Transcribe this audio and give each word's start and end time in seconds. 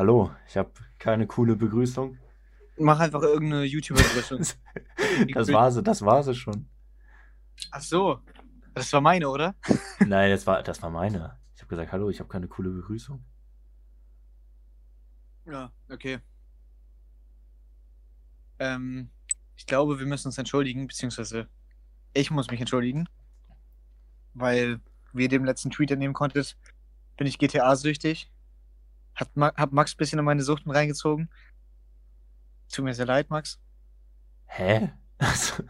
Hallo, 0.00 0.34
ich 0.46 0.56
habe 0.56 0.72
keine 0.98 1.26
coole 1.26 1.56
Begrüßung. 1.56 2.16
Mach 2.78 3.00
einfach 3.00 3.20
irgendeine 3.20 3.64
YouTuber-Begrüßung. 3.64 4.40
Das 5.34 5.52
war 5.52 5.70
sie, 5.70 5.82
das 5.82 6.00
war 6.00 6.22
sie 6.22 6.34
schon. 6.34 6.70
Ach 7.70 7.82
so. 7.82 8.18
Das 8.72 8.90
war 8.94 9.02
meine, 9.02 9.28
oder? 9.28 9.54
Nein, 9.98 10.30
das 10.30 10.46
war, 10.46 10.62
das 10.62 10.80
war 10.80 10.88
meine. 10.88 11.38
Ich 11.54 11.60
habe 11.60 11.68
gesagt, 11.68 11.92
hallo, 11.92 12.08
ich 12.08 12.18
habe 12.18 12.30
keine 12.30 12.48
coole 12.48 12.70
Begrüßung. 12.70 13.22
Ja, 15.44 15.70
okay. 15.90 16.20
Ähm, 18.58 19.10
ich 19.54 19.66
glaube, 19.66 19.98
wir 19.98 20.06
müssen 20.06 20.28
uns 20.28 20.38
entschuldigen, 20.38 20.86
beziehungsweise 20.86 21.46
ich 22.14 22.30
muss 22.30 22.50
mich 22.50 22.60
entschuldigen, 22.60 23.06
weil, 24.32 24.80
wie 25.12 25.24
ihr 25.24 25.28
dem 25.28 25.44
letzten 25.44 25.70
Tweet 25.70 25.90
entnehmen 25.90 26.14
konntet, 26.14 26.56
bin 27.18 27.26
ich 27.26 27.38
GTA-süchtig. 27.38 28.30
Hab, 29.14 29.36
Ma 29.36 29.52
hab 29.56 29.72
Max 29.72 29.94
ein 29.94 29.96
bisschen 29.98 30.18
in 30.18 30.24
meine 30.24 30.42
Suchten 30.42 30.70
reingezogen. 30.70 31.30
Tut 32.72 32.84
mir 32.84 32.94
sehr 32.94 33.06
leid, 33.06 33.30
Max. 33.30 33.60
Hä? 34.46 34.92
Also, 35.22 35.64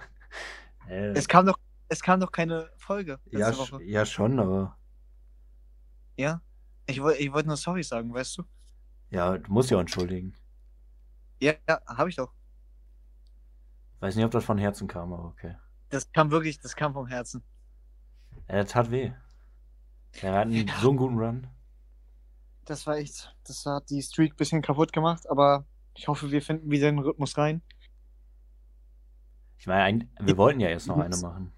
hä? 0.87 1.13
Es 1.15 1.27
kam 1.27 1.45
doch, 1.47 1.59
es 1.89 2.01
kam 2.03 2.21
doch 2.21 2.30
keine 2.30 2.71
Folge 2.77 3.19
ja, 3.33 3.57
Woche. 3.57 3.83
ja, 3.83 4.07
schon, 4.07 4.39
aber 4.39 4.79
Ja? 6.16 6.41
Ich, 6.87 6.99
ich 6.99 7.33
wollte 7.33 7.49
nur 7.49 7.57
sorry 7.57 7.83
sagen, 7.83 8.15
weißt 8.15 8.39
du? 8.39 8.45
ja, 9.11 9.37
du 9.39 9.52
musst 9.52 9.71
ja 9.71 9.80
entschuldigen. 9.80 10.37
Ja, 11.41 11.55
ja, 11.69 11.80
habe 11.87 12.11
ich 12.11 12.16
doch. 12.16 12.33
Weiß 14.01 14.15
nicht, 14.16 14.25
ob 14.25 14.30
das 14.30 14.45
von 14.45 14.59
Herzen 14.59 14.88
kam, 14.88 15.13
aber 15.13 15.25
okay. 15.25 15.57
Das 15.88 16.11
kam 16.13 16.30
wirklich, 16.30 16.61
das 16.61 16.77
kam 16.77 16.93
vom 16.95 17.07
Herzen. 17.07 17.43
Ja, 18.49 18.55
der 18.55 18.66
tat 18.66 18.91
weh. 18.91 19.13
Der 20.23 20.33
hat 20.35 20.47
einen, 20.47 20.69
so 20.80 20.88
einen 20.91 20.97
guten 20.99 21.19
Run. 21.19 21.47
Das 22.70 22.87
war 22.87 22.98
echt, 22.98 23.34
das 23.42 23.66
hat 23.66 23.91
die 23.91 24.01
Streak 24.01 24.34
ein 24.34 24.37
bisschen 24.37 24.62
kaputt 24.62 24.92
gemacht, 24.92 25.29
aber 25.29 25.66
ich 25.97 26.06
hoffe, 26.06 26.30
wir 26.30 26.40
finden 26.40 26.71
wieder 26.71 26.88
den 26.88 27.01
Rhythmus 27.01 27.37
rein. 27.37 27.62
Ich 29.59 29.66
meine, 29.66 29.82
ein- 29.82 30.10
wir 30.21 30.37
wollten 30.37 30.60
ja 30.60 30.68
erst 30.68 30.87
noch 30.87 30.99
eine 30.99 31.16
machen. 31.16 31.52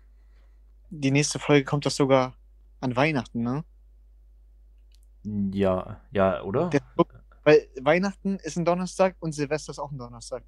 Die 0.89 1.11
nächste 1.11 1.39
Folge 1.39 1.67
kommt 1.67 1.85
doch 1.85 1.91
sogar 1.91 2.35
an 2.81 2.97
Weihnachten, 2.97 3.43
ne? 3.43 3.63
Ja, 5.53 6.01
ja, 6.13 6.41
oder? 6.45 6.71
Der, 6.71 6.81
weil 7.45 7.69
Weihnachten 7.83 8.37
ist 8.37 8.57
ein 8.57 8.65
Donnerstag 8.65 9.15
und 9.21 9.33
Silvester 9.33 9.73
ist 9.73 9.81
auch 9.81 9.93
ein 9.93 9.99
Donnerstag. 9.99 10.45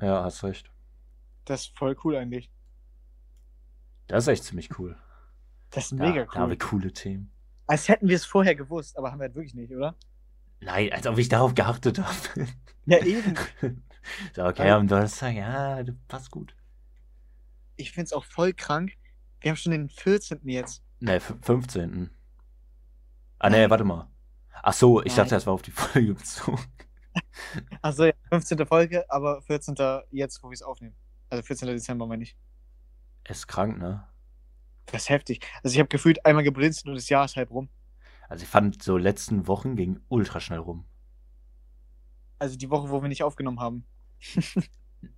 Ja, 0.00 0.24
hast 0.24 0.42
recht. 0.42 0.70
Das 1.44 1.66
ist 1.66 1.78
voll 1.78 1.98
cool 2.02 2.16
eigentlich. 2.16 2.50
Das 4.06 4.24
ist 4.24 4.28
echt 4.28 4.44
ziemlich 4.44 4.78
cool. 4.78 4.96
Das 5.68 5.84
ist 5.84 5.92
mega 5.92 6.24
da 6.24 6.32
haben 6.32 6.44
cool. 6.44 6.50
wir 6.50 6.58
coole 6.58 6.92
Themen. 6.94 7.31
Als 7.66 7.88
hätten 7.88 8.08
wir 8.08 8.16
es 8.16 8.24
vorher 8.24 8.54
gewusst, 8.54 8.96
aber 8.98 9.10
haben 9.12 9.18
wir 9.18 9.24
halt 9.24 9.34
wirklich 9.34 9.54
nicht, 9.54 9.72
oder? 9.74 9.96
Nein, 10.60 10.92
als 10.92 11.06
ob 11.06 11.18
ich 11.18 11.28
darauf 11.28 11.54
geachtet 11.54 11.98
habe. 11.98 12.46
Ja, 12.84 12.98
eben. 12.98 13.36
so, 14.34 14.44
okay, 14.44 14.68
am 14.70 14.88
Donnerstag, 14.88 15.36
ja, 15.36 15.84
das 15.84 15.94
passt 16.08 16.32
gut. 16.32 16.56
Ich 17.76 17.92
find's 17.92 18.12
auch 18.12 18.24
voll 18.24 18.52
krank. 18.54 18.94
Wir 19.40 19.50
haben 19.52 19.56
schon 19.56 19.70
den 19.70 19.88
14. 19.88 20.40
jetzt. 20.48 20.82
Ne, 20.98 21.14
f- 21.14 21.36
15. 21.42 22.10
Ah, 23.38 23.50
ne, 23.50 23.70
warte 23.70 23.84
mal. 23.84 24.10
Ach 24.64 24.72
so, 24.72 25.00
ich 25.00 25.08
Nein. 25.08 25.16
dachte, 25.18 25.36
das 25.36 25.46
war 25.46 25.54
auf 25.54 25.62
die 25.62 25.70
Folge 25.70 26.14
bezogen. 26.14 26.58
Achso, 27.82 28.06
ja, 28.06 28.12
15. 28.30 28.66
Folge, 28.66 29.08
aber 29.08 29.42
14. 29.42 29.76
jetzt, 30.10 30.42
wo 30.42 30.48
wir 30.50 30.54
es 30.54 30.62
aufnehmen. 30.62 30.96
Also 31.30 31.44
14. 31.44 31.68
Dezember 31.68 32.06
meine 32.08 32.24
ich. 32.24 32.36
Ist 33.28 33.46
krank, 33.46 33.78
ne? 33.78 34.08
Das 34.86 35.02
ist 35.02 35.08
heftig. 35.08 35.46
Also 35.62 35.74
ich 35.74 35.78
habe 35.78 35.88
gefühlt 35.88 36.24
einmal 36.26 36.44
geblinzt 36.44 36.86
und 36.86 36.94
das 36.94 37.08
Jahr 37.08 37.24
ist 37.24 37.36
halb 37.36 37.50
rum. 37.50 37.68
Also 38.28 38.42
ich 38.42 38.48
fand, 38.48 38.82
so 38.82 38.96
letzten 38.96 39.46
Wochen 39.46 39.76
ging 39.76 40.00
ultra 40.08 40.40
schnell 40.40 40.58
rum. 40.58 40.84
Also 42.38 42.56
die 42.56 42.70
Woche, 42.70 42.90
wo 42.90 43.02
wir 43.02 43.08
nicht 43.08 43.22
aufgenommen 43.22 43.60
haben. 43.60 43.84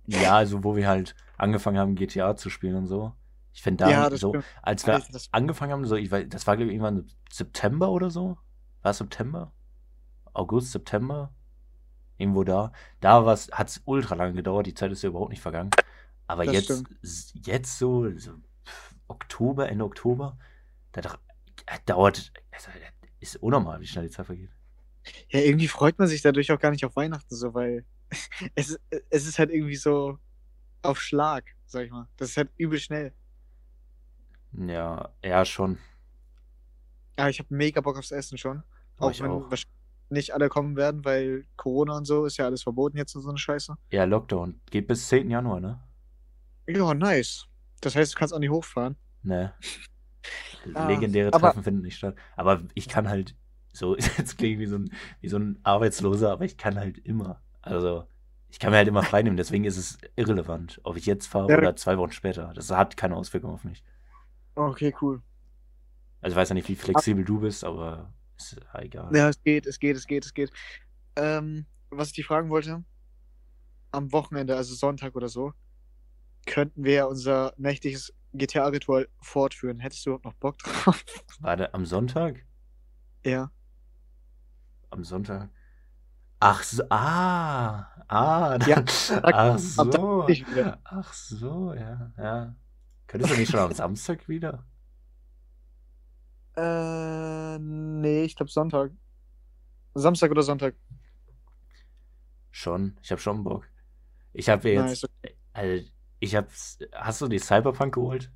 Ja, 0.07 0.35
also 0.37 0.63
wo 0.63 0.75
wir 0.75 0.87
halt 0.87 1.15
angefangen 1.37 1.77
haben, 1.77 1.95
GTA 1.95 2.35
zu 2.35 2.49
spielen 2.49 2.75
und 2.75 2.87
so. 2.87 3.13
Ich 3.53 3.61
finde 3.61 3.85
da 3.85 3.89
ja, 3.91 4.09
so, 4.17 4.29
stimmt. 4.29 4.45
als 4.61 4.85
wir 4.85 4.95
Alter, 4.95 5.11
das, 5.11 5.29
angefangen 5.31 5.71
haben, 5.71 5.85
so, 5.85 5.95
ich 5.95 6.11
weiß, 6.11 6.25
das 6.27 6.45
war 6.47 6.57
glaube 6.57 6.71
ich 6.71 6.75
irgendwann 6.75 7.07
September 7.31 7.89
oder 7.91 8.09
so. 8.09 8.37
War 8.81 8.91
es 8.91 8.97
September? 8.97 9.53
August, 10.33 10.71
September? 10.71 11.33
Irgendwo 12.17 12.43
da. 12.43 12.71
Da 12.99 13.25
hat 13.25 13.67
es 13.69 13.81
ultra 13.85 14.15
lange 14.15 14.33
gedauert, 14.33 14.67
die 14.67 14.73
Zeit 14.73 14.91
ist 14.91 15.03
ja 15.03 15.09
überhaupt 15.09 15.31
nicht 15.31 15.41
vergangen. 15.41 15.71
Aber 16.27 16.45
Das 16.45 16.53
jetzt, 16.53 16.65
stimmt. 16.65 16.89
jetzt 17.45 17.77
so, 17.77 18.09
so 18.17 18.33
Oktober, 19.07 19.69
Ende 19.69 19.85
Oktober, 19.85 20.37
da 20.91 21.01
dauert, 21.85 22.31
also, 22.51 22.69
ist 23.19 23.37
unnormal, 23.37 23.79
wie 23.81 23.87
schnell 23.87 24.05
die 24.05 24.11
Zeit 24.11 24.25
vergeht. 24.25 24.51
ja, 25.29 25.39
irgendwie 25.39 25.67
freut 25.67 25.97
man 25.99 26.07
sich 26.07 26.21
dadurch 26.21 26.51
auch 26.51 26.59
gar 26.59 26.71
nicht 26.71 26.85
auf 26.85 26.95
Weihnachten 26.95 27.35
so, 27.35 27.53
weil 27.53 27.85
es, 28.55 28.69
ist- 28.69 28.79
es 29.09 29.25
ist 29.27 29.39
halt 29.39 29.51
irgendwie 29.51 29.75
so 29.75 30.17
auf 30.81 31.01
Schlag, 31.01 31.45
sag 31.65 31.85
ich 31.85 31.91
mal. 31.91 32.07
Das 32.17 32.29
ist 32.29 32.37
halt 32.37 32.51
übel 32.57 32.79
schnell. 32.79 33.13
Ja, 34.53 35.09
ja, 35.23 35.43
schon. 35.45 35.77
Aber 37.17 37.29
ich 37.29 37.39
habe 37.39 37.53
mega 37.53 37.81
Bock 37.81 37.97
aufs 37.97 38.11
Essen 38.11 38.37
schon. 38.37 38.63
Auch 38.99 39.11
ich 39.11 39.21
wenn 39.21 39.31
auch. 39.31 39.49
wahrscheinlich 39.49 39.67
nicht 40.09 40.33
alle 40.33 40.49
kommen 40.49 40.75
werden, 40.75 41.03
weil 41.03 41.45
Corona 41.57 41.97
und 41.97 42.05
so 42.05 42.25
ist 42.25 42.37
ja 42.37 42.45
alles 42.45 42.63
verboten 42.63 42.97
jetzt 42.97 43.15
und 43.15 43.21
so 43.23 43.29
eine 43.29 43.37
Scheiße. 43.37 43.75
Ja, 43.91 44.03
Lockdown. 44.05 44.61
Geht 44.69 44.87
bis 44.87 45.07
10. 45.07 45.29
Januar, 45.31 45.59
ne? 45.59 45.79
Ja, 46.67 46.93
nice. 46.93 47.47
Das 47.81 47.95
heißt, 47.95 48.13
du 48.13 48.17
kannst 48.17 48.33
auch 48.33 48.39
nicht 48.39 48.49
hochfahren. 48.51 48.95
Ne. 49.23 49.53
Ah, 50.73 50.87
Legendäre 50.87 51.33
aber- 51.33 51.47
Treffen 51.49 51.63
finden 51.63 51.81
nicht 51.81 51.97
statt. 51.97 52.15
Aber 52.35 52.61
ich 52.73 52.87
kann 52.89 53.07
halt, 53.09 53.35
so, 53.73 53.95
jetzt 53.97 54.37
klinge 54.37 54.53
ich 54.55 54.59
wie 54.59 54.65
so, 54.65 54.77
ein, 54.77 54.91
wie 55.21 55.27
so 55.29 55.37
ein 55.37 55.59
Arbeitsloser, 55.63 56.31
aber 56.31 56.45
ich 56.45 56.57
kann 56.57 56.75
halt 56.77 56.97
immer. 56.99 57.41
Also, 57.61 58.07
ich 58.49 58.59
kann 58.59 58.71
mir 58.71 58.77
halt 58.77 58.87
immer 58.87 59.03
freinehmen, 59.03 59.37
deswegen 59.37 59.65
ist 59.65 59.77
es 59.77 59.97
irrelevant, 60.15 60.79
ob 60.83 60.95
ich 60.97 61.05
jetzt 61.05 61.27
fahre 61.27 61.51
Ja. 61.51 61.57
oder 61.57 61.75
zwei 61.75 61.97
Wochen 61.97 62.11
später. 62.11 62.51
Das 62.55 62.69
hat 62.71 62.95
keine 62.97 63.15
Auswirkung 63.15 63.51
auf 63.51 63.63
mich. 63.63 63.83
Okay, 64.55 64.95
cool. 65.01 65.21
Also, 66.21 66.33
ich 66.33 66.37
weiß 66.39 66.49
ja 66.49 66.55
nicht, 66.55 66.69
wie 66.69 66.75
flexibel 66.75 67.23
du 67.23 67.39
bist, 67.41 67.63
aber 67.63 68.13
ist 68.37 68.57
ja 68.73 68.79
egal. 68.81 69.15
Ja, 69.15 69.29
es 69.29 69.41
geht, 69.43 69.65
es 69.67 69.79
geht, 69.79 69.95
es 69.97 70.07
geht, 70.07 70.25
es 70.25 70.33
geht. 70.33 70.51
Ähm, 71.17 71.65
was 71.89 72.07
ich 72.09 72.13
dich 72.15 72.25
fragen 72.25 72.49
wollte, 72.49 72.83
am 73.91 74.11
Wochenende, 74.11 74.55
also 74.57 74.73
Sonntag 74.75 75.15
oder 75.15 75.29
so, 75.29 75.53
könnten 76.45 76.83
wir 76.83 77.07
unser 77.07 77.53
nächtliches 77.57 78.13
GTA-Ritual 78.33 79.07
fortführen. 79.21 79.79
Hättest 79.79 80.05
du 80.05 80.11
überhaupt 80.11 80.25
noch 80.25 80.33
Bock 80.35 80.57
drauf? 80.59 81.03
Warte, 81.39 81.73
am 81.73 81.85
Sonntag? 81.85 82.45
ja. 83.25 83.51
Am 84.89 85.03
Sonntag? 85.03 85.49
Ach 86.39 86.63
so, 86.63 86.83
ah, 86.89 87.87
ah, 88.07 88.59
Ja, 88.67 88.83
ach 89.23 89.57
so, 89.59 90.25
ach 90.83 91.13
so, 91.13 91.73
ja, 91.73 92.11
ja. 92.17 92.55
Könntest 93.07 93.33
du 93.33 93.37
nicht 93.37 93.49
schon 93.51 93.59
am 93.61 93.71
Samstag 93.73 94.27
wieder? 94.27 94.65
Äh, 96.57 97.57
nee, 97.59 98.23
ich 98.23 98.35
glaube 98.35 98.51
Sonntag. 98.51 98.91
Samstag 99.95 100.31
oder 100.31 100.43
Sonntag. 100.43 100.75
Schon, 102.51 102.97
ich 103.03 103.11
habe 103.11 103.21
schon 103.21 103.43
Bock. 103.43 103.69
Ich 104.33 104.49
habe 104.49 104.69
jetzt, 104.69 105.03
Nice. 105.03 105.09
also, 105.53 105.85
ich 106.19 106.35
habe, 106.35 106.47
hast 106.93 107.21
du 107.21 107.27
die 107.27 107.39
Cyberpunk 107.39 107.93
geholt? 107.95 108.31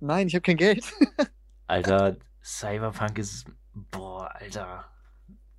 Nein, 0.00 0.26
ich 0.28 0.34
habe 0.34 0.42
kein 0.42 0.56
Geld. 0.56 0.84
Alter, 1.66 2.16
Cyberpunk 2.42 3.18
ist, 3.18 3.46
boah, 3.74 4.34
Alter, 4.34 4.90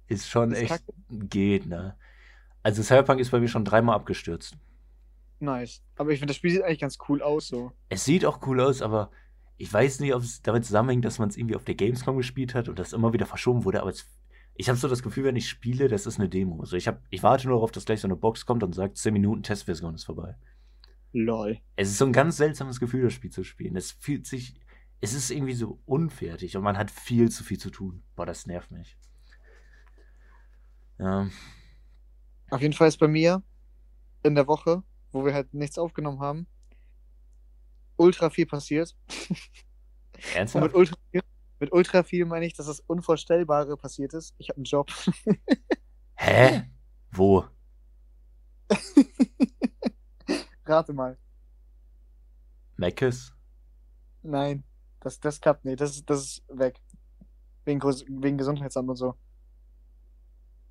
ist 0.08 0.28
schon 0.28 0.52
Ist 0.52 0.62
echt, 0.62 0.70
kacke. 0.70 0.94
geht, 1.10 1.66
ne? 1.68 1.98
Also 2.64 2.84
Cyberpunk 2.84 3.20
ist 3.20 3.32
bei 3.32 3.40
mir 3.40 3.48
schon 3.48 3.66
dreimal 3.66 3.96
abgestürzt. 3.96 4.58
Nice. 5.40 5.82
Aber 5.96 6.12
ich 6.12 6.20
finde, 6.20 6.32
das 6.32 6.38
Spiel 6.38 6.52
sieht 6.52 6.64
eigentlich 6.64 6.80
ganz 6.80 6.98
cool 7.10 7.22
aus, 7.22 7.48
so. 7.48 7.72
Es 7.90 8.06
sieht 8.06 8.26
auch 8.26 8.46
cool 8.46 8.62
aus, 8.62 8.82
aber 8.82 9.12
ich 9.58 9.72
weiß 9.72 10.00
nicht, 10.00 10.14
ob 10.14 10.22
es 10.22 10.42
damit 10.42 10.66
zusammenhängt, 10.66 11.06
dass 11.06 11.20
man 11.20 11.30
es 11.30 11.38
irgendwie 11.38 11.56
auf 11.56 11.66
der 11.66 11.76
Gamescom 11.76 12.18
gespielt 12.18 12.54
hat 12.56 12.70
und 12.70 12.78
das 12.80 12.94
immer 12.94 13.14
wieder 13.14 13.26
verschoben 13.26 13.64
wurde, 13.66 13.82
aber 13.82 13.90
es, 13.92 14.08
ich 14.56 14.70
habe 14.70 14.78
so 14.78 14.88
das 14.88 15.02
Gefühl, 15.04 15.24
wenn 15.24 15.36
ich 15.36 15.50
spiele, 15.50 15.88
das 15.88 16.06
ist 16.06 16.20
eine 16.20 16.30
Demo. 16.30 16.60
Also 16.62 16.76
ich, 16.78 16.88
hab, 16.88 17.02
ich 17.10 17.24
warte 17.24 17.48
nur 17.48 17.58
darauf, 17.58 17.72
dass 17.72 17.86
gleich 17.86 18.02
so 18.02 18.08
eine 18.08 18.16
Box 18.16 18.46
kommt 18.46 18.64
und 18.64 18.74
sagt, 18.74 18.98
10 18.98 19.14
Minuten 19.14 19.44
Testversion 19.44 19.96
ist 19.96 20.06
vorbei. 20.06 20.36
Lol. 21.14 21.60
Es 21.76 21.90
ist 21.90 21.98
so 21.98 22.06
ein 22.06 22.14
ganz 22.14 22.38
seltsames 22.38 22.80
Gefühl, 22.80 23.04
das 23.04 23.14
Spiel 23.14 23.32
zu 23.32 23.44
spielen. 23.44 23.76
Es 23.76 23.92
fühlt 23.92 24.26
sich, 24.28 24.56
es 25.02 25.14
ist 25.14 25.30
irgendwie 25.32 25.54
so 25.54 25.82
unfertig 25.86 26.56
und 26.58 26.64
man 26.64 26.78
hat 26.78 26.92
viel 26.92 27.30
zu 27.30 27.44
viel 27.44 27.58
zu 27.60 27.70
tun. 27.70 28.04
Boah, 28.16 28.26
das 28.26 28.46
nervt 28.48 28.72
mich. 28.72 28.98
Ja, 31.00 31.30
Auf 32.50 32.62
jeden 32.62 32.74
Fall 32.74 32.88
ist 32.88 32.98
bei 32.98 33.08
mir 33.08 33.44
in 34.24 34.36
der 34.36 34.48
Woche, 34.48 34.84
wo 35.12 35.26
wir 35.26 35.34
halt 35.34 35.54
nichts 35.54 35.78
aufgenommen 35.80 36.20
haben, 36.20 36.48
ultra 37.98 38.30
viel 38.30 38.46
passiert. 38.46 38.96
Und 40.56 40.62
mit 40.62 40.74
ernsthaft? 40.74 40.74
ultra 40.74 40.96
viel, 41.12 41.22
mit 41.60 41.72
ultra 41.72 42.04
viel 42.04 42.26
meine 42.26 42.46
ich, 42.46 42.54
dass 42.54 42.68
das 42.68 42.80
Unvorstellbare 42.82 43.78
passiert 43.78 44.14
ist. 44.14 44.36
Ich 44.38 44.50
habe 44.50 44.58
einen 44.58 44.66
Job. 44.66 44.92
Hä? 46.16 46.70
Wo? 47.12 47.46
Rate 50.72 50.94
mal. 50.94 51.18
Meckes? 52.78 53.32
Nein, 54.24 54.64
das, 55.00 55.20
das 55.20 55.40
klappt 55.42 55.66
nicht. 55.66 55.80
Das, 55.82 55.92
ist- 55.92 56.10
das 56.10 56.22
ist 56.24 56.44
weg. 56.50 56.80
Wegen, 57.66 57.82
wegen 57.84 58.38
Gesundheitsamt 58.38 58.90
und 58.90 58.96
so. 58.98 59.16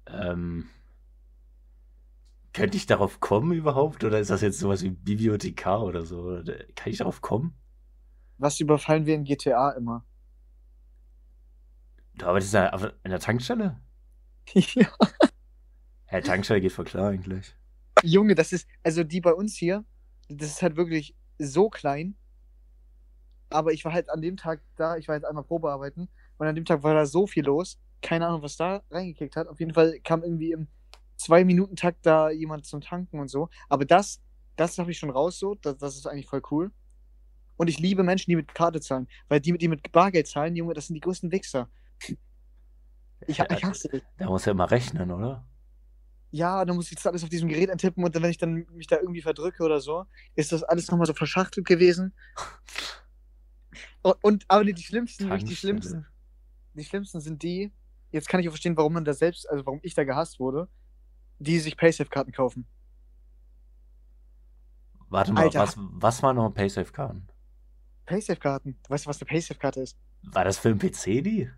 Ähm, 0.07 0.69
könnte 2.53 2.77
ich 2.77 2.87
darauf 2.87 3.19
kommen 3.21 3.53
überhaupt? 3.53 4.05
Oder 4.05 4.19
ist 4.21 4.31
das 4.31 4.41
jetzt 4.43 4.59
sowas 4.61 4.83
wie 4.83 4.91
Bibliothekar 4.91 5.83
oder 5.83 6.05
so? 6.05 6.41
Kann 6.77 6.93
ich 6.93 6.99
darauf 6.99 7.21
kommen? 7.21 7.55
Was 8.39 8.59
überfallen 8.59 9.07
wir 9.07 9.15
in 9.15 9.23
GTA 9.23 9.71
immer? 9.71 10.05
Du 12.15 12.27
arbeitest 12.27 12.55
ja 12.55 12.67
in 13.05 13.11
der 13.11 13.19
Tankstelle? 13.21 13.81
ja. 14.77 15.11
Hä, 16.11 16.21
Tankstelle 16.21 16.61
geht 16.61 16.73
voll 16.73 16.85
klar 16.85 17.09
eigentlich. 17.09 17.55
Junge, 18.03 18.35
das 18.35 18.53
ist, 18.53 18.67
also 18.83 19.05
die 19.05 19.21
bei 19.21 19.33
uns 19.33 19.57
hier, 19.57 19.85
das 20.29 20.49
ist 20.49 20.63
halt 20.63 20.77
wirklich 20.77 21.15
so 21.39 21.69
klein. 21.69 22.17
Aber 23.51 23.73
ich 23.73 23.85
war 23.85 23.93
halt 23.93 24.09
an 24.11 24.23
dem 24.23 24.37
Tag 24.37 24.61
da, 24.77 24.97
ich 24.97 25.09
war 25.09 25.17
jetzt 25.17 25.25
einmal 25.25 25.45
Probearbeiten 25.45 26.09
und 26.39 26.47
an 26.47 26.55
dem 26.55 26.65
Tag 26.65 26.83
war 26.83 26.95
da 26.95 27.07
so 27.07 27.27
viel 27.27 27.45
los. 27.45 27.79
Keine 28.01 28.27
Ahnung, 28.27 28.43
was 28.43 28.57
da 28.57 28.83
reingekickt 28.91 29.37
hat. 29.37 29.49
Auf 29.49 29.61
jeden 29.61 29.75
Fall 29.75 29.99
kam 30.01 30.23
irgendwie 30.23 30.53
im 30.53 30.69
Zwei-Minuten-Takt 31.17 32.07
da 32.07 32.31
jemand 32.31 32.65
zum 32.65 32.81
Tanken 32.81 33.21
und 33.21 33.29
so. 33.29 33.51
Aber 33.69 33.85
das, 33.85 34.23
das 34.57 34.79
habe 34.79 34.91
ich 34.91 34.99
schon 34.99 35.11
raus 35.11 35.39
so. 35.39 35.55
Das, 35.57 35.77
das 35.77 35.97
ist 35.97 36.07
eigentlich 36.07 36.29
voll 36.29 36.43
cool. 36.51 36.71
Und 37.57 37.69
ich 37.69 37.79
liebe 37.79 38.03
Menschen, 38.03 38.31
die 38.31 38.37
mit 38.37 38.55
Karte 38.55 38.81
zahlen. 38.81 39.07
Weil 39.29 39.41
die, 39.41 39.59
die 39.59 39.69
mit 39.69 39.93
Bargeld 39.93 40.29
zahlen, 40.29 40.57
Junge, 40.57 40.73
das 40.73 40.87
sind 40.87 40.95
die 40.95 41.01
größten 41.01 41.31
Wichser. 41.31 41.69
Ich, 43.27 43.37
Ja, 43.37 43.47
ich 43.51 43.63
hasse 43.65 43.89
dich. 43.89 44.03
Da 44.17 44.27
muss 44.27 44.47
ja 44.47 44.53
immer 44.53 44.71
rechnen, 44.71 45.11
oder? 45.11 45.45
Ja, 46.31 46.65
dann 46.65 46.77
muss 46.77 46.91
ich 46.91 46.97
das 46.97 47.07
alles 47.07 47.23
auf 47.23 47.29
diesem 47.29 47.49
Gerät 47.49 47.71
eintippen 47.71 48.05
und 48.05 48.15
dann, 48.15 48.23
wenn 48.23 48.31
ich 48.31 48.39
dann 48.39 48.67
mich 48.73 48.87
da 48.87 48.99
irgendwie 48.99 49.23
verdrücke 49.23 49.65
oder 49.65 49.81
so, 49.81 50.07
ist 50.37 50.53
das 50.53 50.63
alles 50.63 50.91
nochmal 50.91 51.07
so 51.07 51.15
verschachtelt 51.15 51.67
gewesen. 51.67 52.15
Und, 54.03 54.17
und 54.23 54.45
aber 54.49 54.65
die 54.65 54.83
schlimmsten, 54.83 55.25
wirklich 55.25 55.45
die 55.45 55.49
Tankstelle. 55.49 55.81
schlimmsten, 55.81 56.07
die 56.75 56.85
schlimmsten 56.85 57.21
sind 57.21 57.43
die, 57.43 57.73
jetzt 58.13 58.29
kann 58.29 58.41
ich 58.41 58.49
auch 58.49 58.53
verstehen, 58.53 58.77
warum 58.77 58.93
man 58.93 59.05
da 59.05 59.13
selbst, 59.13 59.49
also 59.51 59.67
warum 59.67 59.81
ich 59.83 59.95
da 59.95 60.05
gehasst 60.05 60.41
wurde, 60.41 60.69
die 61.39 61.59
sich 61.59 61.77
Paysafe-Karten 61.77 62.33
kaufen. 62.33 62.67
Warte 65.09 65.33
mal, 65.33 65.43
Alter. 65.43 65.61
was, 65.61 65.75
was 65.77 66.23
war 66.23 66.33
noch 66.33 66.51
Paysafe-Karten? 66.51 67.29
Paysafe-Karten, 68.07 68.79
weißt 68.89 69.07
du, 69.07 69.09
was 69.09 69.21
eine 69.21 69.27
Paysafe-Karte 69.29 69.81
ist? 69.81 69.99
War 70.23 70.45
das 70.45 70.59
für 70.59 70.75
den 70.75 70.79
PC 70.79 71.25
die? 71.25 71.51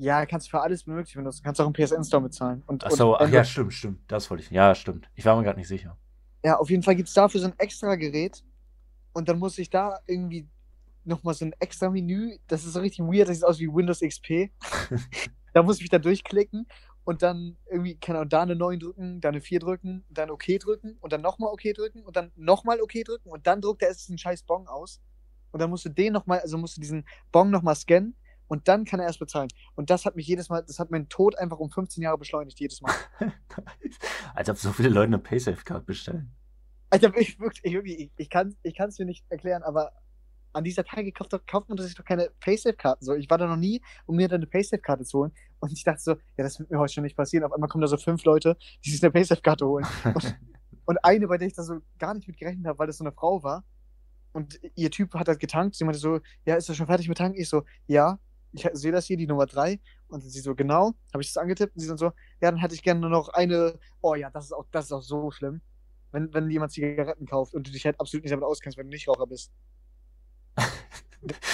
Ja, 0.00 0.24
kannst 0.24 0.46
du 0.46 0.52
für 0.52 0.62
alles 0.62 0.86
möglich 0.86 1.14
benutzen. 1.14 1.42
Kannst 1.44 1.60
auch 1.60 1.66
im 1.66 1.74
PSN-Store 1.74 2.22
bezahlen. 2.22 2.62
Und, 2.66 2.86
Achso, 2.86 3.12
und 3.12 3.20
ach 3.20 3.28
ja, 3.28 3.44
stimmt, 3.44 3.74
stimmt. 3.74 4.00
Das 4.10 4.30
wollte 4.30 4.42
ich. 4.42 4.50
Ja, 4.50 4.74
stimmt. 4.74 5.10
Ich 5.14 5.26
war 5.26 5.36
mir 5.36 5.42
gerade 5.42 5.58
nicht 5.58 5.68
sicher. 5.68 5.98
Ja, 6.42 6.56
auf 6.56 6.70
jeden 6.70 6.82
Fall 6.82 6.96
gibt 6.96 7.08
es 7.08 7.14
dafür 7.14 7.38
so 7.38 7.48
ein 7.48 7.58
extra 7.58 7.96
Gerät 7.96 8.42
und 9.12 9.28
dann 9.28 9.38
muss 9.38 9.58
ich 9.58 9.68
da 9.68 9.98
irgendwie 10.06 10.48
nochmal 11.04 11.34
so 11.34 11.44
ein 11.44 11.52
extra 11.58 11.90
Menü, 11.90 12.38
das 12.46 12.64
ist 12.64 12.72
so 12.72 12.80
richtig 12.80 13.00
weird, 13.00 13.28
das 13.28 13.36
sieht 13.36 13.44
aus 13.44 13.58
wie 13.58 13.68
Windows 13.68 14.00
XP. 14.00 14.50
da 15.52 15.62
muss 15.62 15.76
ich 15.76 15.82
mich 15.82 15.90
da 15.90 15.98
durchklicken 15.98 16.66
und 17.04 17.20
dann 17.20 17.58
irgendwie, 17.70 17.96
keine 17.96 18.20
Ahnung, 18.20 18.30
da 18.30 18.40
eine 18.40 18.56
9 18.56 18.80
drücken, 18.80 19.20
da 19.20 19.28
eine 19.28 19.42
4 19.42 19.60
drücken, 19.60 20.04
dann 20.08 20.30
OK 20.30 20.46
drücken 20.60 20.96
und 21.02 21.12
dann 21.12 21.20
nochmal 21.20 21.52
OK 21.52 21.74
drücken 21.74 22.04
und 22.04 22.16
dann 22.16 22.32
nochmal 22.36 22.80
OK 22.80 23.04
drücken 23.04 23.28
und 23.28 23.46
dann 23.46 23.60
druckt 23.60 23.82
er 23.82 23.88
erst 23.88 24.08
diesen 24.08 24.16
scheiß 24.16 24.44
Bon 24.44 24.66
aus 24.66 24.98
und 25.50 25.60
dann 25.60 25.68
musst 25.68 25.84
du 25.84 25.90
den 25.90 26.14
nochmal, 26.14 26.40
also 26.40 26.56
musst 26.56 26.78
du 26.78 26.80
diesen 26.80 27.04
Bon 27.32 27.50
nochmal 27.50 27.76
scannen 27.76 28.16
und 28.50 28.66
dann 28.66 28.84
kann 28.84 28.98
er 28.98 29.06
erst 29.06 29.20
bezahlen. 29.20 29.48
Und 29.76 29.90
das 29.90 30.04
hat 30.04 30.16
mich 30.16 30.26
jedes 30.26 30.48
Mal, 30.48 30.64
das 30.66 30.80
hat 30.80 30.90
meinen 30.90 31.08
Tod 31.08 31.38
einfach 31.38 31.60
um 31.60 31.70
15 31.70 32.02
Jahre 32.02 32.18
beschleunigt, 32.18 32.58
jedes 32.58 32.82
Mal. 32.82 32.92
Als 34.34 34.50
ob 34.50 34.58
so 34.58 34.72
viele 34.72 34.88
Leute 34.88 35.06
eine 35.06 35.18
Paysafe-Card 35.20 35.86
bestellen. 35.86 36.34
Alter, 36.90 37.16
ich, 37.16 37.38
wirklich, 37.38 37.64
ich, 37.64 37.74
ich, 37.76 38.10
ich 38.16 38.28
kann 38.28 38.88
es 38.88 38.98
mir 38.98 39.04
nicht 39.04 39.24
erklären, 39.28 39.62
aber 39.62 39.92
an 40.52 40.64
dieser 40.64 40.82
Tage 40.82 41.12
kauft, 41.12 41.30
kauft 41.46 41.68
man 41.68 41.78
sich 41.78 41.94
doch 41.94 42.04
keine 42.04 42.28
Paysafe-Karten. 42.40 43.04
So, 43.04 43.14
ich 43.14 43.30
war 43.30 43.38
da 43.38 43.46
noch 43.46 43.56
nie, 43.56 43.82
um 44.06 44.16
mir 44.16 44.26
dann 44.26 44.40
eine 44.40 44.48
Paysafe-Karte 44.48 45.04
zu 45.04 45.20
holen. 45.20 45.32
Und 45.60 45.70
ich 45.70 45.84
dachte 45.84 46.00
so, 46.00 46.10
ja, 46.36 46.42
das 46.42 46.58
wird 46.58 46.72
mir 46.72 46.80
heute 46.80 46.94
schon 46.94 47.04
nicht 47.04 47.16
passieren. 47.16 47.44
Auf 47.44 47.52
einmal 47.52 47.68
kommen 47.68 47.82
da 47.82 47.86
so 47.86 47.98
fünf 47.98 48.24
Leute, 48.24 48.56
die 48.84 48.90
sich 48.90 49.00
eine 49.00 49.12
Paysafe-Karte 49.12 49.64
holen. 49.64 49.86
Und, 50.12 50.36
und 50.86 51.04
eine, 51.04 51.28
bei 51.28 51.38
der 51.38 51.46
ich 51.46 51.54
da 51.54 51.62
so 51.62 51.78
gar 52.00 52.14
nicht 52.14 52.26
mit 52.26 52.36
gerechnet 52.36 52.66
habe, 52.66 52.80
weil 52.80 52.88
das 52.88 52.98
so 52.98 53.04
eine 53.04 53.12
Frau 53.12 53.44
war. 53.44 53.62
Und 54.32 54.58
ihr 54.74 54.90
Typ 54.90 55.14
hat 55.14 55.28
halt 55.28 55.38
getankt. 55.38 55.76
Sie 55.76 55.84
meinte 55.84 56.00
so, 56.00 56.18
ja, 56.44 56.56
ist 56.56 56.68
er 56.68 56.74
schon 56.74 56.86
fertig 56.86 57.08
mit 57.08 57.18
tanken? 57.18 57.38
Ich 57.38 57.48
so, 57.48 57.62
ja. 57.86 58.18
Ich 58.52 58.68
sehe 58.72 58.92
das 58.92 59.06
hier, 59.06 59.16
die 59.16 59.26
Nummer 59.26 59.46
drei. 59.46 59.80
Und 60.08 60.22
sie 60.22 60.40
so, 60.40 60.54
genau. 60.54 60.92
Habe 61.12 61.22
ich 61.22 61.28
das 61.28 61.36
angetippt? 61.36 61.74
Und 61.76 61.80
sie 61.80 61.88
dann 61.88 61.98
so, 61.98 62.06
ja, 62.40 62.50
dann 62.50 62.56
hätte 62.56 62.74
ich 62.74 62.82
gerne 62.82 63.00
nur 63.00 63.10
noch 63.10 63.28
eine. 63.28 63.78
Oh 64.00 64.14
ja, 64.14 64.30
das 64.30 64.46
ist 64.46 64.52
auch, 64.52 64.66
das 64.70 64.86
ist 64.86 64.92
auch 64.92 65.02
so 65.02 65.30
schlimm. 65.30 65.60
Wenn, 66.12 66.32
wenn 66.34 66.50
jemand 66.50 66.72
Zigaretten 66.72 67.26
kauft 67.26 67.54
und 67.54 67.66
du 67.66 67.70
dich 67.70 67.84
halt 67.84 68.00
absolut 68.00 68.24
nicht 68.24 68.32
damit 68.32 68.44
auskennst, 68.44 68.76
wenn 68.76 68.86
du 68.86 68.90
nicht 68.90 69.08
Raucher 69.08 69.26
bist. 69.26 69.52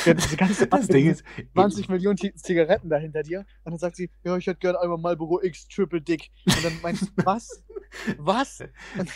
Ja, 0.05 0.15
diese 0.15 0.37
ganze 0.37 0.69
Das 0.69 0.87
Ding 0.87 1.11
ist, 1.11 1.25
20 1.55 1.89
Millionen 1.89 2.17
Zigaretten 2.17 2.89
da 2.89 2.99
hinter 2.99 3.25
dir. 3.25 3.41
Und 3.65 3.73
dann 3.73 3.79
sagt 3.79 3.97
sie, 3.97 4.11
ja, 4.23 4.37
ich 4.37 4.47
hätte 4.47 4.61
gerne 4.61 4.81
einmal 4.81 4.97
Marlboro 4.99 5.43
X 5.43 5.67
Triple 5.67 6.01
Dick. 6.01 6.31
Und 6.47 6.65
dann 6.65 6.81
meinst 6.83 7.03
du, 7.03 7.07
was? 7.25 7.65
Was? 8.17 8.61
Und 9.01 9.11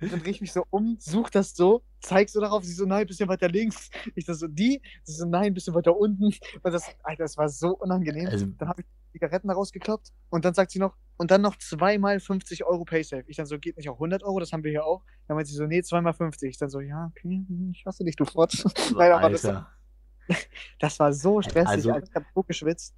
dann 0.00 0.20
drehe 0.20 0.32
ich 0.32 0.40
mich 0.40 0.52
so 0.52 0.66
um, 0.70 0.96
such 1.00 1.30
das 1.30 1.54
so, 1.54 1.82
zeig 2.02 2.28
so 2.28 2.40
darauf, 2.40 2.64
sie 2.64 2.72
so, 2.72 2.84
nein, 2.84 3.06
bisschen 3.06 3.28
weiter 3.28 3.48
links. 3.48 3.90
Ich 4.14 4.26
so, 4.26 4.46
die? 4.48 4.82
Sie 5.04 5.12
so, 5.14 5.24
nein, 5.26 5.54
bisschen 5.54 5.74
weiter 5.74 5.96
unten. 5.96 6.24
Und 6.26 6.72
das, 6.72 6.84
Alter, 7.02 7.22
das 7.24 7.36
war 7.36 7.48
so 7.48 7.76
unangenehm. 7.76 8.28
also, 8.28 8.46
Dann 8.58 8.68
habe 8.68 8.82
ich 8.82 8.86
Zigaretten 9.12 9.48
da 9.48 9.54
rausgekloppt 9.54 10.12
und 10.30 10.44
dann 10.44 10.54
sagt 10.54 10.70
sie 10.70 10.78
noch, 10.78 10.96
und 11.18 11.30
dann 11.30 11.42
noch 11.42 11.56
zweimal 11.56 12.18
50 12.18 12.64
Euro 12.64 12.84
Paysafe. 12.84 13.24
Ich 13.26 13.36
dann 13.36 13.46
so, 13.46 13.58
geht 13.58 13.76
nicht 13.76 13.88
auch 13.88 13.94
100 13.94 14.22
Euro, 14.24 14.40
das 14.40 14.52
haben 14.52 14.64
wir 14.64 14.70
hier 14.70 14.84
auch. 14.84 15.04
Dann 15.28 15.36
meint 15.36 15.46
sie 15.46 15.54
so, 15.54 15.66
nee, 15.66 15.82
zweimal 15.82 16.14
50. 16.14 16.50
Ich 16.50 16.58
dann 16.58 16.70
so, 16.70 16.80
ja, 16.80 17.10
okay, 17.16 17.44
ich 17.72 17.84
hasse 17.86 18.04
dich, 18.04 18.16
du 18.16 18.24
Frotz. 18.24 18.64
Nein, 18.96 19.12
aber 19.12 19.30
das, 19.30 19.42
das 20.80 20.98
war 20.98 21.12
so 21.12 21.40
stressig, 21.42 21.68
Also- 21.68 21.92
Alter. 21.92 22.08
ich 22.08 22.14
hab 22.14 22.24
so 22.34 22.42
geschwitzt. 22.42 22.94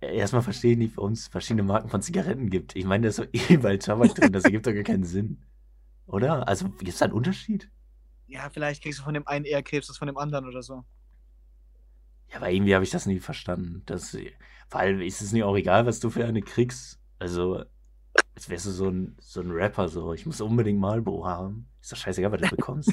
Erstmal 0.00 0.42
verstehe 0.42 0.72
ich 0.72 0.78
nicht, 0.78 0.96
warum 0.96 1.12
es 1.12 1.28
verschiedene 1.28 1.62
Marken 1.62 1.88
von 1.90 2.02
Zigaretten 2.02 2.50
gibt. 2.50 2.74
Ich 2.74 2.84
meine, 2.86 3.02
da 3.02 3.08
ist 3.10 3.16
so 3.16 3.24
überall 3.54 3.78
Tabak 3.78 4.14
drin, 4.14 4.32
das 4.32 4.44
ergibt 4.44 4.66
doch 4.66 4.72
gar 4.72 4.82
keinen 4.82 5.04
Sinn. 5.04 5.42
Oder? 6.06 6.48
Also, 6.48 6.68
gibt 6.70 6.88
es 6.88 6.98
da 6.98 7.04
einen 7.04 7.14
Unterschied? 7.14 7.70
Ja, 8.26 8.50
vielleicht 8.50 8.82
kriegst 8.82 8.98
du 8.98 9.04
von 9.04 9.14
dem 9.14 9.26
einen 9.26 9.44
eher 9.44 9.62
Krebs 9.62 9.88
als 9.88 9.98
von 9.98 10.06
dem 10.06 10.18
anderen 10.18 10.46
oder 10.46 10.62
so. 10.62 10.84
Ja, 12.30 12.36
aber 12.36 12.50
irgendwie 12.50 12.74
habe 12.74 12.84
ich 12.84 12.90
das 12.90 13.06
nie 13.06 13.20
verstanden. 13.20 13.82
Das, 13.86 14.16
vor 14.68 14.80
allem 14.80 15.00
ist 15.00 15.22
es 15.22 15.32
nicht 15.32 15.44
auch 15.44 15.56
egal, 15.56 15.86
was 15.86 16.00
du 16.00 16.10
für 16.10 16.24
eine 16.24 16.42
kriegst. 16.42 16.98
Also, 17.18 17.64
als 18.34 18.48
wärst 18.48 18.66
du 18.66 18.70
so 18.70 18.88
ein, 18.88 19.16
so 19.20 19.40
ein 19.40 19.50
Rapper, 19.50 19.88
so. 19.88 20.12
Ich 20.12 20.26
muss 20.26 20.40
unbedingt 20.40 20.80
Marlboro 20.80 21.26
haben. 21.26 21.68
Ist 21.80 21.92
doch 21.92 21.96
scheißegal, 21.96 22.32
was 22.32 22.40
du 22.40 22.56
bekommst. 22.56 22.92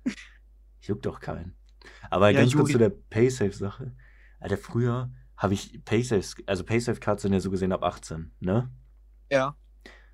Juckt 0.80 1.04
doch 1.04 1.20
keinen. 1.20 1.54
Aber 2.08 2.30
Ja, 2.30 2.40
ganz 2.40 2.54
kurz 2.54 2.72
zu 2.72 2.78
der 2.78 2.90
Paysafe-Sache. 2.90 3.94
Alter, 4.40 4.56
früher 4.56 5.10
habe 5.36 5.54
ich 5.54 5.84
Paysafe, 5.84 6.42
also 6.46 6.64
Paysafe-Cards 6.64 7.22
sind 7.22 7.32
ja 7.32 7.40
so 7.40 7.50
gesehen 7.50 7.72
ab 7.72 7.82
18, 7.82 8.32
ne? 8.40 8.70
Ja. 9.30 9.56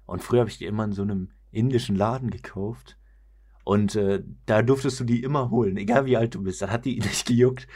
Und 0.04 0.22
früher 0.22 0.40
habe 0.40 0.50
ich 0.50 0.58
die 0.58 0.66
immer 0.66 0.84
in 0.84 0.92
so 0.92 1.02
einem 1.02 1.30
indischen 1.50 1.96
Laden 1.96 2.30
gekauft. 2.30 2.98
Und 3.66 3.96
äh, 3.96 4.22
da 4.46 4.62
durftest 4.62 5.00
du 5.00 5.04
die 5.04 5.24
immer 5.24 5.50
holen, 5.50 5.76
egal 5.76 6.06
wie 6.06 6.16
alt 6.16 6.36
du 6.36 6.42
bist. 6.44 6.62
Dann 6.62 6.70
hat 6.70 6.84
die 6.84 7.00
nicht 7.00 7.26
gejuckt. 7.26 7.66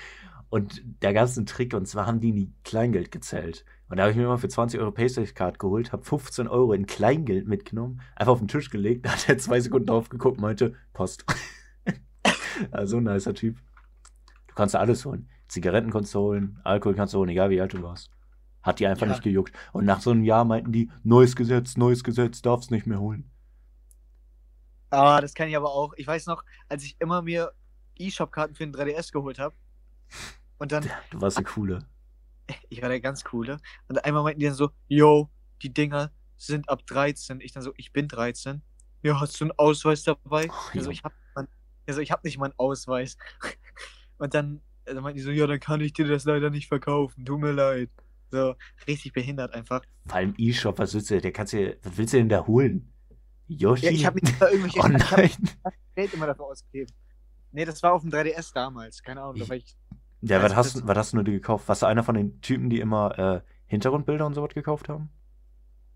Und 0.49 0.85
da 1.01 1.13
gab 1.13 1.25
es 1.25 1.37
einen 1.37 1.47
Trick, 1.47 1.75
und 1.75 1.89
zwar 1.89 2.07
haben 2.07 2.21
die 2.21 2.31
nie 2.31 2.53
Kleingeld 2.63 3.11
gezählt. 3.11 3.65
Und 3.89 3.97
da 3.97 4.05
habe 4.05 4.13
ich 4.13 4.17
mir 4.17 4.23
immer 4.23 4.39
für 4.39 4.49
20 4.49 4.79
Euro 4.79 4.93
Paysafe-Card 4.93 5.59
geholt, 5.59 5.91
habe 5.91 6.05
15 6.05 6.47
Euro 6.47 6.75
in 6.75 6.87
Kleingeld 6.87 7.49
mitgenommen, 7.49 8.03
einfach 8.15 8.35
auf 8.35 8.39
den 8.39 8.47
Tisch 8.47 8.71
gelegt, 8.71 9.05
da 9.05 9.11
hat 9.11 9.29
er 9.29 9.39
zwei 9.39 9.59
Sekunden 9.59 9.87
drauf 9.89 10.09
geguckt 10.11 10.37
und 10.37 10.43
meinte, 10.43 10.75
Post. 10.93 11.25
also 12.71 12.99
ein 12.99 13.05
nicer 13.05 13.35
Typ. 13.35 13.57
Du 14.47 14.55
kannst 14.55 14.77
da 14.77 14.79
alles 14.79 15.05
holen. 15.05 15.29
Zigaretten 15.49 15.91
kannst 15.91 16.15
du 16.15 16.21
holen, 16.21 16.61
Alkohol 16.63 16.95
kannst 16.95 17.15
du 17.15 17.19
holen, 17.19 17.31
egal 17.31 17.51
wie 17.51 17.61
alt 17.61 17.73
du 17.75 17.83
warst. 17.83 18.13
Hat 18.63 18.79
die 18.79 18.87
einfach 18.87 19.07
Ja. 19.07 19.13
nicht 19.13 19.25
gejuckt. 19.25 19.53
Und 19.73 19.87
nach 19.87 20.01
so 20.01 20.13
einem 20.13 20.23
Jahr 20.23 20.45
meinten 20.45 20.71
die, 20.71 20.89
neues 21.03 21.35
Gesetz, 21.35 21.77
neues 21.77 22.05
Gesetz, 22.05 22.43
darfst 22.43 22.71
nicht 22.71 22.87
mehr 22.87 23.01
holen. 23.01 23.29
Ah, 24.91 25.21
das 25.21 25.35
kann 25.35 25.49
ich 25.49 25.57
aber 25.57 25.71
auch. 25.71 25.95
Ich 25.97 26.07
weiß 26.07 26.27
noch, 26.27 26.45
als 26.69 26.85
ich 26.85 26.97
immer 27.01 27.23
mir 27.23 27.53
E-Shop-Karten 27.97 28.55
für 28.55 28.67
den 28.67 28.75
3DS 28.75 29.13
geholt 29.13 29.39
habe. 29.39 29.55
Und 30.59 30.73
dann, 30.73 30.89
Du 31.11 31.21
warst 31.21 31.39
der 31.39 31.45
Coole. 31.45 31.87
ich 32.69 32.83
war 32.83 32.89
der 32.89 33.01
ganz 33.01 33.25
coole. 33.25 33.59
Und 33.89 34.05
einmal 34.05 34.23
meinten 34.23 34.41
die 34.41 34.47
dann 34.47 34.55
so, 34.55 34.71
yo, 34.89 35.31
die 35.63 35.73
Dinger 35.73 36.11
sind 36.37 36.69
ab 36.69 36.87
13. 36.87 37.41
Ich 37.41 37.53
dann 37.53 37.63
so, 37.63 37.73
ich 37.77 37.93
bin 37.93 38.09
13. 38.09 38.63
Ja, 39.03 39.21
hast 39.21 39.41
du 39.41 39.45
einen 39.45 39.53
Ausweis 39.53 40.03
dabei? 40.03 40.49
Ach, 40.51 40.75
also, 40.75 40.91
ich 40.91 41.03
hab, 41.05 41.13
also 41.87 42.01
ich 42.01 42.11
hab 42.11 42.25
nicht 42.25 42.39
mal 42.39 42.47
einen 42.47 42.59
Ausweis. 42.59 43.17
Und 44.19 44.35
dann, 44.35 44.61
äh, 44.85 44.95
dann 44.95 45.03
meinten 45.03 45.19
die 45.19 45.23
so, 45.23 45.31
ja, 45.31 45.47
dann 45.47 45.61
kann 45.61 45.81
ich 45.81 45.93
dir 45.93 46.07
das 46.07 46.25
leider 46.25 46.51
nicht 46.51 46.69
verkaufen. 46.69 47.25
Tut 47.25 47.41
mir 47.41 47.53
leid. 47.53 47.91
So, 48.31 48.55
richtig 48.87 49.13
behindert 49.13 49.55
einfach. 49.55 49.83
Vor 50.07 50.17
allem 50.17 50.35
E-Shop, 50.37 50.79
was 50.79 50.95
willst 50.95 51.11
du, 51.11 51.21
der 51.21 51.33
kannst 51.33 51.53
du, 51.53 51.77
was 51.83 51.97
willst 51.97 52.13
du 52.13 52.19
denn 52.19 52.29
da 52.29 52.47
holen? 52.47 52.93
Yoshi? 53.51 53.87
Ja, 53.87 53.91
ich 53.91 54.07
habe 54.07 54.21
mir 54.23 54.33
da 54.39 54.49
irgendwelche 54.49 54.81
oh 54.81 55.21
ich 55.21 55.37
hab. 55.65 55.75
Geld 55.97 56.15
immer 56.15 56.27
dafür 56.27 56.47
ausgegeben. 56.47 56.93
Nee, 57.53 57.65
das 57.65 57.83
war 57.83 57.93
auf 57.95 58.03
dem 58.03 58.11
3DS 58.11 58.55
damals. 58.55 59.03
Keine 59.03 59.23
Ahnung, 59.23 59.49
war 59.49 59.57
ich. 59.57 59.77
Ja, 60.21 60.43
was 60.43 60.55
hast, 60.55 60.87
was 60.87 60.97
hast 60.97 61.13
du 61.15 61.23
dir 61.23 61.33
gekauft? 61.33 61.67
Warst 61.69 61.83
du 61.83 61.87
einer 61.87 62.05
von 62.05 62.15
den 62.15 62.41
Typen, 62.43 62.71
die 62.71 62.79
immer 62.79 63.19
äh, 63.19 63.41
Hintergrundbilder 63.67 64.25
und 64.27 64.35
sowas 64.35 64.55
gekauft 64.55 64.89
haben? 64.89 65.11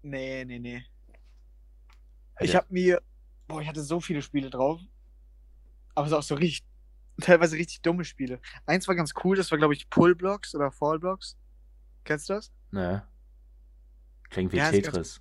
Nee, 0.02 0.44
nee, 0.44 0.58
nee. 0.58 0.84
Ich 2.40 2.48
Alter. 2.48 2.58
habe 2.58 2.66
mir. 2.70 3.02
Boah, 3.46 3.60
ich 3.60 3.68
hatte 3.68 3.82
so 3.82 4.00
viele 4.00 4.22
Spiele 4.22 4.50
drauf. 4.50 4.80
Aber 5.94 6.06
es 6.06 6.12
auch 6.12 6.22
so 6.22 6.34
richtig. 6.34 6.66
Teilweise 7.20 7.56
richtig 7.56 7.80
dumme 7.82 8.04
Spiele. 8.04 8.40
Eins 8.66 8.88
war 8.88 8.96
ganz 8.96 9.12
cool, 9.22 9.36
das 9.36 9.48
war, 9.52 9.58
glaube 9.58 9.74
ich, 9.74 9.88
Pullblocks 9.88 10.52
oder 10.56 10.72
Fallblocks. 10.72 11.36
Kennst 12.02 12.28
du 12.28 12.32
das? 12.32 12.50
Ne. 12.72 13.06
Klingt 14.30 14.52
wie 14.52 14.56
Ja, 14.56 14.72
Tetris. 14.72 15.20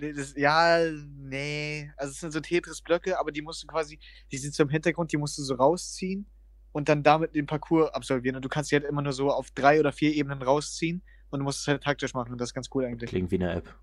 Nee, 0.00 0.12
Das, 0.12 0.34
ja, 0.36 0.78
nee. 1.18 1.90
Also 1.96 2.12
es 2.12 2.20
sind 2.20 2.32
so 2.32 2.40
Tetris-Blöcke, 2.40 3.18
aber 3.18 3.32
die 3.32 3.42
musst 3.42 3.62
du 3.62 3.66
quasi, 3.66 3.98
die 4.30 4.38
sind 4.38 4.54
so 4.54 4.62
im 4.62 4.68
Hintergrund, 4.68 5.12
die 5.12 5.16
musst 5.16 5.36
du 5.38 5.42
so 5.42 5.54
rausziehen 5.54 6.26
und 6.72 6.88
dann 6.88 7.02
damit 7.02 7.34
den 7.34 7.46
Parcours 7.46 7.92
absolvieren. 7.94 8.36
Und 8.36 8.44
du 8.44 8.48
kannst 8.48 8.70
die 8.70 8.76
halt 8.76 8.84
immer 8.84 9.02
nur 9.02 9.12
so 9.12 9.30
auf 9.30 9.50
drei 9.50 9.78
oder 9.78 9.92
vier 9.92 10.14
Ebenen 10.14 10.42
rausziehen 10.42 11.02
und 11.30 11.40
du 11.40 11.44
musst 11.44 11.60
es 11.60 11.68
halt 11.68 11.82
taktisch 11.82 12.14
machen 12.14 12.32
und 12.32 12.40
das 12.40 12.50
ist 12.50 12.54
ganz 12.54 12.68
cool 12.74 12.84
eigentlich. 12.84 13.10
Klingt 13.10 13.30
wie 13.30 13.36
eine 13.36 13.52
App. 13.52 13.74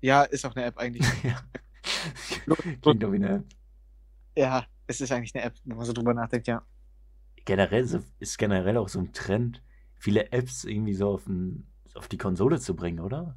Ja, 0.00 0.22
ist 0.22 0.44
auch 0.44 0.54
eine 0.54 0.64
App 0.66 0.78
eigentlich. 0.78 1.06
ja. 1.22 1.40
Klingt 2.82 3.02
doch 3.02 3.12
wie 3.12 3.16
eine 3.16 3.28
App. 3.36 3.44
ja, 4.36 4.66
es 4.86 5.00
ist 5.00 5.12
eigentlich 5.12 5.34
eine 5.34 5.44
App, 5.44 5.54
wenn 5.64 5.76
man 5.76 5.86
so 5.86 5.92
drüber 5.92 6.14
nachdenkt, 6.14 6.48
ja. 6.48 6.62
Generell 7.44 7.84
so, 7.86 8.02
ist 8.18 8.38
generell 8.38 8.76
auch 8.76 8.88
so 8.88 8.98
ein 8.98 9.12
Trend, 9.12 9.62
viele 9.94 10.32
Apps 10.32 10.64
irgendwie 10.64 10.94
so 10.94 11.10
auf, 11.10 11.26
ein, 11.26 11.66
auf 11.94 12.08
die 12.08 12.18
Konsole 12.18 12.58
zu 12.60 12.74
bringen, 12.74 13.00
oder? 13.00 13.36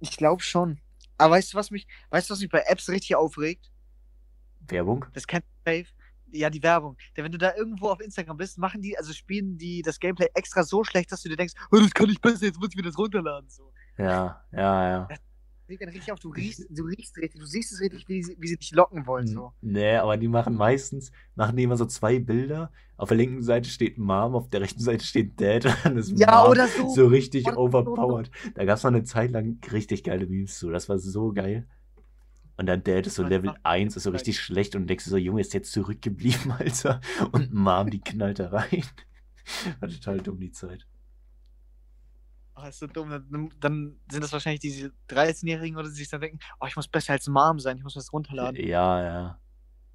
Ich 0.00 0.16
glaube 0.16 0.42
schon. 0.42 0.80
Aber 1.18 1.34
weißt 1.34 1.52
du, 1.52 1.58
was 1.58 1.70
mich, 1.70 1.86
weißt 2.10 2.28
du, 2.28 2.32
was 2.34 2.40
mich 2.40 2.50
bei 2.50 2.64
Apps 2.66 2.88
richtig 2.88 3.14
aufregt? 3.14 3.70
Werbung? 4.66 5.04
Das 5.12 5.26
kennt 5.26 5.44
Dave. 5.64 5.86
Ja, 6.32 6.48
die 6.48 6.62
Werbung. 6.62 6.96
Denn 7.16 7.24
wenn 7.24 7.32
du 7.32 7.38
da 7.38 7.54
irgendwo 7.56 7.88
auf 7.88 8.00
Instagram 8.00 8.36
bist, 8.36 8.56
machen 8.56 8.80
die, 8.82 8.96
also 8.96 9.12
spielen 9.12 9.58
die 9.58 9.82
das 9.82 9.98
Gameplay 9.98 10.28
extra 10.34 10.62
so 10.62 10.84
schlecht, 10.84 11.10
dass 11.10 11.22
du 11.22 11.28
dir 11.28 11.36
denkst, 11.36 11.54
oh, 11.72 11.76
das 11.76 11.92
kann 11.92 12.08
ich 12.08 12.20
besser, 12.20 12.46
jetzt 12.46 12.58
muss 12.58 12.68
ich 12.70 12.76
mir 12.76 12.82
das 12.82 12.96
runterladen. 12.96 13.50
So. 13.50 13.72
Ja, 13.98 14.44
ja, 14.52 14.90
ja. 14.90 15.08
Regt 15.70 15.82
dann 15.82 15.88
richtig 15.88 16.12
auf, 16.12 16.18
du 16.18 16.28
riechst, 16.30 16.66
du 16.68 16.84
riechst 16.84 17.16
richtig, 17.16 17.40
du 17.40 17.46
siehst 17.46 17.72
es 17.72 17.80
richtig, 17.80 18.08
wie 18.08 18.22
sie, 18.22 18.36
wie 18.38 18.48
sie 18.48 18.56
dich 18.58 18.72
locken 18.72 19.06
wollen. 19.06 19.26
So. 19.26 19.52
Nee, 19.62 19.96
aber 19.96 20.16
die 20.16 20.28
machen 20.28 20.54
meistens, 20.54 21.12
machen 21.34 21.56
die 21.56 21.62
immer 21.62 21.76
so 21.76 21.86
zwei 21.86 22.18
Bilder. 22.18 22.70
Auf 22.96 23.08
der 23.08 23.16
linken 23.16 23.42
Seite 23.42 23.70
steht 23.70 23.96
Mom, 23.96 24.34
auf 24.34 24.50
der 24.50 24.60
rechten 24.60 24.80
Seite 24.80 25.04
steht 25.04 25.40
Dad. 25.40 25.64
Und 25.64 25.74
dann 25.84 25.96
ist 25.96 26.18
Ja, 26.18 26.42
Mom 26.42 26.50
oder 26.50 26.68
so. 26.68 26.88
so 26.90 27.06
richtig 27.06 27.46
Oder 27.46 27.54
so. 27.54 27.60
overpowered. 27.60 28.30
Da 28.54 28.64
gab 28.66 28.76
es 28.76 28.82
mal 28.82 28.90
eine 28.90 29.04
Zeit 29.04 29.30
lang 29.30 29.58
richtig 29.72 30.04
geile 30.04 30.26
Memes 30.26 30.58
zu. 30.58 30.70
Das 30.70 30.88
war 30.88 30.98
so 30.98 31.32
geil. 31.32 31.66
Und 32.56 32.66
dann 32.66 32.84
Dad 32.84 33.06
ist 33.06 33.14
so 33.14 33.22
Das 33.22 33.30
Level 33.30 33.46
macht 33.50 33.60
1, 33.64 33.96
ist 33.96 34.02
so 34.02 34.10
richtig 34.10 34.38
schlecht 34.38 34.76
und 34.76 34.82
du 34.82 34.86
denkst 34.88 35.04
dir 35.04 35.10
so, 35.10 35.16
Junge, 35.16 35.40
ist 35.40 35.54
jetzt 35.54 35.72
zurückgeblieben, 35.72 36.52
Alter. 36.58 37.00
Und 37.32 37.54
Mom, 37.54 37.88
die 37.88 38.00
knallt 38.00 38.38
da 38.38 38.48
rein. 38.50 38.84
War 39.80 39.88
total 39.88 40.18
dumm, 40.20 40.38
die 40.40 40.52
Zeit. 40.52 40.86
Oh, 42.62 42.66
ist 42.68 42.78
so 42.78 42.86
dumm. 42.86 43.10
Dann, 43.10 43.50
dann 43.60 43.96
sind 44.10 44.22
das 44.22 44.32
wahrscheinlich 44.32 44.60
diese 44.60 44.92
13-Jährigen 45.08 45.76
oder 45.76 45.88
die 45.88 45.94
sich 45.94 46.08
dann 46.08 46.20
denken, 46.20 46.38
oh, 46.60 46.66
ich 46.66 46.76
muss 46.76 46.88
besser 46.88 47.12
als 47.12 47.28
Mom 47.28 47.58
sein, 47.58 47.76
ich 47.78 47.82
muss 47.82 47.94
das 47.94 48.12
runterladen. 48.12 48.56
Ja, 48.66 49.02
ja. 49.02 49.40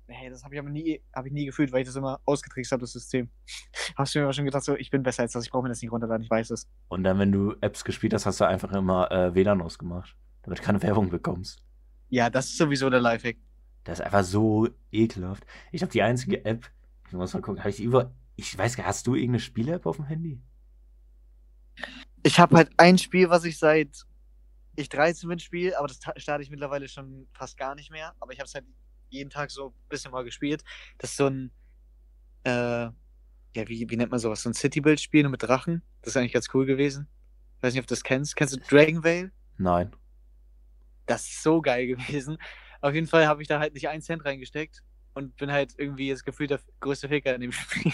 Nee, 0.07 0.29
das 0.29 0.43
habe 0.43 0.53
ich 0.53 0.59
aber 0.59 0.69
nie, 0.69 1.01
habe 1.15 1.27
ich 1.27 1.33
nie 1.33 1.45
gefühlt, 1.45 1.71
weil 1.71 1.81
ich 1.81 1.87
das 1.87 1.95
immer 1.95 2.19
ausgetrickst 2.25 2.71
habe, 2.71 2.81
das 2.81 2.91
System. 2.91 3.29
Hast 3.95 4.13
du 4.13 4.19
mir 4.19 4.25
aber 4.25 4.33
schon 4.33 4.45
gedacht, 4.45 4.63
so, 4.63 4.75
ich 4.75 4.91
bin 4.91 5.03
besser 5.03 5.23
als 5.23 5.33
das, 5.33 5.45
ich 5.45 5.51
brauche 5.51 5.63
mir 5.63 5.69
das 5.69 5.81
nicht 5.81 5.91
runterladen, 5.91 6.23
ich 6.23 6.29
weiß 6.29 6.51
es. 6.51 6.69
Und 6.89 7.03
dann, 7.03 7.17
wenn 7.17 7.31
du 7.31 7.55
Apps 7.61 7.83
gespielt 7.83 8.13
hast, 8.13 8.25
hast 8.25 8.39
du 8.39 8.45
einfach 8.45 8.71
immer 8.71 9.11
äh, 9.11 9.33
WLAN 9.33 9.61
ausgemacht, 9.61 10.15
damit 10.43 10.59
du 10.59 10.63
keine 10.63 10.81
Werbung 10.83 11.09
bekommst. 11.09 11.63
Ja, 12.09 12.29
das 12.29 12.45
ist 12.45 12.57
sowieso 12.57 12.89
der 12.89 13.01
Lifehack. 13.01 13.37
Das 13.83 13.99
ist 13.99 14.05
einfach 14.05 14.23
so 14.23 14.67
ekelhaft. 14.91 15.45
Ich 15.71 15.81
habe 15.81 15.91
die 15.91 16.01
einzige 16.03 16.45
App, 16.45 16.69
ich 17.07 17.13
muss 17.13 17.33
mal 17.33 17.41
gucken, 17.41 17.59
habe 17.59 17.69
ich 17.69 17.77
die 17.77 17.83
über. 17.83 18.13
Ich 18.35 18.57
weiß 18.57 18.75
gar 18.75 18.83
nicht, 18.83 18.89
hast 18.89 19.07
du 19.07 19.15
irgendeine 19.15 19.39
Spiele-App 19.39 19.85
auf 19.85 19.95
dem 19.95 20.05
Handy? 20.05 20.41
Ich 22.25 22.39
habe 22.39 22.55
halt 22.57 22.71
ein 22.77 22.97
Spiel, 22.97 23.29
was 23.29 23.43
ich 23.45 23.59
seit 23.59 24.03
ich 24.75 24.89
13 24.89 25.29
bin 25.29 25.37
spiele, 25.37 25.77
aber 25.77 25.87
das 25.87 25.99
ta- 25.99 26.13
starte 26.17 26.41
ich 26.41 26.49
mittlerweile 26.49 26.87
schon 26.87 27.27
fast 27.33 27.55
gar 27.55 27.75
nicht 27.75 27.91
mehr. 27.91 28.15
Aber 28.19 28.33
ich 28.33 28.39
habe 28.39 28.47
es 28.47 28.55
halt 28.55 28.65
jeden 29.09 29.29
Tag 29.29 29.51
so 29.51 29.67
ein 29.67 29.89
bisschen 29.89 30.11
mal 30.11 30.23
gespielt. 30.23 30.63
Das 30.97 31.11
ist 31.11 31.17
so 31.17 31.27
ein, 31.27 31.51
äh, 32.45 32.85
ja, 32.89 32.93
wie, 33.67 33.87
wie 33.87 33.95
nennt 33.95 34.09
man 34.09 34.19
sowas? 34.19 34.41
So 34.41 34.49
ein 34.49 34.55
City-Build-Spiel 34.55 35.21
nur 35.21 35.31
mit 35.31 35.43
Drachen. 35.43 35.83
Das 36.01 36.13
ist 36.13 36.17
eigentlich 36.17 36.33
ganz 36.33 36.47
cool 36.55 36.65
gewesen. 36.65 37.07
Ich 37.57 37.63
weiß 37.63 37.73
nicht, 37.73 37.81
ob 37.81 37.87
du 37.87 37.93
das 37.93 38.03
kennst. 38.03 38.35
Kennst 38.35 38.55
du 38.55 38.59
Dragon 38.59 39.03
Vale? 39.03 39.31
Nein. 39.57 39.95
Das 41.05 41.27
ist 41.27 41.43
so 41.43 41.61
geil 41.61 41.85
gewesen. 41.95 42.37
Auf 42.81 42.95
jeden 42.95 43.07
Fall 43.07 43.27
habe 43.27 43.43
ich 43.43 43.47
da 43.47 43.59
halt 43.59 43.75
nicht 43.75 43.87
einen 43.87 44.01
Cent 44.01 44.25
reingesteckt 44.25 44.81
und 45.13 45.37
bin 45.37 45.51
halt 45.51 45.75
irgendwie 45.77 46.09
das 46.09 46.23
Gefühl 46.23 46.47
der 46.47 46.59
größte 46.79 47.07
Ficker 47.07 47.35
in 47.35 47.41
dem 47.41 47.51
Spiel. 47.53 47.93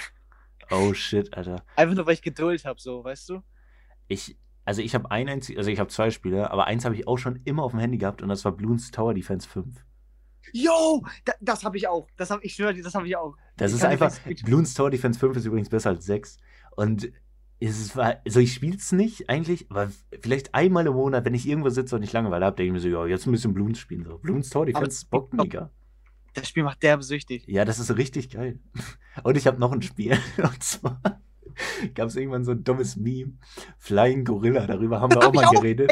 Oh 0.69 0.93
shit, 0.93 1.31
Alter. 1.35 1.65
Einfach 1.75 1.95
nur, 1.95 2.05
weil 2.05 2.13
ich 2.13 2.21
Geduld 2.21 2.63
habe, 2.63 2.79
so, 2.79 3.03
weißt 3.03 3.27
du? 3.29 3.43
Ich, 4.11 4.37
also 4.65 4.81
ich 4.81 4.93
habe 4.93 5.09
ein 5.09 5.29
einzig, 5.29 5.57
also 5.57 5.69
ich 5.69 5.79
habe 5.79 5.89
zwei 5.89 6.09
Spiele, 6.11 6.51
aber 6.51 6.67
eins 6.67 6.83
habe 6.83 6.95
ich 6.95 7.07
auch 7.07 7.17
schon 7.17 7.39
immer 7.45 7.63
auf 7.63 7.71
dem 7.71 7.79
Handy 7.79 7.97
gehabt 7.97 8.21
und 8.21 8.27
das 8.27 8.43
war 8.43 8.51
Bloons 8.51 8.91
Tower 8.91 9.13
Defense 9.13 9.47
5. 9.47 9.85
Yo, 10.51 11.05
da, 11.23 11.33
das 11.39 11.63
habe 11.63 11.77
ich 11.77 11.87
auch. 11.87 12.07
Das 12.17 12.29
habe 12.29 12.43
ich 12.43 12.53
schwöre 12.55 12.73
dir, 12.73 12.83
das 12.83 12.93
habe 12.93 13.07
ich 13.07 13.15
auch. 13.15 13.37
Das 13.55 13.71
Ich 13.71 13.77
ist 13.77 13.85
einfach, 13.85 14.13
Bloons 14.43 14.73
Tower 14.73 14.89
Defense 14.89 15.17
5 15.17 15.37
ist 15.37 15.45
übrigens 15.45 15.69
besser 15.69 15.91
als 15.91 16.05
6 16.05 16.39
und 16.75 17.09
es 17.61 17.95
war, 17.95 18.17
also 18.25 18.41
ich 18.41 18.53
spiele 18.53 18.75
es 18.75 18.91
nicht 18.91 19.29
eigentlich, 19.29 19.71
aber 19.71 19.89
vielleicht 20.21 20.53
einmal 20.55 20.85
im 20.87 20.93
Monat, 20.93 21.23
wenn 21.23 21.35
ich 21.35 21.47
irgendwo 21.47 21.69
sitze 21.69 21.95
und 21.95 22.03
ich 22.03 22.11
Langeweile 22.11 22.45
habe, 22.45 22.57
denke 22.57 22.67
ich 22.67 22.73
mir 22.73 22.79
so, 22.79 22.89
ja, 22.89 23.05
jetzt 23.05 23.27
ein 23.27 23.31
bisschen 23.31 23.53
Bloons 23.53 23.79
spielen. 23.79 24.03
So. 24.03 24.17
Bloons 24.17 24.49
Tower 24.49 24.65
Defense 24.65 25.05
bockt 25.09 25.33
mega. 25.33 25.69
Das 26.33 26.49
Spiel 26.49 26.63
macht 26.63 26.83
derbe 26.83 27.03
süchtig. 27.03 27.45
Ja, 27.47 27.63
das 27.63 27.79
ist 27.79 27.95
richtig 27.95 28.29
geil. 28.29 28.59
Und 29.23 29.37
ich 29.37 29.47
habe 29.47 29.59
noch 29.59 29.71
ein 29.71 29.81
Spiel. 29.81 30.17
Und 30.37 30.63
zwar 30.63 31.20
gab 31.96 32.08
es 32.10 32.15
irgendwann 32.15 32.46
so 32.46 32.51
ein 32.51 32.63
dummes 32.63 32.96
Meme. 32.96 33.34
Flying 33.77 34.25
Gorilla, 34.25 34.67
darüber 34.67 35.01
haben 35.01 35.13
wir 35.13 35.27
auch 35.27 35.34
mal 35.34 35.50
geredet. 35.51 35.91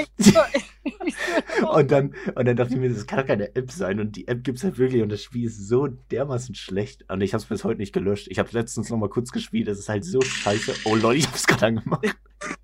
und 1.73 1.91
dann, 1.91 2.13
und 2.35 2.45
dann 2.47 2.55
dachte 2.55 2.73
ich 2.73 2.79
mir, 2.79 2.89
das 2.89 3.05
kann 3.07 3.19
doch 3.19 3.27
keine 3.27 3.55
App 3.55 3.71
sein. 3.71 3.99
Und 3.99 4.15
die 4.15 4.27
App 4.27 4.43
gibt 4.43 4.57
es 4.59 4.63
halt 4.63 4.77
wirklich. 4.77 5.01
Und 5.01 5.09
das 5.09 5.21
Spiel 5.23 5.45
ist 5.45 5.67
so 5.67 5.87
dermaßen 5.87 6.55
schlecht. 6.55 7.09
Und 7.09 7.21
ich 7.21 7.33
habe 7.33 7.41
es 7.41 7.47
bis 7.47 7.63
heute 7.63 7.79
nicht 7.79 7.93
gelöscht. 7.93 8.27
Ich 8.29 8.39
habe 8.39 8.49
letztens 8.51 8.89
noch 8.89 8.97
mal 8.97 9.09
kurz 9.09 9.31
gespielt. 9.31 9.67
Es 9.67 9.79
ist 9.79 9.89
halt 9.89 10.05
so 10.05 10.21
scheiße. 10.21 10.73
Oh 10.85 10.95
lol, 10.95 11.15
ich 11.15 11.27
habe 11.27 11.35
es 11.37 11.47
gerade 11.47 11.65
angemacht. 11.67 12.05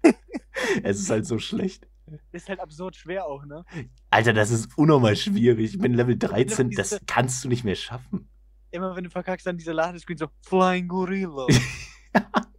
es 0.83 0.99
ist 0.99 1.09
halt 1.09 1.25
so 1.25 1.37
schlecht. 1.39 1.87
ist 2.31 2.49
halt 2.49 2.59
absurd 2.59 2.95
schwer 2.95 3.25
auch, 3.25 3.45
ne? 3.45 3.65
Alter, 4.09 4.33
das 4.33 4.51
ist 4.51 4.77
unnormal 4.77 5.15
schwierig. 5.15 5.73
Ich 5.73 5.79
bin 5.79 5.93
Level 5.93 6.17
13. 6.17 6.69
diese- 6.69 6.81
Das 6.81 6.99
kannst 7.07 7.43
du 7.43 7.49
nicht 7.49 7.63
mehr 7.63 7.75
schaffen. 7.75 8.29
Immer 8.71 8.95
wenn 8.95 9.05
du 9.05 9.09
verkackst, 9.09 9.45
dann 9.47 9.57
dieser 9.57 9.73
Ladescreen 9.73 10.17
so 10.17 10.27
Flying 10.41 10.87
Gorilla. 10.89 11.47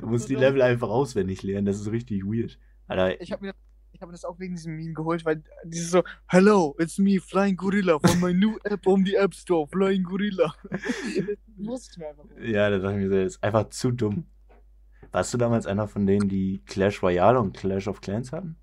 Du 0.00 0.06
musst 0.06 0.28
die 0.28 0.34
Level 0.34 0.62
einfach 0.62 0.88
auswendig 0.88 1.42
lernen. 1.42 1.66
Das 1.66 1.80
ist 1.80 1.90
richtig 1.90 2.24
weird. 2.24 2.58
Alter, 2.86 3.20
ich 3.20 3.32
habe 3.32 3.46
mir, 3.46 3.54
ich 3.92 4.00
hab 4.00 4.08
mir 4.08 4.12
das 4.12 4.24
auch 4.24 4.38
wegen 4.38 4.54
diesem 4.54 4.76
Meme 4.76 4.94
geholt, 4.94 5.24
weil 5.24 5.42
dieses 5.64 5.90
so, 5.90 6.02
Hello, 6.26 6.74
it's 6.78 6.98
me, 6.98 7.20
Flying 7.20 7.56
Gorilla, 7.56 7.98
von 7.98 8.20
my 8.20 8.34
new 8.34 8.58
app 8.64 8.86
on 8.86 9.04
the 9.04 9.14
App 9.14 9.34
Store, 9.34 9.66
Flying 9.68 10.02
Gorilla. 10.02 10.54
das 10.70 11.96
mir 11.96 12.08
einfach. 12.08 12.24
Ja, 12.40 12.70
da 12.70 12.78
dachte 12.78 12.94
ich 12.94 13.02
mir, 13.02 13.08
so, 13.08 13.16
das 13.16 13.34
ist 13.34 13.44
einfach 13.44 13.68
zu 13.70 13.90
dumm. 13.92 14.26
Warst 15.10 15.34
du 15.34 15.38
damals 15.38 15.66
einer 15.66 15.88
von 15.88 16.06
denen, 16.06 16.28
die 16.28 16.62
Clash 16.64 17.02
Royale 17.02 17.38
und 17.38 17.56
Clash 17.56 17.86
of 17.86 18.00
Clans 18.00 18.32
hatten? 18.32 18.56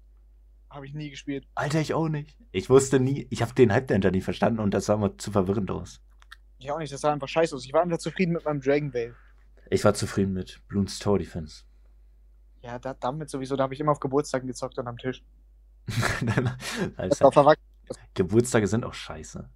Habe 0.70 0.86
ich 0.86 0.94
nie 0.94 1.10
gespielt. 1.10 1.48
Alter, 1.56 1.82
ich 1.82 1.94
auch 1.94 2.10
nicht. 2.10 2.38
Ich 2.52 2.70
wusste 2.70 3.00
nie, 3.00 3.28
ich 3.30 3.42
habe 3.42 3.54
den 3.54 3.72
Hype 3.72 3.88
dahinter 3.88 4.12
nie 4.12 4.22
verstanden 4.22 4.60
und 4.60 4.74
das 4.74 4.86
sah 4.86 4.96
immer 4.96 5.18
zu 5.18 5.32
verwirrend 5.32 5.72
aus. 5.72 6.02
Ich 6.60 6.70
auch 6.72 6.78
nicht, 6.78 6.92
das 6.92 7.02
sah 7.02 7.14
einfach 7.14 7.28
scheiße 7.28 7.56
aus. 7.56 7.66
Ich 7.66 7.74
war 7.74 7.82
einfach 7.82 7.98
zufrieden 7.98 8.34
mit 8.34 8.46
meinem 8.46 8.62
Dragon 8.62 8.94
Veil. 8.94 9.16
Ich 9.70 9.84
war 9.84 9.94
zufrieden 9.94 10.34
mit 10.34 10.62
Bloons 10.68 11.00
Tower 11.00 11.20
Defense. 11.20 11.64
Ja, 12.62 12.80
da, 12.80 12.94
damit 12.94 13.30
sowieso, 13.30 13.56
da 13.56 13.64
habe 13.64 13.74
ich 13.74 13.80
immer 13.80 13.92
auf 13.92 14.00
Geburtstagen 14.00 14.48
gezockt 14.48 14.78
und 14.80 14.88
am 14.88 14.98
Tisch. 14.98 15.24
Alter. 16.98 17.56
Geburtstage 18.14 18.68
sind 18.68 18.86
auch 18.86 18.94
scheiße. 18.94 19.50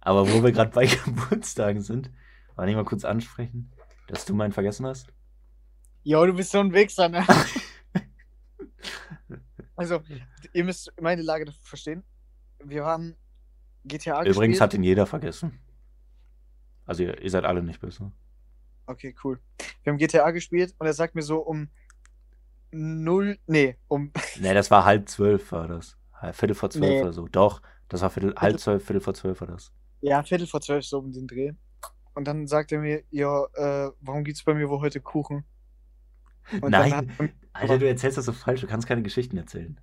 Aber 0.00 0.28
wo 0.28 0.42
wir 0.42 0.52
gerade 0.52 0.70
bei 0.70 0.86
Geburtstagen 1.04 1.80
sind, 1.80 2.10
wollte 2.56 2.70
ich 2.70 2.76
mal 2.76 2.84
kurz 2.84 3.04
ansprechen, 3.04 3.72
dass 4.08 4.24
du 4.24 4.34
meinen 4.34 4.52
vergessen 4.52 4.86
hast. 4.86 5.12
Jo, 6.02 6.26
du 6.26 6.34
bist 6.34 6.50
so 6.50 6.58
ein 6.58 6.72
Wichser, 6.72 7.08
ne? 7.08 7.24
also, 9.76 10.02
ihr 10.52 10.64
müsst 10.64 10.92
meine 11.00 11.22
Lage 11.22 11.50
verstehen. 11.62 12.02
Wir 12.58 12.84
haben 12.84 13.16
GTA 13.84 14.22
Übrigens 14.22 14.36
gespielt. 14.36 14.60
hat 14.60 14.74
ihn 14.74 14.82
jeder 14.82 15.06
vergessen. 15.06 15.60
Also 16.84 17.04
ihr, 17.04 17.22
ihr 17.22 17.30
seid 17.30 17.44
alle 17.44 17.62
nicht 17.62 17.80
böse. 17.80 18.10
Okay, 18.86 19.14
cool. 19.24 19.38
Wir 19.82 19.92
haben 19.92 19.98
GTA 19.98 20.30
gespielt 20.30 20.74
und 20.78 20.86
er 20.86 20.92
sagt 20.92 21.14
mir 21.14 21.22
so 21.22 21.38
um 21.38 21.68
null, 22.70 23.38
nee, 23.46 23.76
um, 23.88 24.12
Ne, 24.40 24.54
das 24.54 24.70
war 24.70 24.84
halb 24.84 25.08
zwölf 25.08 25.52
war 25.52 25.68
das. 25.68 25.96
Halb- 26.14 26.34
Viertel 26.36 26.54
vor 26.54 26.70
zwölf 26.70 26.88
Nee. 26.90 27.00
oder 27.02 27.12
so. 27.12 27.26
Doch, 27.28 27.62
das 27.88 28.00
war 28.02 28.10
Viertel, 28.10 28.34
halb 28.36 28.58
zwölf, 28.58 28.84
Viertel 28.84 29.00
vor 29.00 29.14
zwölf 29.14 29.40
war 29.40 29.48
das. 29.48 29.72
ja, 30.00 30.22
Viertel 30.22 30.46
vor 30.46 30.60
zwölf 30.60 30.84
so 30.84 30.98
um 30.98 31.12
den 31.12 31.26
Dreh. 31.26 31.52
Und 32.14 32.26
dann 32.26 32.46
sagt 32.46 32.72
er 32.72 32.78
mir, 32.80 33.02
ja, 33.10 33.44
äh, 33.54 33.90
warum 34.00 34.24
gibt's 34.24 34.42
bei 34.44 34.54
mir 34.54 34.68
wohl 34.68 34.80
heute 34.80 35.00
Kuchen? 35.00 35.44
Und 36.60 36.70
Nein. 36.70 37.10
Alter, 37.52 37.78
du 37.78 37.86
erzählst 37.88 38.18
das 38.18 38.24
so 38.26 38.32
falsch, 38.32 38.60
du 38.60 38.66
kannst 38.66 38.86
keine 38.86 39.02
Geschichten 39.02 39.36
erzählen. 39.36 39.80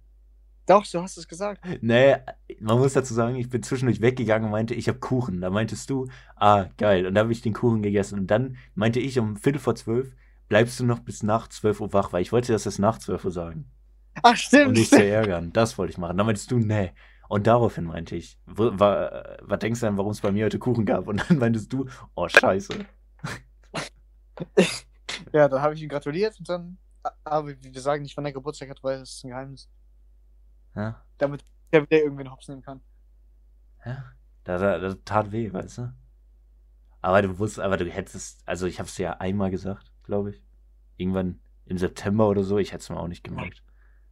Doch, 0.69 0.85
du 0.87 1.01
hast 1.01 1.17
es 1.17 1.27
gesagt. 1.27 1.63
Nee, 1.81 2.17
man 2.59 2.77
muss 2.79 2.93
dazu 2.93 3.13
sagen, 3.13 3.35
ich 3.35 3.49
bin 3.49 3.63
zwischendurch 3.63 4.01
weggegangen 4.01 4.45
und 4.45 4.51
meinte, 4.51 4.73
ich 4.75 4.87
habe 4.87 4.99
Kuchen. 4.99 5.41
Da 5.41 5.49
meintest 5.49 5.89
du, 5.89 6.07
ah, 6.35 6.65
geil. 6.77 7.05
Und 7.07 7.15
da 7.15 7.21
habe 7.21 7.31
ich 7.31 7.41
den 7.41 7.53
Kuchen 7.53 7.81
gegessen. 7.81 8.19
Und 8.19 8.27
dann 8.27 8.57
meinte 8.75 8.99
ich 8.99 9.19
um 9.19 9.35
Viertel 9.37 9.59
vor 9.59 9.75
zwölf, 9.75 10.15
bleibst 10.47 10.79
du 10.79 10.85
noch 10.85 10.99
bis 10.99 11.23
nach 11.23 11.47
zwölf 11.49 11.81
Uhr 11.81 11.93
wach, 11.93 12.13
weil 12.13 12.21
ich 12.21 12.31
wollte 12.31 12.51
das 12.53 12.65
erst 12.65 12.79
nach 12.79 12.99
zwölf 12.99 13.25
Uhr 13.25 13.31
sagen. 13.31 13.71
Ach, 14.23 14.35
Um 14.35 14.35
stimmt. 14.35 14.77
dich 14.77 14.91
zu 14.91 15.03
ärgern. 15.03 15.51
Das 15.53 15.77
wollte 15.77 15.91
ich 15.91 15.97
machen. 15.97 16.17
Dann 16.17 16.25
meintest 16.25 16.51
du, 16.51 16.59
nee. 16.59 16.91
Und 17.27 17.47
daraufhin 17.47 17.85
meinte 17.85 18.15
ich, 18.15 18.39
was 18.45 19.59
denkst 19.59 19.79
du 19.81 19.85
denn, 19.85 19.97
warum 19.97 20.11
es 20.11 20.21
bei 20.21 20.31
mir 20.31 20.45
heute 20.45 20.59
Kuchen 20.59 20.85
gab? 20.85 21.07
Und 21.07 21.29
dann 21.29 21.37
meintest 21.39 21.71
du, 21.73 21.87
oh, 22.15 22.27
scheiße. 22.27 22.85
Ja, 25.33 25.47
dann 25.47 25.61
habe 25.61 25.73
ich 25.73 25.81
ihm 25.81 25.89
gratuliert 25.89 26.37
und 26.39 26.49
dann 26.49 26.77
Aber 27.23 27.49
wir 27.49 27.81
sagen 27.81 28.03
nicht, 28.03 28.17
wann 28.17 28.25
er 28.25 28.33
Geburtstag 28.33 28.69
hat, 28.69 28.83
weil 28.83 28.99
das 28.99 29.11
ist 29.15 29.23
ein 29.23 29.29
Geheimnis. 29.29 29.69
Ja, 30.75 31.03
Damit 31.17 31.43
der 31.71 31.83
wieder 31.83 32.01
irgendwen 32.03 32.31
hops 32.31 32.47
nehmen 32.47 32.61
kann. 32.61 32.81
ja. 33.85 34.03
Das, 34.45 34.61
das 34.61 34.97
tat 35.05 35.31
weh, 35.31 35.53
weißt 35.53 35.77
du? 35.79 35.93
Aber 37.01 37.21
du 37.21 37.37
wusstest, 37.37 37.59
aber 37.59 37.77
du 37.77 37.85
hättest, 37.85 38.41
also 38.47 38.65
ich 38.65 38.79
hab's 38.79 38.95
dir 38.95 39.03
ja 39.03 39.11
einmal 39.17 39.51
gesagt, 39.51 39.91
glaube 40.03 40.31
ich. 40.31 40.41
Irgendwann 40.97 41.39
im 41.65 41.77
September 41.77 42.27
oder 42.27 42.43
so, 42.43 42.57
ich 42.57 42.71
hätte 42.71 42.81
es 42.81 42.89
mir 42.89 42.99
auch 42.99 43.07
nicht 43.07 43.23
gemerkt. 43.23 43.63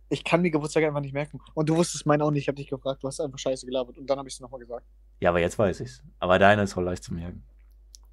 Ich 0.10 0.24
kann 0.24 0.42
mir 0.42 0.52
Geburtstag 0.52 0.84
einfach 0.84 1.02
nicht 1.02 1.14
merken. 1.14 1.40
Und 1.54 1.70
du 1.70 1.76
wusstest 1.76 2.06
meinen 2.06 2.22
auch 2.22 2.32
nicht. 2.32 2.44
Ich 2.44 2.48
habe 2.48 2.56
dich 2.56 2.70
gefragt. 2.70 3.04
Du 3.04 3.08
hast 3.08 3.20
einfach 3.20 3.40
Scheiße 3.40 3.66
gelabert. 3.66 3.98
Und 3.98 4.10
dann 4.10 4.20
habe 4.20 4.30
ich 4.30 4.36
es 4.36 4.40
nochmal 4.40 4.60
gesagt. 4.60 4.86
Ja, 5.20 5.32
aber 5.32 5.42
jetzt 5.42 5.58
weiß 5.60 5.80
ich's. 5.82 6.02
Aber 6.20 6.40
deiner 6.40 6.64
ist 6.64 6.78
auch 6.78 6.82
leicht 6.82 7.04
zu 7.04 7.14
merken. 7.14 7.44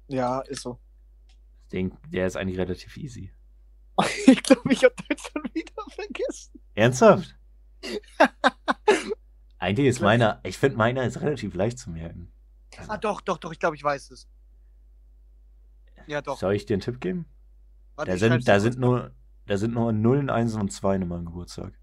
Ja, 0.07 0.41
ist 0.41 0.63
so. 0.63 0.79
Den, 1.71 1.95
der 2.09 2.27
ist 2.27 2.35
eigentlich 2.35 2.57
relativ 2.59 2.97
easy. 2.97 3.31
ich 4.25 4.43
glaube, 4.43 4.73
ich 4.73 4.83
habe 4.83 4.95
das 5.07 5.21
schon 5.21 5.43
wieder 5.53 5.83
vergessen. 5.89 6.59
Ernsthaft? 6.73 7.37
Eigentlich 9.57 9.87
ist 9.87 10.01
meiner, 10.01 10.39
ich 10.43 10.57
finde 10.57 10.77
meiner 10.77 11.03
ist 11.03 11.21
relativ 11.21 11.53
leicht 11.55 11.79
zu 11.79 11.89
merken. 11.89 12.31
Also, 12.77 12.91
Ah, 12.91 12.97
doch, 12.97 13.21
doch, 13.21 13.37
doch. 13.37 13.51
Ich 13.51 13.59
glaube, 13.59 13.75
ich 13.75 13.83
weiß 13.83 14.11
es. 14.11 14.27
Ja, 16.07 16.21
doch. 16.21 16.37
Soll 16.39 16.53
ich 16.53 16.65
dir 16.65 16.75
einen 16.75 16.81
Tipp 16.81 16.99
geben? 17.01 17.25
Warte, 17.95 18.11
Da 18.11 18.17
sind, 18.17 18.47
da 18.47 18.59
sind 18.59 18.77
nur, 18.77 19.11
da 19.47 19.57
sind 19.57 19.73
nur 19.73 19.91
Nullen, 19.91 20.29
Einsen 20.29 20.61
und 20.61 20.71
Zweien 20.71 21.01
in 21.01 21.07
meinem 21.07 21.25
Geburtstag. 21.25 21.73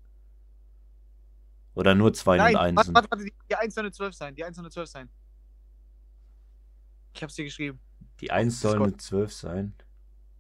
Oder 1.75 1.95
nur 1.95 2.13
Zweien 2.13 2.39
Nein, 2.39 2.55
und 2.55 2.61
warte, 2.61 2.79
Einsen. 2.81 2.95
warte, 2.95 3.11
warte. 3.11 3.25
Die, 3.25 3.35
die 3.51 3.57
1 3.57 3.75
soll 3.75 3.85
eine 3.85 3.93
12 3.93 4.15
sein. 4.15 4.35
Die 4.35 4.45
1 4.45 4.57
soll 4.57 4.65
eine 4.65 4.71
12 4.71 4.89
sein. 4.89 5.09
Ich 7.15 7.23
hab's 7.23 7.35
dir 7.35 7.45
geschrieben. 7.45 7.81
Die 8.21 8.31
Eins 8.31 8.61
soll 8.61 8.81
eine 8.83 8.97
Zwölf 8.97 9.33
sein. 9.33 9.75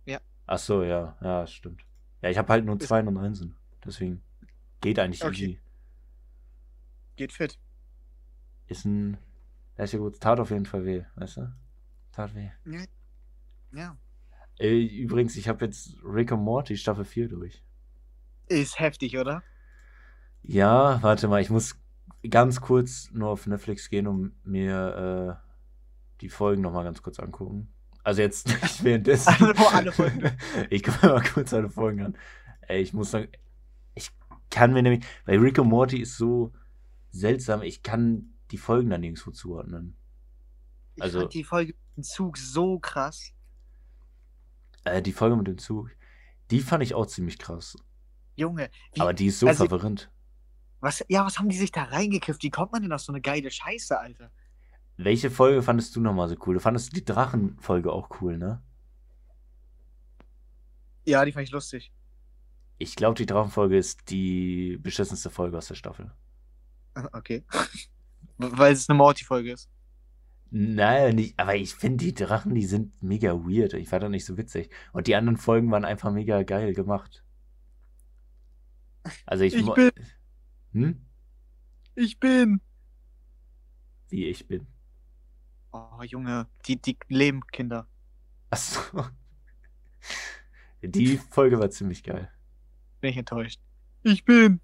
Ja. 0.07 0.21
Ach 0.47 0.59
so, 0.59 0.83
ja, 0.83 1.17
ja, 1.21 1.47
stimmt. 1.47 1.85
Ja, 2.23 2.31
ich 2.31 2.39
habe 2.39 2.49
halt 2.53 2.65
nur 2.65 2.79
Zweien 2.79 3.09
und 3.09 3.19
Einsen. 3.19 3.57
Deswegen 3.85 4.23
geht 4.83 4.99
eigentlich 4.99 5.25
Okay. 5.25 5.33
easy. 5.45 5.59
Geht 7.17 7.33
fit. 7.33 7.59
Ist 8.67 8.85
ein, 8.85 9.17
das 9.77 9.87
ist 9.87 9.93
ja 9.95 9.99
gut, 9.99 10.21
tat 10.21 10.39
auf 10.41 10.51
jeden 10.51 10.67
Fall 10.67 10.85
weh, 10.85 11.05
weißt 11.17 11.39
du? 11.39 11.53
Tat 12.13 12.35
weh. 12.35 12.51
Ja. 13.73 13.97
Äh, 14.59 14.85
übrigens, 14.85 15.37
ich 15.37 15.49
habe 15.49 15.65
jetzt 15.65 15.97
Rick 16.05 16.31
und 16.33 16.41
Morty 16.41 16.77
Staffel 16.77 17.05
4 17.05 17.29
durch. 17.29 17.63
Ist 18.49 18.79
heftig, 18.79 19.17
oder? 19.17 19.43
Ja, 20.43 21.03
warte 21.03 21.29
mal, 21.29 21.41
ich 21.41 21.51
muss 21.51 21.77
ganz 22.29 22.61
kurz 22.61 23.11
nur 23.13 23.31
auf 23.31 23.47
Netflix 23.47 23.89
gehen 23.89 24.07
und 24.07 24.35
mir 24.45 25.41
äh, 25.41 25.53
die 26.21 26.29
Folgen 26.29 26.63
nochmal 26.63 26.85
ganz 26.85 27.03
kurz 27.03 27.19
angucken. 27.19 27.73
Also 28.05 28.21
jetzt 28.23 28.47
nicht 28.63 28.85
währenddessen. 28.85 29.29
Also 29.29 29.69
alle 29.69 29.93
Folgen. 29.93 30.31
ich 30.71 30.83
gucke 30.83 31.07
mal 31.07 31.23
kurz 31.23 31.55
alle 31.55 31.71
Folgen 31.71 32.03
an. 32.03 32.17
Ey, 32.63 32.83
ich 32.83 32.93
muss 32.93 33.11
sagen, 33.11 33.29
kann 34.53 34.73
mir 34.73 34.83
nämlich, 34.83 35.05
weil 35.25 35.39
Rick 35.41 35.59
und 35.59 35.69
Morty 35.69 35.99
ist 36.01 36.17
so 36.17 36.53
seltsam, 37.11 37.63
ich 37.63 37.83
kann 37.83 38.35
die 38.53 38.59
Folgen 38.59 38.91
dann 38.91 39.01
nirgendwo 39.01 39.33
zuordnen. 39.33 39.97
Ich 40.95 41.03
Also- 41.03 41.21
fand 41.23 41.35
die 41.35 41.43
Folge 41.45 41.75
im 41.97 42.03
Zug 42.05 42.39
so 42.39 42.79
krass. 42.79 43.33
Äh, 44.85 45.03
die 45.03 45.13
Folge 45.13 45.37
mit 45.37 45.47
dem 45.49 45.59
Zug, 45.59 45.91
die 46.51 46.61
fand 46.61 46.83
ich 46.85 46.95
auch 46.95 47.07
ziemlich 47.07 47.39
krass. 47.39 47.77
Junge, 48.37 48.71
wie, 48.95 49.01
Aber 49.01 49.13
die 49.13 49.27
ist 49.27 49.41
so 49.41 49.47
also- 49.49 49.67
verwirrend. 49.67 50.11
was, 50.81 51.05
ja, 51.09 51.25
was 51.25 51.39
haben 51.39 51.49
die 51.49 51.57
sich 51.57 51.73
da 51.73 51.85
reingekifft? 51.85 52.43
Wie 52.43 52.51
kommt 52.51 52.73
man 52.73 52.83
denn 52.83 52.93
auf 52.93 53.01
so 53.01 53.13
eine 53.13 53.21
geile 53.21 53.51
Scheiße, 53.51 53.99
Alter? 53.99 54.31
Welche 54.99 55.31
Folge 55.31 55.63
fandest 55.63 55.97
du 55.97 56.01
nochmal 56.01 56.29
so 56.29 56.37
cool? 56.47 56.55
Du 56.55 56.61
fandest 56.61 56.95
die 56.95 57.05
Drachenfolge 57.05 57.91
auch 57.93 58.21
cool, 58.21 58.37
ne? 58.39 58.63
Ja, 61.05 61.25
die 61.25 61.33
fand 61.33 61.45
ich 61.47 61.51
lustig. 61.53 61.93
Ich 62.83 62.97
glaube, 62.97 63.15
die 63.15 63.27
Drachenfolge 63.27 63.77
ist 63.77 64.11
die 64.11 64.77
beschissenste 64.83 65.31
Folge 65.31 65.57
aus 65.57 65.69
der 65.69 65.77
Staffel. 65.77 66.11
Okay. 67.13 67.45
Weil 68.39 68.73
es 68.73 68.89
eine 68.89 68.97
Morty-Folge 68.99 69.53
ist. 69.53 69.71
Nein, 70.51 71.15
nicht, 71.15 71.39
aber 71.39 71.55
ich 71.55 71.75
finde 71.75 72.05
die 72.05 72.13
Drachen, 72.13 72.55
die 72.55 72.67
sind 72.67 73.01
mega 73.03 73.33
weird. 73.35 73.73
Ich 73.75 73.89
fand 73.89 74.03
das 74.03 74.11
nicht 74.11 74.25
so 74.25 74.37
witzig. 74.37 74.71
Und 74.93 75.07
die 75.07 75.15
anderen 75.15 75.37
Folgen 75.39 75.71
waren 75.71 75.85
einfach 75.85 76.13
mega 76.13 76.43
geil 76.43 76.75
gemacht. 76.75 77.25
Also 79.27 79.45
ich, 79.45 79.55
Ich 79.55 79.73
bin- 79.73 79.91
Hm? 80.73 81.07
Ich 81.95 82.19
bin. 82.19 82.61
Wie 84.09 84.27
ich 84.27 84.47
bin. 84.49 84.67
Oh, 85.71 86.03
Junge, 86.03 86.49
die, 86.67 86.81
die 86.83 86.99
leben 87.09 87.47
Kinder. 87.53 87.87
Achso. 88.51 88.81
Die 90.85 91.17
Folge 91.17 91.61
war 91.61 91.71
ziemlich 91.71 92.03
geil. 92.03 92.29
Bin 93.03 93.11
ich 93.11 93.17
enttäuscht. 93.17 93.61
Ich 94.05 94.25
bin. 94.25 94.61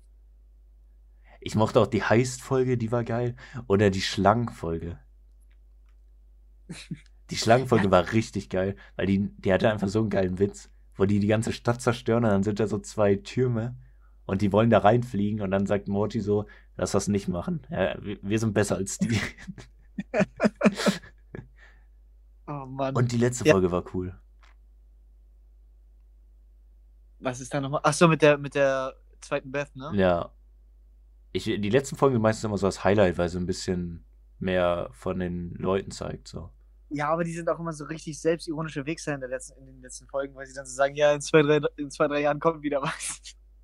Ich 1.40 1.56
mochte 1.56 1.80
auch 1.80 1.88
die 1.88 2.02
Heist-Folge, 2.02 2.78
die 2.78 2.92
war 2.92 3.02
geil. 3.02 3.34
Oder 3.66 3.90
die 3.90 4.00
Schlangenfolge. 4.00 4.98
Die 7.30 7.36
Schlangenfolge 7.36 7.90
war 7.90 8.12
richtig 8.12 8.48
geil, 8.48 8.76
weil 8.96 9.06
die, 9.06 9.28
die 9.38 9.52
hatte 9.52 9.70
einfach 9.70 9.88
so 9.88 10.00
einen 10.00 10.10
geilen 10.10 10.38
Witz, 10.38 10.70
wo 10.94 11.04
die 11.04 11.18
die 11.18 11.26
ganze 11.26 11.52
Stadt 11.52 11.82
zerstören 11.82 12.24
und 12.24 12.30
dann 12.30 12.42
sind 12.44 12.60
da 12.60 12.68
so 12.68 12.78
zwei 12.78 13.16
Türme 13.16 13.76
und 14.24 14.40
die 14.40 14.52
wollen 14.52 14.70
da 14.70 14.78
reinfliegen 14.78 15.40
und 15.40 15.50
dann 15.50 15.66
sagt 15.66 15.88
Morty 15.88 16.20
so, 16.20 16.46
lass 16.76 16.92
das 16.92 17.08
nicht 17.08 17.26
machen. 17.28 17.66
Ja, 17.70 17.96
wir, 18.00 18.18
wir 18.22 18.38
sind 18.38 18.54
besser 18.54 18.76
als 18.76 18.98
die. 18.98 19.18
Oh 22.50 22.64
Mann. 22.64 22.96
Und 22.96 23.12
die 23.12 23.18
letzte 23.18 23.44
Ja. 23.44 23.52
Folge 23.52 23.70
war 23.70 23.84
cool. 23.92 24.18
Was 27.20 27.40
ist 27.40 27.52
da 27.52 27.60
nochmal? 27.60 27.80
Achso, 27.82 28.08
mit 28.08 28.22
der, 28.22 28.38
mit 28.38 28.54
der 28.54 28.94
zweiten 29.20 29.50
Beth, 29.50 29.74
ne? 29.74 29.90
Ja. 29.94 30.32
Ich, 31.32 31.44
die 31.44 31.70
letzten 31.70 31.96
Folgen 31.96 32.14
sind 32.14 32.22
meistens 32.22 32.44
immer 32.44 32.58
so 32.58 32.66
als 32.66 32.84
Highlight, 32.84 33.18
weil 33.18 33.28
sie 33.28 33.38
ein 33.38 33.46
bisschen 33.46 34.04
mehr 34.38 34.88
von 34.92 35.18
den 35.18 35.54
Leuten 35.54 35.90
zeigt. 35.90 36.28
So. 36.28 36.50
Ja, 36.90 37.10
aber 37.10 37.24
die 37.24 37.32
sind 37.32 37.48
auch 37.48 37.58
immer 37.58 37.72
so 37.72 37.84
richtig 37.84 38.18
selbstironische 38.20 38.86
Wichser 38.86 39.14
in, 39.14 39.20
der 39.20 39.28
letzten, 39.28 39.58
in 39.60 39.66
den 39.66 39.82
letzten 39.82 40.06
Folgen, 40.06 40.34
weil 40.34 40.46
sie 40.46 40.54
dann 40.54 40.64
so 40.64 40.72
sagen, 40.74 40.94
ja, 40.94 41.12
in 41.12 41.20
zwei, 41.20 41.42
drei, 41.42 41.60
in 41.76 41.90
zwei, 41.90 42.08
drei 42.08 42.22
Jahren 42.22 42.40
kommt 42.40 42.62
wieder 42.62 42.80
was. 42.80 43.20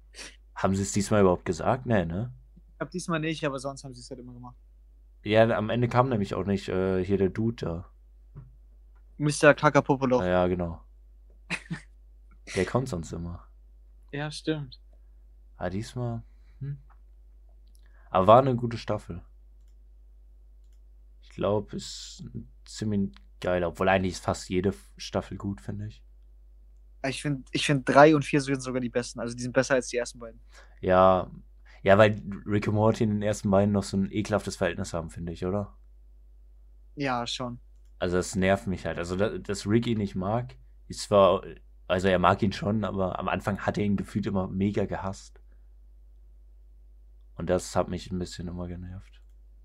Haben 0.55 0.77
sie 0.77 0.83
es 0.83 0.93
diesmal 0.93 1.23
überhaupt 1.23 1.45
gesagt? 1.45 1.87
Nee, 1.87 2.05
ne? 2.05 2.33
Ich 2.69 2.79
glaube 2.79 2.91
diesmal 2.93 3.21
nicht, 3.21 3.45
aber 3.45 3.59
sonst 3.59 3.85
haben 3.85 3.95
sie 3.95 4.01
es 4.01 4.11
halt 4.11 4.21
immer 4.21 4.33
gemacht. 4.33 4.57
Ja, 5.25 5.49
am 5.57 5.71
Ende 5.71 5.89
kam 5.89 6.09
nämlich 6.09 6.35
auch 6.35 6.45
nicht 6.45 6.69
äh, 6.69 7.05
hier 7.05 7.19
der 7.19 7.31
Dude 7.31 7.65
da. 7.65 7.91
Mr. 9.17 9.55
Kakapopolo. 9.55 10.21
Ja, 10.21 10.29
ja, 10.29 10.47
genau. 10.47 10.81
Der 12.55 12.65
kommt 12.67 12.89
sonst 12.89 13.13
immer. 13.13 13.47
Ja, 14.13 14.31
stimmt. 14.31 14.81
Aber 15.57 15.71
diesmal. 15.71 16.23
Hm. 16.61 16.79
Aber 18.11 18.27
war 18.27 18.39
eine 18.41 18.55
gute 18.55 18.79
Staffel. 18.79 19.23
Ich 21.23 21.31
glaube, 21.31 21.77
ist 21.77 22.25
ziemlich 22.65 23.13
geil. 23.41 23.65
Obwohl 23.65 23.89
eigentlich 23.89 24.13
ist 24.15 24.25
fast 24.25 24.49
jede 24.49 24.75
Staffel 24.97 25.37
gut, 25.37 25.61
finde 25.61 25.87
ich. 25.89 26.03
Ich 27.07 27.21
finde, 27.23 27.45
ich 27.53 27.67
find 27.67 27.89
drei 27.89 28.15
und 28.15 28.25
vier 28.25 28.41
sind 28.41 28.61
sogar 28.61 28.81
die 28.81 28.89
besten. 28.89 29.21
Also 29.21 29.35
die 29.35 29.43
sind 29.43 29.53
besser 29.53 29.75
als 29.75 29.89
die 29.89 29.97
ersten 29.97 30.19
beiden. 30.19 30.41
Ja, 30.81 31.31
ja, 31.83 31.99
weil 31.99 32.23
Rick 32.47 32.67
und 32.69 32.77
Morty 32.77 33.05
in 33.05 33.11
den 33.11 33.23
ersten 33.23 33.51
beiden 33.51 33.73
noch 33.73 33.83
so 33.83 33.99
ein 33.99 34.11
ekelhaftes 34.11 34.57
Verhältnis 34.57 34.95
haben, 34.95 35.11
finde 35.11 35.33
ich, 35.33 35.45
oder? 35.45 35.77
Ja, 36.97 37.27
schon. 37.27 37.61
Also 37.99 38.17
das 38.17 38.35
nervt 38.37 38.67
mich 38.67 38.87
halt. 38.87 38.97
Also, 38.97 39.17
dass, 39.17 39.43
dass 39.43 39.67
Rick 39.67 39.87
ihn 39.87 39.99
nicht 39.99 40.15
mag, 40.15 40.57
ist 40.89 41.03
zwar, 41.03 41.43
also 41.87 42.09
er 42.09 42.19
mag 42.19 42.43
ihn 42.43 42.53
schon, 42.53 42.85
aber 42.85 43.19
am 43.19 43.29
Anfang 43.29 43.59
hat 43.61 43.79
er 43.79 43.85
ihn 43.85 43.97
gefühlt 43.97 44.27
immer 44.27 44.49
mega 44.49 44.87
gehasst. 44.87 45.41
Und 47.37 47.51
das 47.51 47.75
hat 47.77 47.89
mich 47.89 48.11
ein 48.11 48.19
bisschen 48.19 48.49
immer 48.49 48.69
genervt. 48.69 49.21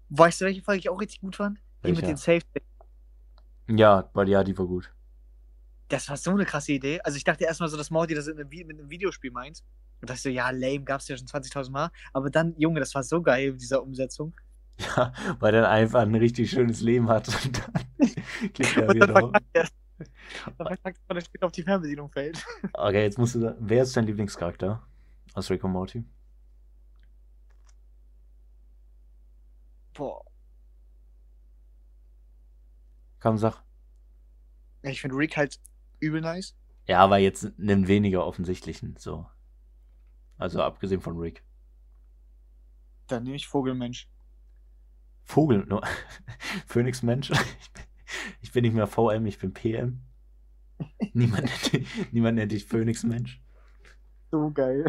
Weißt 0.10 0.42
du, 0.42 0.46
welche 0.46 0.62
Folge 0.62 0.80
ich 0.80 0.90
auch 0.90 1.00
richtig 1.00 1.22
gut 1.22 1.36
fand? 1.36 1.60
Die 1.86 1.92
mit 1.92 2.02
den 2.02 2.18
Safe. 2.18 2.42
Ja, 3.70 4.10
weil 4.14 4.28
ja, 4.28 4.44
die 4.44 4.58
war 4.58 4.66
gut. 4.66 4.92
Das 5.88 6.10
war 6.10 6.18
so 6.18 6.32
eine 6.32 6.46
krasse 6.46 6.74
Idee. 6.74 7.00
Also 7.02 7.18
ich 7.18 7.24
dachte 7.24 7.46
erstmal 7.46 7.70
so, 7.70 7.78
dass 7.78 7.92
Morty 7.92 8.16
das 8.16 8.28
in 8.28 8.40
einem, 8.40 8.50
mit 8.50 8.80
einem 8.80 8.90
Videospiel 8.90 9.32
meint. 9.32 9.64
Und 10.02 10.10
dachte 10.10 10.18
ich 10.18 10.24
so, 10.24 10.30
ja, 10.30 10.50
lame, 10.50 10.84
gab's 10.84 11.08
ja 11.08 11.18
schon 11.18 11.28
20.000 11.28 11.72
Mal. 11.72 11.92
Aber 12.14 12.30
dann, 12.30 12.56
Junge, 12.58 12.80
das 12.80 12.94
war 12.96 13.04
so 13.04 13.22
geil 13.22 13.52
mit 13.52 13.62
dieser 13.62 13.82
Umsetzung. 13.82 14.34
Ja, 14.96 15.12
weil 15.40 15.54
er 15.56 15.70
einfach 15.70 16.04
ein 16.04 16.16
richtig 16.16 16.52
schönes 16.52 16.80
Leben 16.80 17.10
hat. 17.10 17.28
Und 17.28 17.58
dann 17.58 17.84
klickt 18.54 18.78
er 18.78 18.94
wieder 18.94 19.30
er. 20.00 20.56
Verkackt 20.56 20.86
er, 20.86 21.10
weil 21.10 21.18
er 21.18 21.22
später 21.26 21.46
auf 21.46 21.52
die 21.52 21.64
Fernbedienung 21.64 22.10
fällt. 22.12 22.46
Okay, 22.74 23.04
jetzt 23.04 23.18
musst 23.18 23.36
du. 23.36 23.40
da- 23.40 23.56
Wer 23.60 23.84
ist 23.84 23.96
dein 23.98 24.06
Lieblingscharakter 24.06 24.82
aus 25.34 25.50
Rick 25.50 25.64
und 25.64 25.72
Morty? 25.72 26.04
Boah. 29.94 30.22
Komm, 33.20 33.38
sag. 33.38 33.62
Ich 34.82 35.02
finde 35.02 35.18
Rick 35.18 35.36
halt 35.36 35.60
übel 36.00 36.22
nice. 36.22 36.56
Ja, 36.88 37.00
aber 37.00 37.18
jetzt 37.18 37.46
einen 37.60 37.88
weniger 37.88 38.26
offensichtlichen, 38.26 38.96
so. 38.98 39.28
Also 40.38 40.62
abgesehen 40.64 41.02
von 41.02 41.18
Rick. 41.18 41.44
Dann 43.08 43.24
nehme 43.24 43.36
ich 43.36 43.48
Vogelmensch. 43.48 44.08
Vogel, 45.26 45.66
nur. 45.66 45.84
Phoenix 46.68 47.04
Mensch. 47.04 47.32
Ich 48.10 48.24
bin, 48.24 48.34
ich 48.42 48.52
bin 48.52 48.64
nicht 48.64 48.74
mehr 48.74 48.88
VM, 48.88 49.26
ich 49.26 49.40
bin 49.40 49.54
PM. 49.54 50.02
Niemand 51.14 51.44
nennt, 51.46 51.74
dich- 51.74 51.88
niemand 52.12 52.36
nennt 52.38 52.52
dich 52.52 52.66
Phoenix 52.66 53.04
Mensch. 53.04 53.42
So 54.32 54.52
geil. 54.52 54.86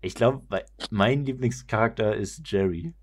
Ich 0.00 0.14
glaube, 0.14 0.42
mein 0.90 1.24
Lieblingscharakter 1.24 2.14
ist 2.16 2.42
Jerry. 2.50 2.94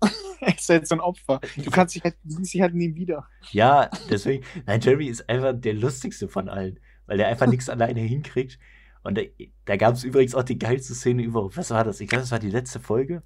er 0.40 0.54
ist 0.54 0.68
halt 0.68 0.86
so 0.86 0.94
ein 0.96 1.00
Opfer. 1.00 1.40
Du 1.56 1.70
kannst 1.70 1.94
dich 1.94 2.04
halt, 2.04 2.16
du 2.22 2.36
siehst 2.36 2.54
dich 2.54 2.60
halt 2.60 2.74
nie 2.74 2.94
wieder. 2.94 3.26
Ja, 3.52 3.90
deswegen. 4.10 4.44
Nein, 4.66 4.80
Jerry 4.80 5.06
ist 5.08 5.28
einfach 5.28 5.52
der 5.56 5.74
lustigste 5.74 6.28
von 6.28 6.48
allen, 6.48 6.78
weil 7.06 7.20
er 7.20 7.28
einfach 7.28 7.46
nichts 7.46 7.68
alleine 7.70 8.00
hinkriegt. 8.00 8.58
Und 9.02 9.18
da, 9.18 9.22
da 9.66 9.76
gab 9.76 9.94
es 9.94 10.04
übrigens 10.04 10.34
auch 10.34 10.44
die 10.44 10.58
geilste 10.58 10.94
Szene 10.94 11.22
überhaupt. 11.22 11.56
Was 11.56 11.70
war 11.70 11.84
das? 11.84 12.00
Ich 12.00 12.08
glaube, 12.08 12.22
das 12.22 12.30
war 12.30 12.38
die 12.38 12.50
letzte 12.50 12.80
Folge. 12.80 13.22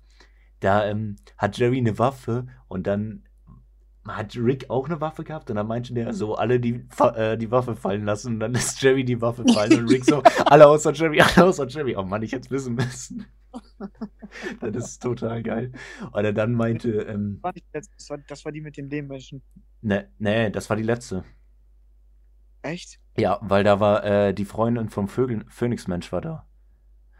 Da 0.60 0.88
ähm, 0.88 1.16
hat 1.36 1.56
Jerry 1.58 1.78
eine 1.78 1.98
Waffe 1.98 2.46
und 2.66 2.86
dann 2.86 3.27
hat 4.16 4.36
Rick 4.36 4.70
auch 4.70 4.86
eine 4.86 5.00
Waffe 5.00 5.24
gehabt 5.24 5.50
und 5.50 5.56
dann 5.56 5.66
meinte 5.66 5.94
der 5.94 6.12
so, 6.12 6.34
alle 6.34 6.60
die, 6.60 6.84
äh, 7.14 7.36
die 7.36 7.50
Waffe 7.50 7.76
fallen 7.76 8.04
lassen 8.04 8.34
und 8.34 8.40
dann 8.40 8.54
ist 8.54 8.80
Jerry 8.82 9.04
die 9.04 9.20
Waffe 9.20 9.44
fallen 9.52 9.80
und 9.80 9.90
Rick 9.90 10.04
so, 10.04 10.22
alle 10.46 10.66
außer 10.66 10.92
Jerry, 10.92 11.20
alle 11.36 11.46
außer 11.46 11.66
Jerry. 11.66 11.96
Oh 11.96 12.02
Mann, 12.02 12.22
ich 12.22 12.32
hätte 12.32 12.46
es 12.46 12.50
wissen 12.50 12.74
müssen. 12.74 13.26
das 14.60 14.76
ist 14.76 15.02
total 15.02 15.42
geil. 15.42 15.72
Oder 16.12 16.32
dann 16.32 16.52
meinte. 16.52 16.90
Ähm, 17.02 17.40
das, 17.72 17.88
war, 18.08 18.18
das 18.18 18.44
war 18.44 18.52
die 18.52 18.60
mit 18.60 18.76
den 18.76 18.90
Lehmmenschen. 18.90 19.42
Ne, 19.80 20.10
nee, 20.18 20.50
das 20.50 20.68
war 20.68 20.76
die 20.76 20.82
letzte. 20.82 21.24
Echt? 22.62 23.00
Ja, 23.16 23.38
weil 23.42 23.64
da 23.64 23.80
war 23.80 24.04
äh, 24.04 24.34
die 24.34 24.44
Freundin 24.44 24.88
vom 24.88 25.08
Vögel, 25.08 25.44
Phönixmensch 25.48 26.12
war 26.12 26.20
da. 26.20 26.48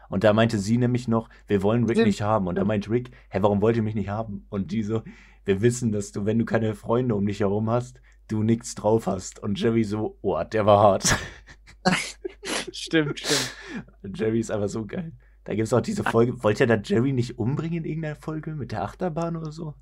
Und 0.09 0.25
da 0.25 0.33
meinte 0.33 0.59
sie 0.59 0.79
nämlich 0.79 1.07
noch, 1.07 1.29
wir 1.47 1.63
wollen 1.63 1.85
Rick 1.85 1.99
nicht 1.99 2.23
haben. 2.23 2.47
Und 2.47 2.57
da 2.57 2.65
meinte 2.65 2.91
Rick, 2.91 3.11
hä, 3.29 3.39
warum 3.43 3.61
wollt 3.61 3.77
ihr 3.77 3.83
mich 3.83 3.95
nicht 3.95 4.09
haben? 4.09 4.47
Und 4.49 4.73
die 4.73 4.83
so, 4.83 5.03
wir 5.49 5.63
wissen, 5.63 5.93
dass 5.93 6.13
du, 6.13 6.27
wenn 6.27 6.39
du 6.39 6.45
keine 6.45 6.75
Freunde 6.75 7.15
um 7.15 7.27
dich 7.27 7.41
herum 7.41 7.71
hast, 7.71 8.03
du 8.29 8.43
nichts 8.43 8.75
drauf 8.75 9.07
hast. 9.07 9.39
Und 9.39 9.59
Jerry 9.59 9.83
so, 9.83 10.19
oh, 10.21 10.39
der 10.45 10.67
war 10.67 10.79
hart. 10.79 11.17
stimmt, 12.71 13.19
stimmt. 13.19 13.55
Jerry 14.15 14.41
ist 14.41 14.51
einfach 14.51 14.69
so 14.69 14.85
geil. 14.85 15.13
Da 15.45 15.55
gibt 15.55 15.65
es 15.65 15.73
auch 15.73 15.81
diese 15.81 16.05
Folge. 16.05 16.43
Wollt 16.43 16.61
ihr 16.61 16.67
da 16.67 16.75
Jerry 16.77 17.15
nicht 17.15 17.39
umbringen 17.39 17.79
in 17.79 17.85
irgendeiner 17.87 18.17
Folge 18.17 18.55
mit 18.55 18.73
der 18.73 18.83
Achterbahn 18.83 19.37
oder 19.37 19.51
so? 19.51 19.75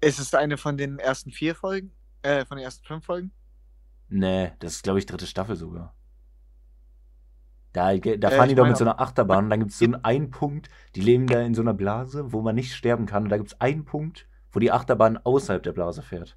Ist 0.00 0.20
es 0.20 0.32
eine 0.32 0.58
von 0.58 0.76
den 0.76 1.00
ersten 1.00 1.32
vier 1.32 1.56
Folgen? 1.56 1.90
Äh, 2.22 2.44
von 2.44 2.56
den 2.56 2.64
ersten 2.64 2.86
fünf 2.86 3.04
Folgen? 3.04 3.32
Nee, 4.08 4.52
das 4.60 4.74
ist, 4.74 4.84
glaube 4.84 5.00
ich, 5.00 5.06
dritte 5.06 5.26
Staffel 5.26 5.56
sogar. 5.56 5.97
Da, 7.72 7.96
da 7.96 8.30
fahren 8.30 8.46
äh, 8.46 8.48
die 8.48 8.54
doch 8.54 8.66
mit 8.66 8.76
so 8.76 8.84
einer 8.84 9.00
Achterbahn 9.00 9.44
und 9.44 9.50
dann 9.50 9.60
gibt 9.60 9.72
es 9.72 9.78
so 9.78 9.84
einen, 9.84 9.96
einen 9.96 10.30
Punkt, 10.30 10.68
die 10.94 11.00
leben 11.00 11.26
da 11.26 11.40
in 11.42 11.54
so 11.54 11.62
einer 11.62 11.74
Blase, 11.74 12.32
wo 12.32 12.40
man 12.40 12.54
nicht 12.54 12.74
sterben 12.74 13.06
kann. 13.06 13.24
Und 13.24 13.28
da 13.28 13.36
gibt 13.36 13.52
es 13.52 13.60
einen 13.60 13.84
Punkt, 13.84 14.26
wo 14.52 14.58
die 14.58 14.72
Achterbahn 14.72 15.18
außerhalb 15.18 15.62
der 15.62 15.72
Blase 15.72 16.02
fährt. 16.02 16.36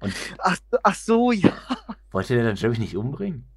Und 0.00 0.14
ach, 0.38 0.58
ach 0.82 0.94
so, 0.94 1.32
ja. 1.32 1.52
Wollte 2.10 2.34
der 2.34 2.44
dann 2.44 2.56
Jerry 2.56 2.78
nicht 2.78 2.96
umbringen? 2.96 3.48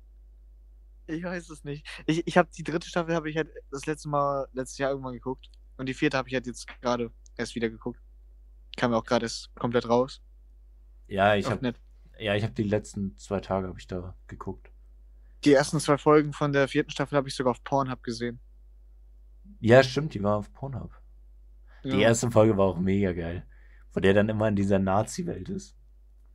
Ich 1.08 1.24
weiß 1.24 1.50
es 1.50 1.64
nicht. 1.64 1.88
Ich, 2.06 2.26
ich 2.28 2.38
habe 2.38 2.50
die 2.56 2.64
dritte 2.64 2.88
Staffel 2.88 3.16
habe 3.16 3.30
ich 3.30 3.38
halt 3.38 3.50
das 3.72 3.86
letzte 3.86 4.10
Mal 4.10 4.48
letztes 4.54 4.78
Jahr 4.78 4.92
irgendwann 4.92 5.14
geguckt 5.14 5.50
und 5.78 5.88
die 5.88 5.94
vierte 5.94 6.18
habe 6.18 6.28
ich 6.28 6.34
halt 6.34 6.48
jetzt 6.48 6.68
gerade 6.82 7.12
erst 7.38 7.56
wieder 7.56 7.70
geguckt. 7.70 8.00
Kam 8.76 8.92
ja 8.92 8.98
auch 8.98 9.04
gerade 9.04 9.26
erst 9.26 9.54
komplett 9.56 9.88
raus. 9.88 10.22
Ja, 11.08 11.36
ich 11.36 11.50
habe 11.50 11.74
ja, 12.18 12.34
ich 12.36 12.44
habe 12.44 12.54
die 12.54 12.64
letzten 12.64 13.18
zwei 13.18 13.40
Tage 13.40 13.68
habe 13.68 13.80
ich 13.80 13.88
da 13.88 14.16
geguckt. 14.28 14.72
Die 15.46 15.54
ersten 15.54 15.80
zwei 15.80 15.98
Folgen 16.00 16.34
von 16.34 16.52
der 16.52 16.68
vierten 16.68 16.90
Staffel 16.90 17.16
habe 17.16 17.28
ich 17.28 17.36
sogar 17.36 17.52
auf 17.52 17.64
Pornhub 17.64 18.02
gesehen. 18.02 18.40
Ja, 19.60 19.84
stimmt, 19.84 20.16
die 20.16 20.24
war 20.24 20.38
auf 20.38 20.52
Pornhub. 20.52 20.92
Ja. 21.84 21.96
Die 21.96 22.02
erste 22.02 22.32
Folge 22.32 22.58
war 22.58 22.66
auch 22.66 22.80
mega 22.80 23.14
geil, 23.14 23.48
wo 23.94 24.00
der 24.00 24.16
dann 24.16 24.28
immer 24.28 24.48
in 24.48 24.56
dieser 24.56 24.80
Nazi-Welt 24.80 25.50
ist. 25.50 25.78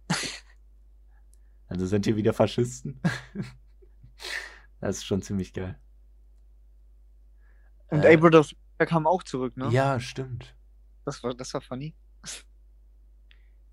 also 1.67 1.87
sind 1.87 2.07
hier 2.07 2.15
wieder 2.15 2.33
Faschisten. 2.33 3.01
das 4.81 4.99
ist 4.99 5.05
schon 5.05 5.23
ziemlich 5.23 5.53
geil. 5.53 5.77
Und 7.89 8.05
äh, 8.05 8.15
Abraham 8.15 8.45
kam 8.79 9.07
auch 9.09 9.25
zurück, 9.25 9.57
ne? 9.57 9.69
Ja, 9.71 9.99
stimmt. 9.99 10.55
Das 11.05 11.23
war, 11.25 11.35
das 11.35 11.53
war 11.53 11.61
funny. 11.61 11.97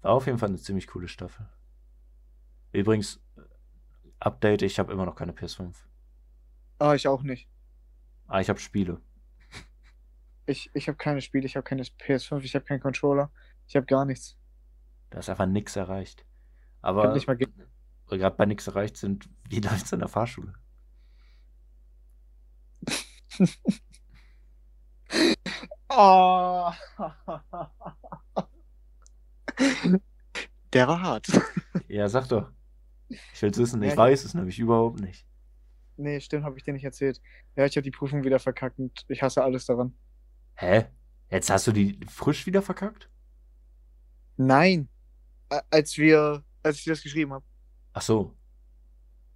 War 0.02 0.13
auf 0.13 0.26
jeden 0.26 0.39
Fall 0.39 0.50
eine 0.50 0.58
ziemlich 0.58 0.88
coole 0.88 1.08
Staffel. 1.08 1.47
Übrigens, 2.71 3.21
Update, 4.19 4.63
ich 4.63 4.80
habe 4.80 4.91
immer 4.91 5.06
noch 5.06 5.15
keine 5.15 5.32
PS5. 5.32 5.73
Ah, 6.80 6.93
ich 6.93 7.08
auch 7.08 7.23
nicht. 7.23 7.47
Ah, 8.27 8.41
ich 8.41 8.49
habe 8.49 8.60
Spiele. 8.60 8.99
Ich, 10.45 10.69
ich 10.73 10.88
habe 10.88 10.97
keine 10.97 11.21
Spiele, 11.21 11.45
ich 11.45 11.56
habe 11.56 11.63
keine 11.63 11.84
PS5, 11.84 12.41
ich 12.43 12.56
habe 12.56 12.65
keinen 12.65 12.80
Controller, 12.80 13.32
ich 13.67 13.75
habe 13.75 13.86
gar 13.86 14.06
nichts. 14.06 14.38
Da 15.10 15.19
ist 15.19 15.30
einfach 15.30 15.45
nichts 15.45 15.75
erreicht. 15.75 16.25
Aber 16.82 17.13
gerade 17.13 18.36
bei 18.36 18.45
nichts 18.45 18.67
erreicht 18.67 18.97
sind, 18.97 19.30
wie 19.49 19.60
läuft 19.60 19.86
es 19.86 19.91
in 19.91 19.99
der 19.99 20.08
Fahrschule? 20.08 20.53
oh. 25.89 26.71
Der 30.73 30.88
war 30.88 31.01
hart. 31.01 31.27
Ja, 31.88 32.08
sag 32.10 32.27
doch. 32.30 32.51
Ich 33.10 33.41
will 33.41 33.52
es 33.52 33.58
wissen, 33.58 33.82
ich 33.84 33.91
ja, 33.91 33.98
weiß 33.98 34.26
es 34.26 34.34
nämlich 34.34 34.60
überhaupt 34.60 35.00
nicht. 35.00 35.26
Nee, 35.98 36.20
stimmt, 36.20 36.43
habe 36.43 36.58
ich 36.58 36.63
dir 36.63 36.74
nicht 36.74 36.84
erzählt. 36.84 37.22
Ja, 37.56 37.65
ich 37.65 37.76
habe 37.76 37.84
die 37.84 37.91
Prüfung 37.91 38.24
wieder 38.24 38.39
verkackt 38.39 38.78
und 38.80 39.06
ich 39.08 39.22
hasse 39.24 39.43
alles 39.43 39.65
daran. 39.65 39.96
Hä? 40.56 40.86
Jetzt 41.30 41.50
hast 41.50 41.67
du 41.67 41.72
die 41.72 42.00
frisch 42.08 42.46
wieder 42.46 42.62
verkackt? 42.62 43.10
Nein. 44.38 44.89
Als 45.72 45.98
wir, 45.98 46.43
als 46.62 46.80
ich 46.80 46.86
das 46.86 47.02
geschrieben 47.02 47.34
habe. 47.34 47.46
Ach 47.93 48.02
so. 48.02 48.36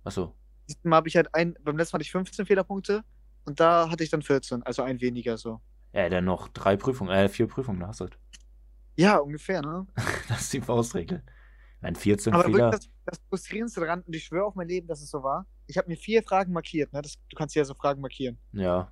Ach 0.03 0.11
so. 0.11 0.35
Diesmal 0.69 0.97
habe 0.97 1.07
ich 1.07 1.15
halt 1.15 1.33
ein, 1.33 1.55
beim 1.63 1.77
letzten 1.77 1.95
Mal 1.95 1.99
hatte 1.99 2.05
ich 2.05 2.11
15 2.11 2.45
Fehlerpunkte 2.45 3.03
und 3.45 3.59
da 3.59 3.89
hatte 3.89 4.03
ich 4.03 4.09
dann 4.09 4.21
14, 4.21 4.63
also 4.63 4.83
ein 4.83 5.01
weniger 5.01 5.37
so. 5.37 5.61
Ja, 5.93 6.07
dann 6.09 6.25
noch 6.25 6.47
drei 6.49 6.77
Prüfungen, 6.77 7.11
äh, 7.11 7.27
vier 7.27 7.47
Prüfungen 7.47 7.85
hast 7.85 8.01
du. 8.01 8.07
Ja, 8.95 9.17
ungefähr, 9.17 9.61
ne? 9.61 9.87
das 10.29 10.41
ist 10.41 10.53
die 10.53 10.61
Faustregel. 10.61 11.23
Ein 11.81 11.95
14 11.95 12.33
Aber 12.33 12.43
Fehler. 12.43 12.69
Das, 12.69 12.89
das 13.05 13.21
Frustrierendste 13.29 13.81
daran, 13.81 14.03
und 14.03 14.15
ich 14.15 14.23
schwöre 14.23 14.45
auf 14.45 14.55
mein 14.55 14.67
Leben, 14.67 14.87
dass 14.87 15.01
es 15.01 15.09
so 15.09 15.23
war, 15.23 15.47
ich 15.65 15.77
habe 15.77 15.87
mir 15.87 15.97
vier 15.97 16.21
Fragen 16.21 16.53
markiert, 16.53 16.93
ne? 16.93 17.01
Das, 17.01 17.15
du 17.29 17.35
kannst 17.35 17.55
ja 17.55 17.65
so 17.65 17.73
Fragen 17.73 18.01
markieren. 18.01 18.37
Ja. 18.51 18.91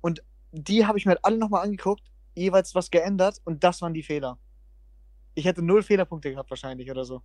Und 0.00 0.24
die 0.52 0.86
habe 0.86 0.98
ich 0.98 1.04
mir 1.04 1.10
halt 1.10 1.24
alle 1.24 1.38
nochmal 1.38 1.64
angeguckt, 1.64 2.02
jeweils 2.34 2.74
was 2.74 2.90
geändert 2.90 3.40
und 3.44 3.62
das 3.62 3.82
waren 3.82 3.94
die 3.94 4.02
Fehler. 4.02 4.38
Ich 5.34 5.44
hätte 5.44 5.62
null 5.62 5.82
Fehlerpunkte 5.82 6.30
gehabt 6.30 6.50
wahrscheinlich 6.50 6.90
oder 6.90 7.04
so. 7.04 7.22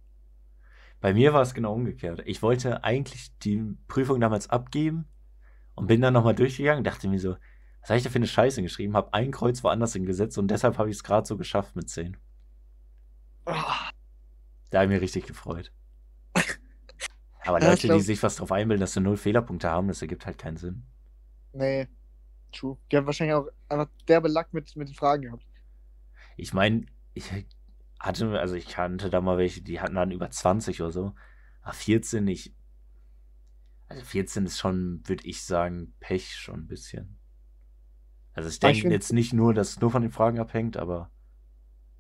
Bei 1.00 1.14
mir 1.14 1.34
war 1.34 1.42
es 1.42 1.54
genau 1.54 1.74
umgekehrt. 1.74 2.24
Ich 2.26 2.42
wollte 2.42 2.84
eigentlich 2.84 3.38
die 3.40 3.76
Prüfung 3.88 4.20
damals 4.20 4.50
abgeben 4.50 5.06
und 5.76 5.88
bin 5.88 6.02
dann 6.02 6.14
nochmal 6.14 6.36
durchgegangen 6.36 6.80
und 6.80 6.88
dachte 6.88 7.08
mir 7.08 7.20
so, 7.20 7.36
was 7.82 7.90
habe 7.90 7.98
ich 7.98 8.04
da 8.04 8.10
für 8.10 8.16
eine 8.16 8.28
Scheiße 8.28 8.62
geschrieben? 8.62 8.96
Habe 8.96 9.14
ein 9.14 9.32
Kreuz 9.32 9.64
woanders 9.64 9.94
hingesetzt 9.94 10.38
und 10.38 10.50
deshalb 10.50 10.78
habe 10.78 10.90
ich 10.90 10.98
es 10.98 11.04
gerade 11.04 11.28
so 11.28 11.38
geschafft 11.38 11.76
mit 11.76 11.90
10. 11.90 12.18
Oh. 13.46 13.54
Da 14.70 14.80
habe 14.80 14.86
ich 14.86 14.96
mich 14.96 15.02
richtig 15.02 15.26
gefreut. 15.26 15.72
Aber 17.42 17.62
ja, 17.62 17.70
Leute, 17.70 17.88
glaub... 17.88 17.98
die 17.98 18.04
sich 18.04 18.22
was 18.24 18.36
drauf 18.36 18.52
einbilden, 18.52 18.82
dass 18.82 18.94
sie 18.94 19.02
null 19.02 19.18
Fehlerpunkte 19.18 19.70
haben, 19.70 19.88
das 19.88 20.02
ergibt 20.02 20.26
halt 20.26 20.38
keinen 20.38 20.58
Sinn. 20.58 20.84
Nee, 21.54 21.88
true. 22.52 22.78
Die 22.92 22.98
haben 22.98 23.06
wahrscheinlich 23.06 23.36
auch 23.36 23.48
einfach 23.70 23.90
derbe 24.08 24.28
Lack 24.28 24.54
mit, 24.54 24.76
mit 24.76 24.90
den 24.90 24.96
Fragen 24.96 25.24
gehabt. 25.24 25.46
Ich 26.36 26.54
meine, 26.54 26.86
ich 27.14 27.32
hatte, 28.00 28.40
also 28.40 28.56
ich 28.56 28.68
kannte 28.68 29.10
da 29.10 29.22
mal 29.22 29.38
welche, 29.38 29.62
die 29.62 29.80
hatten 29.80 29.96
dann 29.96 30.12
über 30.12 30.30
20 30.30 30.82
oder 30.82 30.92
so. 30.92 31.16
Aber 31.62 31.74
14, 31.74 32.28
ich. 32.28 32.54
Also 33.88 34.04
14 34.04 34.46
ist 34.46 34.60
schon, 34.60 35.02
würde 35.06 35.26
ich 35.26 35.44
sagen, 35.44 35.94
Pech 36.00 36.36
schon 36.36 36.62
ein 36.62 36.68
bisschen. 36.68 37.18
Also 38.34 38.50
ich 38.50 38.60
denke 38.60 38.90
jetzt 38.90 39.14
nicht 39.14 39.34
nur, 39.34 39.54
dass 39.54 39.72
es 39.72 39.80
nur 39.80 39.90
von 39.90 40.04
den 40.04 40.12
Fragen 40.12 40.40
abhängt, 40.40 40.78
aber 40.78 41.10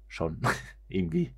schon 0.08 0.41
irgendwie 0.88 1.34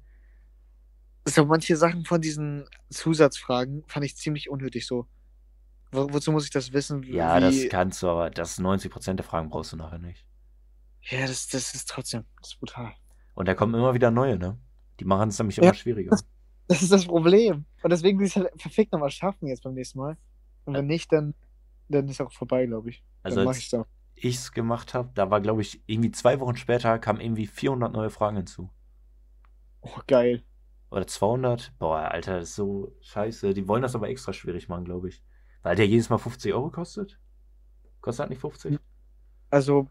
so 1.26 1.46
manche 1.46 1.76
Sachen 1.76 2.06
von 2.06 2.22
diesen 2.22 2.66
Zusatzfragen 2.90 3.84
fand 3.88 4.06
ich 4.06 4.16
ziemlich 4.16 4.50
unnötig 4.50 4.88
so. 4.88 5.08
Wo, 5.92 6.12
wozu 6.14 6.32
muss 6.32 6.46
ich 6.46 6.52
das 6.52 6.74
wissen? 6.74 7.04
Ja, 7.04 7.38
wie... 7.38 7.42
das 7.42 7.70
kannst 7.70 8.02
du, 8.04 8.10
aber 8.10 8.30
das 8.30 8.60
90% 8.60 9.16
der 9.16 9.26
Fragen 9.26 9.50
brauchst 9.50 9.74
du 9.74 9.78
nachher 9.78 10.00
nicht. 10.00 10.26
Ja, 11.02 11.22
das, 11.22 11.48
das 11.48 11.74
ist 11.74 11.90
trotzdem, 11.90 12.26
das 12.42 12.52
ist 12.52 12.60
brutal. 12.60 12.94
Und 13.36 13.48
da 13.48 13.56
kommen 13.56 13.74
immer 13.74 13.94
wieder 13.94 14.12
neue, 14.12 14.38
ne? 14.38 14.58
Die 15.00 15.06
machen 15.06 15.30
es 15.30 15.40
nämlich 15.40 15.58
ja, 15.58 15.64
immer 15.64 15.74
schwieriger. 15.74 16.12
Das, 16.12 16.26
das, 16.68 16.82
ist 16.82 16.92
das 16.92 17.06
Problem. 17.06 17.66
Und 17.82 17.90
deswegen 17.90 18.20
will 18.20 18.28
ich 18.28 18.36
es 18.36 18.42
halt 18.42 18.56
perfekt 18.58 18.92
nochmal 18.92 19.10
schaffen 19.10 19.48
jetzt 19.48 19.64
beim 19.64 19.74
nächsten 19.74 20.00
Mal. 20.00 20.18
Und 20.66 20.74
wenn 20.74 20.88
nicht, 20.88 21.12
dann, 21.12 21.34
dann 21.88 22.08
ist 22.08 22.22
auch 22.22 22.32
vorbei, 22.32 22.66
glaube 22.66 22.90
ich. 22.90 23.04
Also 23.24 23.38
dann 23.38 23.48
als 23.48 23.74
ich 24.22 24.36
es 24.36 24.52
gemacht 24.52 24.94
habe, 24.94 25.10
da 25.16 25.32
war, 25.32 25.42
glaube 25.42 25.62
ich, 25.62 25.82
irgendwie 25.86 26.12
zwei 26.12 26.40
Wochen 26.40 26.58
später 26.58 27.00
kamen 27.00 27.22
irgendwie 27.22 27.48
400 27.48 27.92
neue 27.92 28.10
Fragen 28.10 28.38
hinzu. 28.38 28.70
Oh, 29.82 30.00
geil. 30.08 30.44
Oder 30.92 31.06
200. 31.06 31.74
Boah, 31.78 32.00
Alter, 32.00 32.40
das 32.40 32.50
ist 32.50 32.56
so 32.56 32.96
scheiße. 33.02 33.54
Die 33.54 33.68
wollen 33.68 33.82
das 33.82 33.96
aber 33.96 34.10
extra 34.10 34.34
schwierig 34.34 34.70
machen, 34.70 34.86
glaube 34.86 35.10
ich. 35.10 35.24
Weil 35.62 35.76
der 35.76 35.88
jedes 35.88 36.10
Mal 36.10 36.18
50 36.18 36.54
Euro 36.54 36.70
kostet. 36.70 37.20
Kostet 38.02 38.22
halt 38.22 38.30
nicht 38.32 38.42
50? 38.42 38.80
Also, 39.50 39.88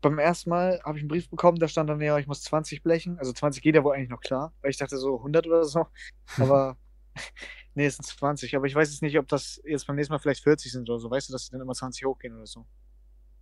beim 0.00 0.18
ersten 0.18 0.50
Mal 0.50 0.80
habe 0.84 0.98
ich 0.98 1.02
einen 1.02 1.08
Brief 1.08 1.28
bekommen, 1.28 1.58
da 1.58 1.68
stand 1.68 1.88
dann, 1.90 2.00
ja, 2.00 2.18
ich 2.18 2.26
muss 2.26 2.42
20 2.42 2.82
blechen. 2.82 3.18
Also 3.18 3.32
20 3.32 3.62
geht 3.62 3.74
ja 3.74 3.84
wohl 3.84 3.94
eigentlich 3.94 4.10
noch 4.10 4.20
klar, 4.20 4.52
weil 4.60 4.70
ich 4.70 4.76
dachte 4.76 4.98
so 4.98 5.18
100 5.18 5.46
oder 5.46 5.64
so. 5.64 5.86
Aber 6.38 6.76
nee, 7.74 7.86
es 7.86 7.96
sind 7.96 8.06
20, 8.06 8.56
aber 8.56 8.66
ich 8.66 8.74
weiß 8.74 8.90
jetzt 8.90 9.02
nicht, 9.02 9.18
ob 9.18 9.28
das 9.28 9.60
jetzt 9.64 9.86
beim 9.86 9.96
nächsten 9.96 10.12
Mal 10.12 10.18
vielleicht 10.18 10.42
40 10.42 10.72
sind 10.72 10.88
oder 10.88 10.98
so. 10.98 11.10
Weißt 11.10 11.28
du, 11.28 11.32
dass 11.32 11.46
sie 11.46 11.52
dann 11.52 11.60
immer 11.60 11.74
20 11.74 12.04
hochgehen 12.04 12.34
oder 12.34 12.46
so. 12.46 12.66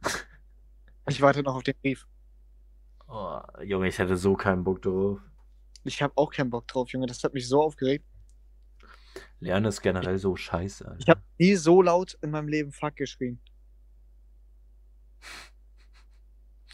ich 1.09 1.20
warte 1.20 1.42
noch 1.42 1.55
auf 1.55 1.62
den 1.62 1.74
Brief. 1.81 2.07
Oh, 3.09 3.40
Junge, 3.62 3.88
ich 3.88 3.98
hätte 3.98 4.16
so 4.16 4.35
keinen 4.35 4.64
Bock 4.64 4.83
drauf. 4.83 5.20
Ich 5.84 6.02
habe 6.02 6.12
auch 6.16 6.30
keinen 6.30 6.50
Bock 6.50 6.66
drauf, 6.68 6.90
Junge. 6.90 7.06
Das 7.06 7.22
hat 7.24 7.34
mich 7.34 7.48
so 7.48 7.62
aufgeregt. 7.62 8.04
Lernen 9.40 9.66
ist 9.66 9.80
generell 9.80 10.18
so 10.18 10.36
scheiße. 10.36 10.86
Alter. 10.86 11.00
Ich 11.00 11.08
habe 11.08 11.22
nie 11.38 11.54
so 11.54 11.82
laut 11.82 12.18
in 12.20 12.30
meinem 12.30 12.48
Leben 12.48 12.72
Fuck 12.72 12.96
geschrien. 12.96 13.40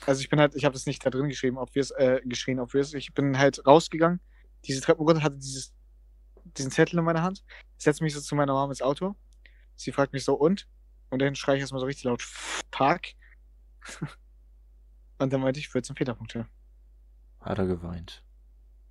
Also 0.05 0.21
ich 0.21 0.29
bin 0.29 0.41
halt, 0.41 0.55
ich 0.55 0.65
habe 0.65 0.73
das 0.73 0.87
nicht 0.87 1.05
da 1.05 1.11
drin 1.11 1.29
geschrieben, 1.29 1.59
ob 1.59 1.75
wir 1.75 1.83
es 1.83 1.91
äh, 1.93 2.21
geschrien, 2.25 2.61
ob 2.61 2.75
wir 2.75 2.81
es. 2.81 2.95
Ich 2.95 3.15
bin 3.15 3.39
halt 3.39 3.67
rausgegangen, 3.67 4.21
diese 4.65 4.81
Treppen 4.81 5.05
runter, 5.05 5.23
hatte 5.23 5.37
dieses, 5.37 5.73
diesen 6.57 6.71
Zettel 6.71 6.99
in 6.99 7.05
meiner 7.05 7.23
Hand, 7.23 7.45
setze 7.79 8.05
mich 8.05 8.15
so 8.15 8.21
zu 8.21 8.35
meiner 8.35 8.53
Mama 8.53 8.71
ins 8.71 8.83
Auto. 8.83 9.17
Sie 9.75 9.93
fragt 9.93 10.13
mich 10.13 10.25
so 10.25 10.35
und 10.35 10.69
und 11.11 11.21
dann 11.21 11.35
schreie 11.35 11.57
ich 11.57 11.61
erstmal 11.61 11.81
so 11.81 11.87
richtig 11.87 12.05
laut 12.05 12.23
Fuck. 12.23 13.01
und 15.19 15.33
dann 15.33 15.41
meinte 15.41 15.61
ich 15.61 15.69
14 15.69 15.97
Fehlerpunkte. 15.97 16.47
Hat 17.41 17.59
er 17.59 17.67
geweint. 17.67 18.23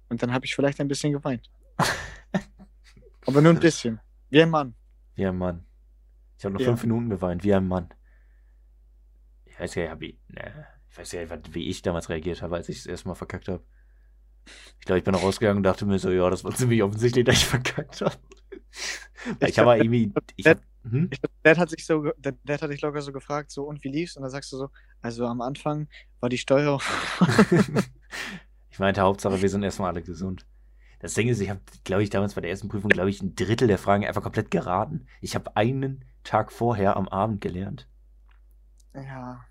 Und 0.10 0.22
dann 0.22 0.34
habe 0.34 0.46
ich 0.46 0.56
vielleicht 0.56 0.80
ein 0.80 0.88
bisschen 0.88 1.13
geweint. 1.13 1.50
Aber 3.26 3.41
nur 3.41 3.54
ein 3.54 3.60
bisschen. 3.60 4.00
Wie 4.30 4.41
ein 4.41 4.50
Mann. 4.50 4.76
Wie 5.15 5.26
ein 5.26 5.38
Mann. 5.38 5.65
Ich 6.38 6.46
habe 6.46 6.54
noch 6.54 6.62
Ja. 6.62 6.68
fünf 6.68 6.84
Minuten 6.84 7.10
geweint, 7.10 7.44
wie 7.44 7.54
ein 7.54 7.68
Mann. 7.68 7.89
Ich 9.46 9.60
weiß 9.60 9.76
ja, 9.76 10.00
wie, 10.00 10.20
ne, 10.28 10.68
ich 10.89 10.98
weiß 10.98 11.12
ja, 11.13 11.22
wie 11.52 11.70
ich 11.70 11.82
damals 11.82 12.10
reagiert 12.10 12.41
habe, 12.41 12.56
als 12.56 12.70
ich 12.70 12.80
es 12.80 12.86
erstmal 12.86 13.15
verkackt 13.15 13.48
habe. 13.48 13.63
Ich 14.80 14.86
glaube, 14.86 15.00
ich 15.00 15.04
bin 15.04 15.13
noch 15.13 15.24
rausgegangen 15.24 15.58
und 15.58 15.63
dachte 15.63 15.86
mir 15.86 15.98
so, 15.98 16.12
ja, 16.12 16.30
das 16.30 16.44
war 16.44 16.54
ziemlich 16.54 16.84
offensichtlich, 16.84 17.26
dass 17.26 17.38
ich 17.38 17.46
verkackt 17.46 18.02
habe. 18.02 18.15
Ich 19.39 19.56
glaub, 19.56 19.68
habe 19.68 19.80
irgendwie, 19.80 20.13
ich 20.36 20.46
hab, 20.46 20.60
hm? 20.84 21.08
Ich 21.10 21.20
Dad 21.41 21.58
hat 21.58 21.72
sich 21.72 21.84
so, 21.84 22.12
Dad 22.20 22.62
hat 22.62 22.70
dich 22.70 22.82
locker 22.82 23.02
so 23.02 23.12
gefragt, 23.12 23.50
so 23.50 23.63
und 23.63 23.84
wie 23.84 23.88
lief's? 23.88 24.18
Und 24.18 24.22
dann 24.22 24.30
sagst 24.30 24.52
du 24.52 24.58
so, 24.58 24.70
also 25.02 25.26
am 25.26 25.41
Anfang 25.41 25.88
war 26.20 26.30
die 26.30 26.38
Steuer. 26.38 26.80
ich 28.76 28.80
meinte, 28.80 29.00
Hauptsache, 29.00 29.42
wir 29.42 29.48
sind 29.48 29.64
erstmal 29.64 29.92
alle 29.92 30.02
gesund. 30.02 30.46
Das 31.00 31.14
Ding 31.14 31.30
ist, 31.30 31.40
ich 31.40 31.50
habe, 31.50 31.62
glaube 31.86 32.04
ich, 32.04 32.10
damals 32.10 32.34
bei 32.34 32.42
der 32.42 32.50
ersten 32.50 32.68
Prüfung, 32.68 32.90
glaube 32.90 33.10
ich, 33.10 33.22
ein 33.22 33.34
Drittel 33.34 33.70
der 33.70 33.78
Fragen 33.78 34.06
einfach 34.06 34.22
komplett 34.22 34.52
geraten. 34.52 35.08
Ich 35.22 35.34
habe 35.34 35.56
einen 35.56 36.04
Tag 36.26 36.52
vorher 36.52 36.98
am 36.98 37.08
Abend 37.08 37.40
gelernt. 37.40 37.88
ja. 38.94 39.46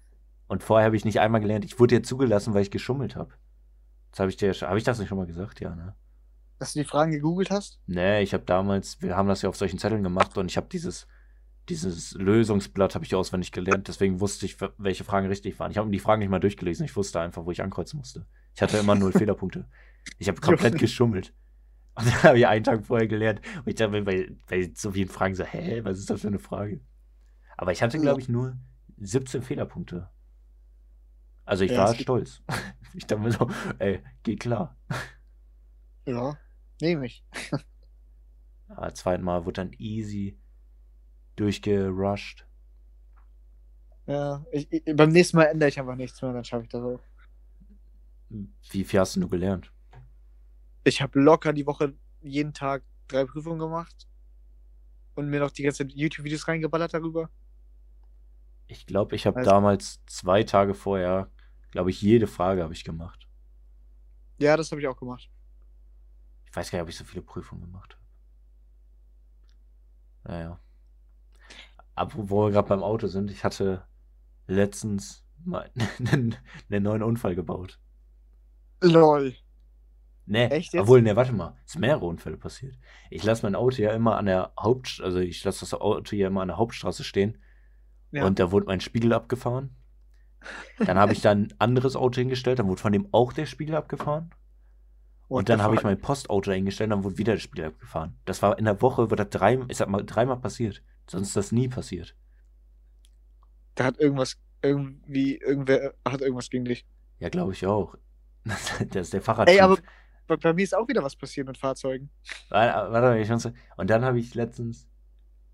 Und 0.47 0.63
vorher 0.63 0.85
habe 0.85 0.97
ich 0.97 1.07
nicht 1.07 1.21
einmal 1.21 1.41
gelernt. 1.41 1.65
Ich 1.65 1.81
wurde 1.81 1.95
ja 1.95 2.03
zugelassen, 2.03 2.53
weil 2.53 2.61
ich 2.61 2.71
geschummelt 2.71 3.17
habe. 3.17 3.33
Das 4.11 4.21
habe 4.21 4.29
ich 4.29 4.37
dir, 4.37 4.53
habe 4.53 4.77
ich 4.77 4.85
das 4.85 4.99
nicht 4.99 5.09
schon 5.09 5.17
mal 5.17 5.27
gesagt? 5.27 5.59
Ja, 5.59 5.75
ne? 5.75 5.95
Dass 6.59 6.75
du 6.75 6.81
die 6.81 6.85
Fragen 6.85 7.13
gegoogelt 7.13 7.51
hast? 7.51 7.81
Nee, 7.87 8.21
ich 8.21 8.35
habe 8.35 8.45
damals, 8.45 9.01
wir 9.01 9.17
haben 9.17 9.29
das 9.29 9.41
ja 9.41 9.49
auf 9.49 9.57
solchen 9.57 9.79
Zetteln 9.79 10.03
gemacht 10.03 10.37
und 10.37 10.51
ich 10.51 10.59
habe 10.59 10.67
dieses, 10.71 11.07
dieses 11.71 12.13
Lösungsblatt 12.13 12.95
habe 12.95 13.07
ich 13.07 13.15
auswendig 13.15 13.53
gelernt. 13.53 13.89
Deswegen 13.89 14.21
wusste 14.21 14.45
ich, 14.45 14.59
welche 14.77 15.05
Fragen 15.05 15.29
richtig 15.29 15.59
waren. 15.59 15.71
Ich 15.71 15.79
habe 15.79 15.87
mir 15.87 15.93
die 15.93 15.99
Fragen 15.99 16.21
nicht 16.21 16.29
mal 16.29 16.41
durchgelesen. 16.41 16.85
Ich 16.85 16.95
wusste 16.95 17.21
einfach, 17.21 17.47
wo 17.47 17.51
ich 17.51 17.63
ankreuzen 17.63 17.97
musste. 17.97 18.27
Ich 18.55 18.63
hatte 18.63 18.79
immer 18.79 18.95
null 18.95 19.13
Fehlerpunkte. 19.13 19.69
Ich 20.19 20.29
habe 20.29 20.41
komplett 20.41 20.79
geschummelt. 20.79 21.35
Und 21.95 22.07
dann 22.07 22.23
habe 22.25 22.39
ich 22.39 22.47
einen 22.47 22.65
Tag 22.65 22.85
vorher 22.85 23.07
gelernt. 23.07 23.41
Und 23.59 23.69
ich 23.69 23.77
dachte 23.77 23.93
mir 23.93 24.03
bei, 24.03 24.31
bei 24.49 24.71
so 24.75 24.93
vielen 24.93 25.09
Fragen 25.09 25.35
so, 25.35 25.45
hä, 25.45 25.81
was 25.85 25.99
ist 25.99 26.11
das 26.11 26.23
für 26.23 26.29
eine 26.29 26.39
Frage? 26.39 26.81
Aber 27.57 27.73
ich 27.73 27.83
hatte, 27.83 28.01
glaube 28.01 28.21
ich, 28.21 28.29
nur 28.29 28.57
17 28.99 29.43
Fehlerpunkte. 29.43 30.11
Also 31.45 31.65
ich 31.65 31.73
Ja, 31.73 31.79
war 31.79 31.95
stolz. 31.95 32.43
Ich 32.97 33.07
dachte 33.07 33.23
mir 33.23 33.33
so, 33.33 33.51
ey, 33.81 34.05
geht 34.23 34.39
klar. 34.39 34.77
Ja. 36.07 36.39
Nehme 36.81 37.07
ich. 37.07 37.25
Aber 38.69 38.95
zweiten 38.95 39.25
Mal 39.25 39.45
wurde 39.45 39.65
dann 39.65 39.73
easy 39.79 40.39
durchgerusht. 41.35 42.47
Ja. 44.07 44.45
Ich, 44.53 44.71
ich, 44.73 44.97
beim 44.97 45.11
nächsten 45.11 45.39
Mal 45.39 45.47
ändere 45.47 45.69
ich 45.69 45.81
einfach 45.81 45.97
nichts 45.97 46.23
mehr, 46.23 46.33
dann 46.33 46.45
schaffe 46.45 46.65
ich 46.65 46.69
das 46.69 46.83
auch. 46.83 47.01
Wie 48.29 48.85
viel 48.85 49.01
hast 49.01 49.17
du 49.17 49.29
gelernt? 49.29 49.73
Ich 50.85 51.01
habe 51.03 51.21
locker 51.21 51.53
die 51.53 51.67
Woche 51.67 51.95
jeden 52.21 52.53
Tag 52.53 52.83
drei 53.09 53.25
Prüfungen 53.25 53.59
gemacht 53.59 54.07
und 55.15 55.29
mir 55.29 55.41
noch 55.41 55.51
die 55.51 55.63
ganze 55.63 55.85
YouTube-Videos 55.85 56.49
reingeballert 56.49 56.95
darüber. 56.95 57.31
Ich 58.67 58.87
glaube, 58.87 59.15
ich 59.15 59.27
habe 59.27 59.39
Also- 59.39 59.51
damals 59.51 60.01
zwei 60.07 60.43
Tage 60.43 60.75
vorher, 60.75 61.31
glaube 61.71 61.91
ich, 61.91 62.01
jede 62.03 62.27
Frage 62.27 62.63
habe 62.63 62.73
ich 62.73 62.85
gemacht. 62.85 63.29
Ja, 64.39 64.57
das 64.57 64.71
habe 64.73 64.81
ich 64.81 64.89
auch 64.89 64.97
gemacht. 64.97 65.31
Ich 66.47 66.57
weiß 66.57 66.71
gar 66.71 66.79
nicht, 66.79 66.83
ob 66.85 66.89
ich 66.89 66.97
so 66.97 67.05
viele 67.05 67.23
Prüfungen 67.23 67.63
gemacht 67.63 67.95
habe. 67.95 68.05
Naja. 70.25 70.61
Aber 71.95 72.13
wo 72.29 72.47
wir 72.47 72.51
gerade 72.51 72.69
beim 72.69 72.83
Auto 72.83 73.07
sind, 73.07 73.31
ich 73.31 73.45
hatte 73.45 73.87
letztens 74.47 75.25
mal 75.45 75.71
einen, 75.99 76.37
einen 76.71 76.83
neuen 76.83 77.03
Unfall 77.03 77.35
gebaut. 77.35 77.79
Lol. 78.93 79.35
Nee, 80.27 80.47
Echt 80.47 80.73
jetzt? 80.73 80.83
obwohl, 80.83 81.03
ne, 81.03 81.17
warte 81.17 81.33
mal, 81.33 81.55
es 81.67 81.73
sind 81.73 81.83
mehrere 81.83 82.07
Unfälle 82.07 82.37
passiert. 82.39 82.79
Ich 83.11 83.23
lasse 83.25 83.45
mein 83.45 83.55
Auto 83.55 83.83
ja 83.83 83.93
immer 83.93 84.17
an 84.17 84.27
der 84.27 84.53
Haupt, 84.59 85.01
also 85.05 85.19
ich 85.19 85.45
lasse 85.45 85.61
das 85.61 85.75
Auto 85.75 86.17
ja 86.17 86.29
immer 86.29 86.41
an 86.41 86.49
der 86.49 86.57
Hauptstraße 86.57 87.05
stehen 87.05 87.39
Ja. 88.11 88.25
und 88.25 88.39
da 88.39 88.51
wurde 88.51 88.67
mein 88.67 88.81
Spiegel 88.81 89.13
abgefahren. 89.13 89.77
Dann 90.79 90.99
habe 90.99 91.13
ich 91.13 91.21
da 91.21 91.31
ein 91.31 91.53
anderes 91.59 91.97
Auto 91.97 92.21
hingestellt, 92.21 92.59
dann 92.59 92.69
wurde 92.69 92.81
von 92.81 92.93
dem 92.93 93.09
auch 93.13 93.33
der 93.33 93.47
Spiegel 93.47 93.75
abgefahren. 93.75 94.31
What 95.29 95.39
Und 95.41 95.49
dann 95.49 95.63
habe 95.63 95.75
ich 95.75 95.83
mein 95.83 96.01
Postauto 96.01 96.51
eingestellt, 96.51 96.91
dann 96.91 97.03
wurde 97.05 97.19
wieder 97.19 97.35
das 97.35 97.43
Spiel 97.43 97.65
abgefahren. 97.65 98.19
Das 98.25 98.43
war 98.43 98.59
in 98.59 98.67
der 98.67 98.81
Woche, 98.83 99.11
wird 99.11 99.21
das 99.21 99.31
drei, 99.31 99.55
ist 99.69 99.81
das 99.81 99.89
mal 99.89 100.05
dreimal 100.05 100.39
passiert. 100.39 100.83
Sonst 101.07 101.29
ist 101.29 101.37
das 101.37 101.53
nie 101.53 101.69
passiert. 101.69 102.15
Da 103.75 103.85
hat 103.85 103.99
irgendwas, 103.99 104.37
irgendwie, 104.63 105.37
irgendwer 105.37 105.95
hat 106.07 106.21
irgendwas 106.21 106.51
gegen 106.51 106.65
dich. 106.65 106.87
Ja, 107.19 107.29
glaube 107.29 107.53
ich 107.53 107.67
auch. 107.67 107.97
Das 108.91 109.07
ist 109.07 109.13
der 109.13 109.23
Fahrrad. 109.23 109.49
Ey, 109.49 109.61
aber 109.61 109.79
bei, 110.27 110.37
bei 110.37 110.53
mir 110.53 110.63
ist 110.63 110.75
auch 110.75 110.89
wieder 110.89 111.03
was 111.03 111.17
passiert 111.17 111.47
mit 111.47 111.59
Fahrzeugen. 111.59 112.11
Warte, 112.51 112.93
warte 112.93 113.07
mal, 113.09 113.21
ich 113.21 113.29
muss. 113.29 113.49
Und 113.77 113.91
dann 113.91 114.05
habe 114.05 114.19
ich 114.19 114.35
letztens. 114.35 114.89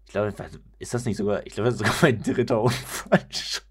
Ich 0.06 0.12
glaube, 0.12 0.34
ist 0.78 0.94
das 0.94 1.04
nicht 1.04 1.16
sogar. 1.16 1.46
Ich 1.46 1.54
glaube, 1.54 1.70
das 1.70 1.74
ist 1.74 1.86
sogar 1.86 1.96
mein 2.02 2.22
dritter 2.22 2.60
Unfall 2.60 3.26
schon. 3.30 3.64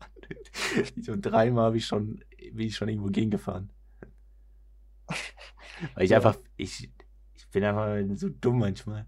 So 1.02 1.16
dreimal 1.18 1.66
habe 1.66 1.78
ich 1.78 1.86
schon, 1.86 2.24
bin 2.54 2.68
ich 2.68 2.76
schon 2.76 2.90
irgendwo 2.90 3.10
gegengefahren. 3.10 3.72
Weil 5.96 6.06
ich 6.06 6.16
einfach, 6.16 6.38
ich, 6.56 6.92
ich 7.36 7.50
bin 7.50 7.64
einfach 7.64 7.98
so 8.16 8.30
dumm 8.30 8.60
manchmal. 8.60 9.08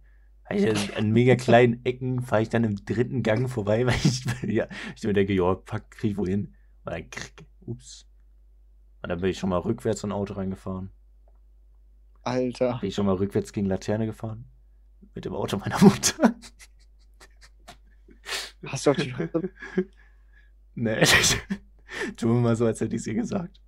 Ich 0.50 0.98
an 0.98 1.12
mega 1.12 1.36
kleinen 1.36 1.86
Ecken 1.86 2.22
fahre 2.22 2.42
ich 2.42 2.50
dann 2.50 2.64
im 2.64 2.76
dritten 2.84 3.24
Gang 3.24 3.50
vorbei, 3.50 3.86
weil 3.86 3.96
ich, 3.96 4.26
ja, 4.44 4.68
ich 4.96 5.04
mir 5.04 5.14
denke, 5.14 5.34
ja, 5.34 5.56
fuck, 5.66 5.90
krieg 5.92 6.12
ich 6.12 6.18
wohin. 6.18 6.56
Und 6.84 6.92
dann 6.94 7.10
krieg, 7.10 7.46
ups. 7.62 8.08
Und 9.02 9.10
dann 9.10 9.20
bin 9.20 9.30
ich 9.30 9.40
schon 9.40 9.50
mal 9.50 9.60
rückwärts 9.60 10.04
in 10.04 10.10
ein 10.12 10.16
Auto 10.16 10.34
reingefahren. 10.34 10.92
Alter. 12.24 12.78
Bin 12.80 12.90
ich 12.90 12.96
schon 12.96 13.06
mal 13.08 13.16
rückwärts 13.16 13.52
gegen 13.52 13.68
Laterne 13.68 14.06
gefahren. 14.06 14.46
Mit 15.16 15.26
dem 15.26 15.34
Auto 15.34 15.58
meiner 15.58 15.82
Mutter. 15.82 16.36
Hast 18.66 18.86
du 18.86 18.92
auf 18.92 18.98
die 18.98 19.12
nee. 20.76 21.04
Tu 22.16 22.28
mir 22.28 22.40
mal 22.42 22.56
so, 22.56 22.66
als 22.66 22.80
hätte 22.80 22.96
ich 22.96 23.02
es 23.02 23.08
ihr 23.08 23.16
gesagt. 23.16 23.60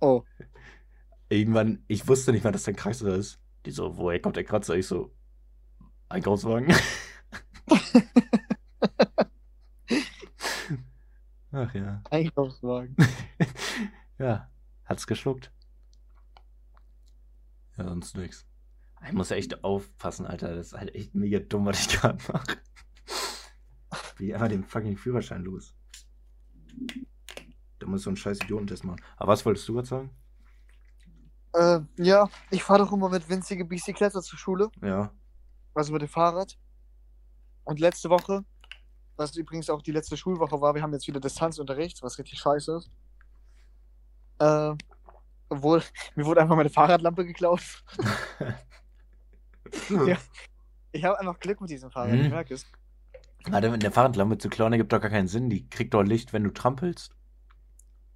Oh. 0.00 0.22
Irgendwann, 1.28 1.84
ich 1.88 2.08
wusste 2.08 2.32
nicht, 2.32 2.44
wann 2.44 2.52
das 2.52 2.64
dein 2.64 2.76
Kratzer 2.76 3.14
ist. 3.14 3.38
Die 3.66 3.70
so, 3.70 3.96
woher 3.98 4.20
kommt 4.20 4.36
der 4.36 4.44
Kratzer? 4.44 4.76
Ich 4.76 4.86
so, 4.86 5.14
Einkaufswagen. 6.08 6.74
Ach 11.52 11.72
ja. 11.74 12.02
Einkaufswagen. 12.10 12.94
ja, 14.18 14.50
hat's 14.84 15.06
geschluckt. 15.06 15.50
Ja, 17.76 17.84
sonst 17.84 18.16
nix. 18.16 18.46
Ich 19.06 19.12
muss 19.12 19.30
echt 19.30 19.62
aufpassen, 19.64 20.26
Alter. 20.26 20.54
Das 20.54 20.68
ist 20.68 20.72
halt 20.74 20.94
echt 20.94 21.14
mega 21.14 21.38
dumm, 21.38 21.66
was 21.66 21.80
ich 21.80 21.88
gerade 22.00 22.18
mache. 22.32 22.56
Wie 24.16 24.34
einfach 24.34 24.48
den 24.48 24.64
fucking 24.64 24.96
Führerschein 24.96 25.42
los. 25.44 25.74
Da 27.78 27.86
muss 27.86 28.02
so 28.02 28.10
ein 28.10 28.16
scheiß 28.16 28.40
Idiotentest 28.42 28.84
machen. 28.84 29.00
Aber 29.16 29.32
was 29.32 29.46
wolltest 29.46 29.68
du 29.68 29.74
gerade 29.74 29.86
sagen? 29.86 30.10
Äh, 31.54 31.80
ja, 31.96 32.28
ich 32.50 32.62
fahre 32.64 32.80
doch 32.80 32.92
immer 32.92 33.08
mit 33.08 33.28
winzige 33.28 33.64
Bicycletter 33.64 34.20
zur 34.20 34.38
Schule, 34.38 34.70
Ja. 34.82 35.12
also 35.74 35.92
mit 35.92 36.02
dem 36.02 36.08
Fahrrad. 36.08 36.58
Und 37.64 37.78
letzte 37.80 38.10
Woche, 38.10 38.44
was 39.18 39.36
übrigens 39.36 39.68
auch 39.68 39.82
die 39.82 39.92
letzte 39.92 40.16
Schulwoche 40.16 40.58
war, 40.60 40.74
wir 40.74 40.80
haben 40.82 40.92
jetzt 40.94 41.06
wieder 41.06 41.20
Distanzunterricht, 41.20 42.02
was 42.02 42.18
richtig 42.18 42.38
scheiße 42.38 42.76
ist. 42.76 42.90
Äh, 44.38 44.74
obwohl, 45.50 45.82
mir 46.14 46.24
wurde 46.24 46.40
einfach 46.40 46.56
meine 46.56 46.70
Fahrradlampe 46.70 47.26
geklaut. 47.26 47.60
Ja. 50.06 50.16
Ich 50.92 51.04
habe 51.04 51.18
einfach 51.20 51.38
Glück 51.40 51.60
mit 51.60 51.68
diesem 51.68 51.90
Fahrrad, 51.90 52.12
Mhm. 52.14 52.20
ich 52.22 52.30
merke 52.30 52.54
es. 52.54 52.64
Warte, 53.50 53.66
in 53.68 53.80
der 53.80 53.92
Fahrradlampe 53.92 54.38
zu 54.38 54.48
klauen, 54.48 54.72
ergibt 54.72 54.92
doch 54.92 55.00
gar 55.00 55.10
keinen 55.10 55.28
Sinn. 55.28 55.50
Die 55.50 55.68
kriegt 55.68 55.92
doch 55.94 56.02
Licht, 56.02 56.32
wenn 56.32 56.44
du 56.44 56.50
trampelst. 56.50 57.14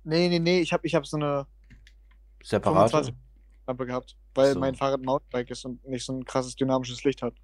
Nee, 0.05 0.29
nee, 0.29 0.39
nee, 0.39 0.61
ich 0.61 0.73
habe 0.73 0.87
ich 0.87 0.95
hab 0.95 1.07
so 1.07 1.17
eine, 1.19 1.47
Separate. 2.43 2.91
25. 2.91 3.15
Lampe 3.67 3.87
gehabt, 3.87 4.17
weil 4.35 4.55
So. 4.55 4.61
mein 4.61 4.75
Fahrrad 4.75 5.01
ein 5.01 5.05
Mountainbike 5.05 5.51
ist 5.51 5.65
und 5.65 5.87
nicht 5.87 6.05
so 6.05 6.15
ein 6.15 6.25
krasses 6.25 6.57
dynamisches 6.57 7.05
Licht 7.05 7.23
hat. 7.23 7.35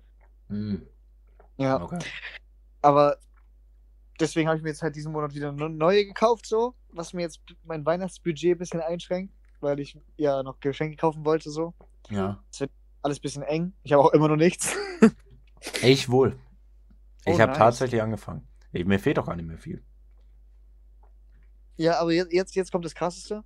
Hm, 0.48 0.86
Ja, 1.58 1.80
okay. 1.82 1.98
aber 2.82 3.18
deswegen 4.20 4.48
habe 4.48 4.56
ich 4.58 4.62
mir 4.62 4.70
jetzt 4.70 4.82
halt 4.82 4.96
diesen 4.96 5.12
Monat 5.12 5.34
wieder 5.34 5.48
eine 5.50 5.68
neue 5.70 6.04
gekauft, 6.04 6.46
so, 6.46 6.74
was 6.92 7.12
mir 7.12 7.22
jetzt 7.22 7.40
mein 7.64 7.84
Weihnachtsbudget 7.84 8.52
ein 8.56 8.58
bisschen 8.58 8.80
einschränkt, 8.80 9.34
weil 9.60 9.80
ich 9.80 9.98
ja 10.16 10.42
noch 10.42 10.60
Geschenke 10.60 10.96
kaufen 10.96 11.24
wollte, 11.24 11.50
so. 11.50 11.74
Ja. 12.10 12.42
Alles 13.02 13.18
ein 13.18 13.22
bisschen 13.22 13.42
eng. 13.44 13.72
Ich 13.82 13.92
habe 13.92 14.02
auch 14.02 14.12
immer 14.12 14.28
noch 14.28 14.36
nichts. 14.36 14.74
Ich 15.82 16.08
wohl. 16.08 16.38
Ich 17.24 17.34
Oh, 17.34 17.38
habe 17.40 17.50
nice. 17.50 17.58
tatsächlich 17.58 18.00
angefangen. 18.00 18.46
Ich, 18.72 18.84
mir 18.84 19.00
fehlt 19.00 19.18
doch 19.18 19.26
gar 19.26 19.34
nicht 19.34 19.46
mehr 19.46 19.58
viel. 19.58 19.82
Ja, 21.76 21.98
aber 21.98 22.12
jetzt, 22.12 22.32
jetzt, 22.32 22.54
jetzt 22.54 22.70
kommt 22.70 22.84
das 22.84 22.94
Krasseste. 22.94 23.42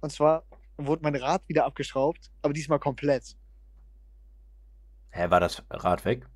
Und 0.00 0.10
zwar 0.10 0.44
wurde 0.76 1.02
mein 1.02 1.14
Rad 1.14 1.48
wieder 1.48 1.64
abgeschraubt, 1.64 2.32
aber 2.42 2.52
diesmal 2.52 2.80
komplett. 2.80 3.36
Hä, 5.10 5.30
war 5.30 5.40
das 5.40 5.62
Rad 5.70 6.04
weg? 6.04 6.26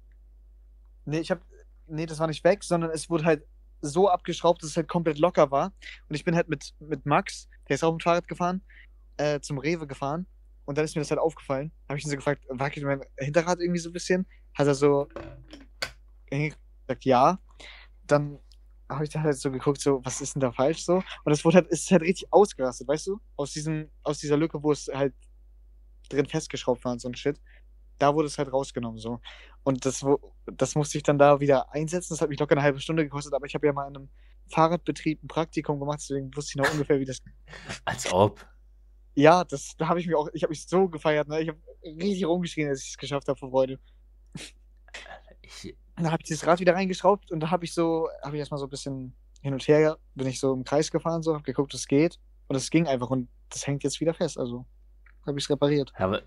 Nee, 1.05 1.19
ich 1.19 1.31
hab. 1.33 1.41
Nee, 1.89 2.07
das 2.07 2.21
war 2.21 2.27
nicht 2.29 2.45
weg, 2.45 2.63
sondern 2.65 2.91
es 2.91 3.11
wurde 3.11 3.25
halt 3.25 3.45
so 3.83 4.09
abgeschraubt, 4.09 4.63
dass 4.63 4.71
es 4.71 4.77
halt 4.77 4.89
komplett 4.89 5.19
locker 5.19 5.51
war. 5.51 5.73
Und 6.09 6.15
ich 6.15 6.25
bin 6.25 6.35
halt 6.35 6.49
mit, 6.49 6.73
mit 6.81 7.05
Max, 7.05 7.49
der 7.69 7.75
ist 7.75 7.85
auch 7.85 7.93
mit 7.93 8.01
dem 8.01 8.05
Fahrrad 8.05 8.29
gefahren, 8.29 8.63
äh, 9.19 9.41
zum 9.41 9.59
Rewe 9.59 9.87
gefahren. 9.87 10.27
Und 10.65 10.79
dann 10.79 10.85
ist 10.85 10.95
mir 10.95 11.03
das 11.03 11.11
halt 11.11 11.21
aufgefallen. 11.21 11.73
Habe 11.89 11.99
ich 11.99 12.05
ihn 12.05 12.11
so 12.11 12.17
gefragt, 12.17 12.45
wackelt 12.49 12.87
mein 12.87 13.03
Hinterrad 13.19 13.61
irgendwie 13.61 13.81
so 13.81 13.91
ein 13.91 13.93
bisschen? 13.93 14.27
Hat 14.55 14.67
er 14.67 14.75
so 14.75 15.09
gesagt, 16.31 17.05
ja. 17.05 17.39
Dann 18.07 18.39
habe 18.89 19.05
ich 19.05 19.11
da 19.11 19.23
halt 19.23 19.37
so 19.39 19.51
geguckt, 19.51 19.81
so, 19.81 20.05
was 20.05 20.21
ist 20.21 20.35
denn 20.35 20.41
da 20.41 20.53
falsch 20.53 20.85
so? 20.85 21.03
Und 21.25 21.33
es 21.33 21.45
wurde 21.45 21.57
halt, 21.57 21.69
ist 21.69 21.91
halt 21.91 22.03
richtig 22.03 22.33
ausgerastet, 22.33 22.89
weißt 22.89 23.07
du? 23.07 23.21
Aus 23.37 23.53
diesem, 23.53 23.91
aus 24.03 24.19
dieser 24.19 24.37
Lücke, 24.37 24.63
wo 24.63 24.73
es 24.73 24.89
halt 24.93 25.15
drin 26.09 26.27
festgeschraubt 26.27 26.85
war 26.85 26.93
und 26.93 27.01
so 27.01 27.09
ein 27.09 27.15
Shit. 27.15 27.41
Da 27.99 28.15
wurde 28.15 28.27
es 28.27 28.39
halt 28.39 28.53
rausgenommen 28.53 28.99
so. 28.99 29.21
Und 29.65 29.85
das, 29.87 30.05
das 30.47 30.75
musste 30.75 30.99
ich 30.99 31.05
dann 31.05 31.19
da 31.19 31.41
wieder 31.41 31.73
einsetzen. 31.73 32.15
Das 32.15 32.21
hat 32.21 32.29
mich 32.29 32.39
locker 32.39 32.53
eine 32.53 32.63
halbe 32.63 32.81
Stunde 32.81 33.05
gekostet, 33.05 33.35
aber 33.35 33.47
ich 33.47 33.55
habe 33.55 33.67
ja 33.67 33.73
mal 33.73 33.89
in 33.89 33.97
einem 33.97 34.09
Fahrradbetrieb 34.49 35.23
ein 35.23 35.29
Praktikum 35.29 35.79
gemacht, 35.81 36.01
deswegen 36.03 36.35
wusste 36.35 36.51
ich 36.51 36.57
noch 36.57 36.73
ungefähr, 36.73 37.01
wie 37.01 37.05
das. 37.05 37.23
Als 37.85 38.13
ob. 38.13 38.45
Ja, 39.15 39.45
das, 39.45 39.77
da 39.77 39.89
habe 39.89 40.01
ich 40.01 40.07
mir 40.07 40.19
auch, 40.19 40.29
ich 40.33 40.43
habe 40.43 40.51
mich 40.51 40.67
so 40.67 40.89
gefeiert, 40.89 41.29
ne? 41.29 41.41
Ich 41.41 41.49
habe 41.49 41.61
richtig 41.85 42.25
rumgeschrien, 42.25 42.71
als 42.71 42.83
ich 42.83 42.91
es 42.91 42.97
geschafft 42.97 43.29
habe 43.29 43.39
vor 43.39 43.51
Freude. 43.51 43.79
Ich, 45.43 45.77
Und 45.97 46.05
dann 46.05 46.13
habe 46.13 46.23
ich 46.23 46.29
dieses 46.29 46.47
Rad 46.47 46.61
wieder 46.61 46.75
reingeschraubt 46.75 47.31
und 47.31 47.41
da 47.41 47.51
habe 47.51 47.65
ich 47.65 47.75
so, 47.75 48.09
habe 48.23 48.37
ich 48.37 48.41
erstmal 48.41 48.59
so 48.59 48.67
ein 48.67 48.71
bisschen 48.71 49.15
hin 49.43 49.53
und 49.53 49.67
her, 49.69 49.99
bin 50.15 50.27
ich 50.29 50.41
so 50.41 50.55
im 50.55 50.65
Kreis 50.65 50.91
gefahren, 50.91 51.23
so, 51.23 51.35
habe 51.35 51.43
geguckt, 51.43 51.75
es 51.75 51.87
geht. 51.87 52.19
Und 52.49 52.57
es 52.57 52.71
ging 52.71 52.87
einfach 52.87 53.11
und 53.11 53.29
das 53.51 53.67
hängt 53.67 53.83
jetzt 53.83 54.01
wieder 54.01 54.15
fest. 54.15 54.39
Also 54.39 54.65
habe 55.27 55.39
ich 55.39 55.45
es 55.45 55.51
repariert. 55.51 55.93
aber 55.97 56.23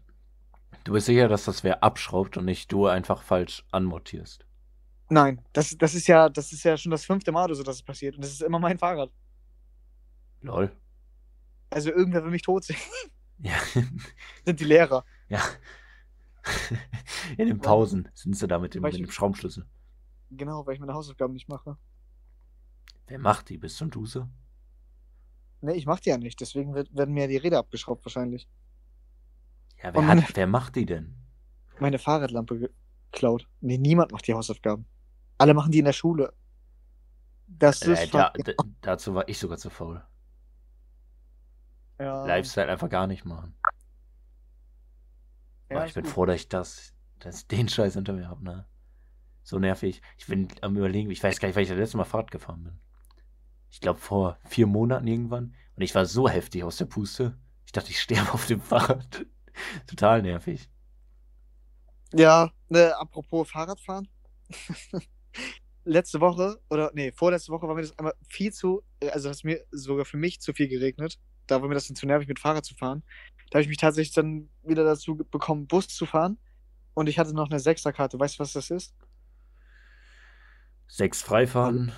du 0.86 0.94
bist 0.94 1.08
sicher, 1.08 1.28
dass 1.28 1.44
das 1.44 1.64
wer 1.66 1.84
abschraubt 1.84 2.38
und 2.38 2.46
nicht 2.46 2.72
du 2.72 2.88
einfach 2.88 3.22
falsch 3.22 3.66
anmontierst. 3.72 4.46
Nein, 5.10 5.42
das, 5.54 5.78
das 5.78 5.94
ist 5.94 6.08
ja, 6.08 6.30
das 6.30 6.52
ist 6.54 6.64
ja 6.64 6.78
schon 6.78 6.92
das 6.92 7.06
fünfte 7.06 7.32
Mal 7.32 7.46
oder 7.46 7.56
so, 7.56 7.64
dass 7.64 7.76
es 7.76 7.84
passiert. 7.84 8.16
Und 8.16 8.24
das 8.24 8.32
ist 8.32 8.42
immer 8.42 8.60
mein 8.60 8.80
Fahrrad. 8.80 9.12
Lol. 10.42 10.72
Also 11.70 11.92
irgendwer 11.92 12.24
will 12.24 12.32
mich 12.32 12.44
tot 12.44 12.64
sehen. 12.64 12.78
Ja. 13.40 13.58
Sind 14.46 14.62
die 14.62 14.64
Lehrer. 14.64 15.04
ja. 15.28 15.42
In 17.38 17.48
den 17.48 17.60
Pausen 17.60 18.08
sind 18.14 18.38
sie 18.38 18.48
da 18.48 18.60
mit 18.60 18.76
dem, 18.76 18.82
mit 18.82 18.98
dem 18.98 19.12
Schraubenschlüssel. 19.12 19.66
Genau, 20.32 20.66
weil 20.66 20.76
ich 20.76 20.80
meine 20.80 20.94
Hausaufgaben 20.94 21.34
nicht 21.34 21.50
mache. 21.50 21.78
Wer 23.08 23.20
macht 23.20 23.50
die? 23.50 23.58
Bist 23.58 23.82
du 23.82 23.86
und 23.86 23.96
Duse? 23.96 24.30
Ne, 25.60 25.76
ich 25.76 25.86
mach 25.86 26.00
die 26.00 26.12
ja 26.12 26.18
nicht. 26.18 26.40
Deswegen 26.40 26.74
wird, 26.76 26.96
werden 26.96 27.14
mir 27.14 27.28
die 27.28 27.36
Räder 27.36 27.60
abgeschraubt 27.60 28.06
wahrscheinlich. 28.06 28.48
Ja, 29.86 29.94
wer, 29.94 30.02
meine- 30.02 30.24
hat, 30.28 30.36
wer 30.36 30.48
macht 30.48 30.76
die 30.76 30.86
denn? 30.86 31.16
Meine 31.80 32.00
Fahrradlampe 32.00 32.72
geklaut. 33.12 33.48
Nee, 33.62 33.78
niemand 33.78 34.12
macht 34.12 34.28
die 34.28 34.34
Hausaufgaben. 34.34 34.86
Alle 35.38 35.54
machen 35.54 35.72
die 35.72 35.80
in 35.80 35.86
der 35.86 35.94
Schule. 35.94 36.34
Das 37.48 37.82
ist 37.82 38.00
Äh, 38.00 38.08
da, 38.08 38.32
fucking- 38.36 38.56
da, 38.58 38.64
dazu 38.82 39.14
war 39.14 39.28
ich 39.30 39.38
sogar 39.38 39.58
zu 39.58 39.70
faul. 39.70 40.04
ja, 42.00 42.26
Lifestyle 42.26 42.68
einfach 42.72 42.90
gar 42.90 43.08
nicht 43.08 43.26
machen. 43.26 43.56
ja, 45.70 45.82
ich 45.84 45.90
ist 45.90 45.94
bin 45.96 46.04
gut. 46.04 46.12
froh, 46.14 46.26
dass 46.26 46.36
ich 46.42 46.50
das, 46.50 46.94
dass 47.20 47.40
ich 47.42 47.48
den 47.48 47.68
Scheiß 47.70 47.94
hinter 47.94 48.14
mir 48.14 48.28
habe, 48.30 48.44
ne? 48.44 48.66
So 49.44 49.60
nervig. 49.60 50.02
Ich 50.18 50.26
bin 50.26 50.48
am 50.62 50.76
überlegen, 50.76 51.12
ich 51.12 51.22
weiß 51.24 51.40
gar 51.40 51.48
nicht, 51.48 51.56
weil 51.56 51.64
ich 51.64 51.70
das 51.70 51.78
letzte 51.78 51.98
Mal 51.98 52.06
Fahrrad 52.06 52.32
gefahren 52.32 52.64
bin. 52.64 52.80
Ich 53.70 53.80
glaube 53.80 54.00
vor 54.00 54.40
vier 54.46 54.66
Monaten 54.66 55.06
irgendwann. 55.06 55.54
Und 55.76 55.84
ich 55.84 55.94
war 55.94 56.06
so 56.06 56.28
heftig 56.28 56.64
aus 56.64 56.78
der 56.78 56.86
Puste. 56.86 57.38
Ich 57.66 57.72
dachte, 57.72 57.92
ich 57.92 58.02
sterbe 58.02 58.32
auf 58.34 58.48
dem 58.48 58.62
Fahrrad. 58.62 59.26
Total 59.88 60.22
nervig. 60.22 60.70
Ja, 62.14 62.52
ne, 62.70 62.96
apropos 62.98 63.50
Fahrradfahren. 63.50 64.08
Letzte 65.84 66.20
Woche, 66.20 66.60
oder 66.70 66.92
nee, 66.96 67.12
vorletzte 67.12 67.52
Woche 67.52 67.68
war 67.68 67.76
mir 67.76 67.82
das 67.82 67.98
einmal 68.00 68.14
viel 68.28 68.52
zu, 68.52 68.82
äh, 69.02 69.10
also 69.10 69.28
das 69.30 69.38
ist 69.38 69.44
mir 69.44 69.64
sogar 69.72 70.06
für 70.06 70.18
mich 70.18 70.40
zu 70.42 70.54
viel 70.54 70.68
geregnet. 70.68 71.20
Da 71.48 71.62
war 71.62 71.68
mir 71.68 71.76
das 71.76 71.88
dann 71.88 71.96
zu 71.96 72.08
nervig, 72.08 72.28
mit 72.28 72.40
Fahrrad 72.40 72.66
zu 72.66 72.74
fahren. 72.76 73.04
Da 73.52 73.58
habe 73.58 73.62
ich 73.62 73.68
mich 73.68 73.78
tatsächlich 73.78 74.16
dann 74.16 74.50
wieder 74.64 74.84
dazu 74.84 75.16
bekommen, 75.16 75.68
Bus 75.68 75.88
zu 75.88 76.08
fahren. 76.08 76.40
Und 76.96 77.08
ich 77.08 77.20
hatte 77.20 77.36
noch 77.36 77.50
eine 77.52 77.60
Sechserkarte. 77.60 78.20
Weißt 78.20 78.36
du, 78.36 78.40
was 78.40 78.54
das 78.54 78.72
ist? 78.72 78.96
Sechs 80.88 81.22
Freifahren. 81.22 81.92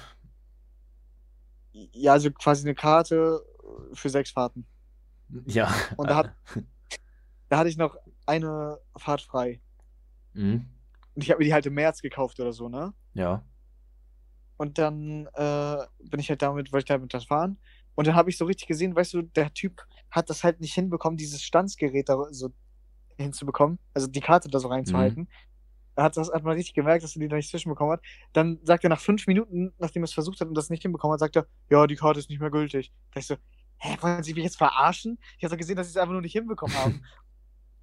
Ja, 1.71 2.13
also 2.13 2.31
quasi 2.31 2.65
eine 2.67 2.75
Karte 2.75 3.41
für 3.93 4.09
sechs 4.09 4.31
Fahrten. 4.31 4.65
Ja. 5.45 5.73
Und 5.95 6.09
da 6.09 6.15
hat- 6.17 6.35
Da 7.49 7.57
hatte 7.57 7.69
ich 7.69 7.77
noch 7.77 7.95
eine 8.25 8.79
Fahrt 8.97 9.21
frei. 9.21 9.61
Mhm. 10.33 10.67
Und 11.15 11.23
ich 11.23 11.31
habe 11.31 11.39
mir 11.39 11.45
die 11.45 11.53
halt 11.53 11.65
im 11.65 11.73
März 11.73 12.01
gekauft 12.01 12.39
oder 12.39 12.53
so, 12.53 12.69
ne? 12.69 12.93
Ja. 13.13 13.43
Und 14.57 14.77
dann 14.77 15.27
äh, 15.33 15.77
bin 16.03 16.19
ich 16.19 16.29
halt 16.29 16.41
damit, 16.41 16.71
wollte 16.71 16.83
ich 16.83 16.87
damit 16.87 17.13
das 17.13 17.25
fahren. 17.25 17.57
Und 17.95 18.07
dann 18.07 18.15
habe 18.15 18.29
ich 18.29 18.37
so 18.37 18.45
richtig 18.45 18.67
gesehen, 18.67 18.95
weißt 18.95 19.13
du, 19.13 19.21
der 19.23 19.53
Typ 19.53 19.81
hat 20.11 20.29
das 20.29 20.43
halt 20.43 20.61
nicht 20.61 20.73
hinbekommen, 20.73 21.17
dieses 21.17 21.41
Stanzgerät 21.41 22.09
da 22.09 22.17
so 22.31 22.51
hinzubekommen, 23.17 23.79
also 23.93 24.07
die 24.07 24.21
Karte 24.21 24.49
da 24.49 24.59
so 24.59 24.67
reinzuhalten. 24.67 25.27
Er 25.95 26.03
hat 26.03 26.15
das 26.15 26.31
hat 26.31 26.43
man 26.43 26.53
richtig 26.53 26.75
gemerkt, 26.75 27.03
dass 27.03 27.15
er 27.15 27.21
die 27.21 27.27
da 27.27 27.35
nicht 27.35 27.49
zwischenbekommen 27.49 27.93
hat. 27.93 28.03
Dann 28.33 28.59
sagt 28.63 28.83
er 28.83 28.91
nach 28.91 28.99
fünf 28.99 29.25
Minuten, 29.25 29.73
nachdem 29.79 30.03
er 30.03 30.05
es 30.05 30.13
versucht 30.13 30.39
hat 30.39 30.47
und 30.47 30.53
das 30.53 30.69
nicht 30.69 30.83
hinbekommen 30.83 31.13
hat, 31.13 31.19
sagt 31.19 31.35
er, 31.35 31.47
ja, 31.71 31.87
die 31.87 31.95
Karte 31.95 32.19
ist 32.19 32.29
nicht 32.29 32.39
mehr 32.39 32.51
gültig. 32.51 32.93
Da 33.11 33.19
ich 33.19 33.25
so, 33.25 33.35
hä, 33.77 33.97
wollen 34.01 34.21
Sie 34.21 34.35
mich 34.35 34.43
jetzt 34.43 34.57
verarschen? 34.57 35.17
Ich 35.37 35.43
habe 35.43 35.55
doch 35.55 35.57
gesehen, 35.57 35.75
dass 35.75 35.87
sie 35.87 35.91
es 35.91 35.97
einfach 35.97 36.13
nur 36.13 36.21
nicht 36.21 36.33
hinbekommen 36.33 36.77
haben. 36.77 37.03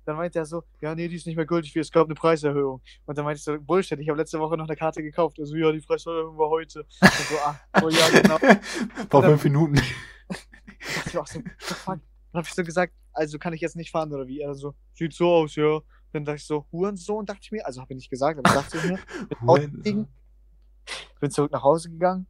dann 0.05 0.17
meinte 0.17 0.39
er 0.39 0.47
so, 0.47 0.63
ja, 0.81 0.95
nee, 0.95 1.09
die 1.09 1.17
ist 1.17 1.27
nicht 1.27 1.37
mehr 1.37 1.47
gültig, 1.47 1.75
es 1.77 1.91
gab 1.91 2.07
eine 2.07 2.15
Preiserhöhung. 2.15 2.83
Und 3.07 3.19
dann 3.19 3.25
meinte 3.25 3.39
ich 3.39 3.45
so, 3.45 3.59
Bullshit, 3.61 3.99
ich 3.99 4.09
habe 4.09 4.19
letzte 4.19 4.39
Woche 4.39 4.57
noch 4.57 4.67
eine 4.67 4.77
Karte 4.77 5.03
gekauft. 5.03 5.39
Also, 5.39 5.57
ja, 5.57 5.73
die 5.73 5.81
Preiserhöhung 5.81 6.37
war 6.37 6.49
heute. 6.49 6.81
Und 6.81 7.11
so, 7.11 7.35
ach, 7.45 7.59
oh 7.83 7.89
ja, 7.89 8.09
genau. 8.09 8.39
Vor 9.11 9.23
fünf 9.23 9.45
Minuten. 9.45 9.75
dachte 9.77 10.41
ich 11.07 11.19
auch 11.19 11.27
so, 11.27 11.41
fuck? 11.59 11.99
Dann 12.33 12.41
habe 12.41 12.49
ich 12.49 12.55
so 12.55 12.65
gesagt, 12.65 12.93
also 13.13 13.39
kann 13.39 13.53
ich 13.53 13.61
jetzt 13.61 13.77
nicht 13.77 13.91
fahren 13.91 14.13
oder 14.13 14.27
wie? 14.27 14.41
Er 14.41 14.55
so, 14.55 14.75
sieht 14.93 15.15
so 15.15 15.31
aus, 15.31 15.55
ja. 15.55 15.81
Dann 16.13 16.25
dachte 16.25 16.37
ich 16.37 16.47
so, 16.47 16.67
Hurensohn, 16.73 17.27
dachte 17.27 17.41
ich 17.43 17.53
mir. 17.53 17.65
Also 17.65 17.81
habe 17.81 17.93
ich 17.93 17.97
nicht 17.97 18.11
gesagt, 18.11 18.39
aber 18.39 18.55
dachte 18.55 18.79
ich 18.79 18.85
mir. 18.85 18.99
Bin 19.83 20.09
bin 21.21 21.31
zurück 21.31 21.53
nach 21.53 21.63
Hause 21.63 21.91
gegangen, 21.91 22.27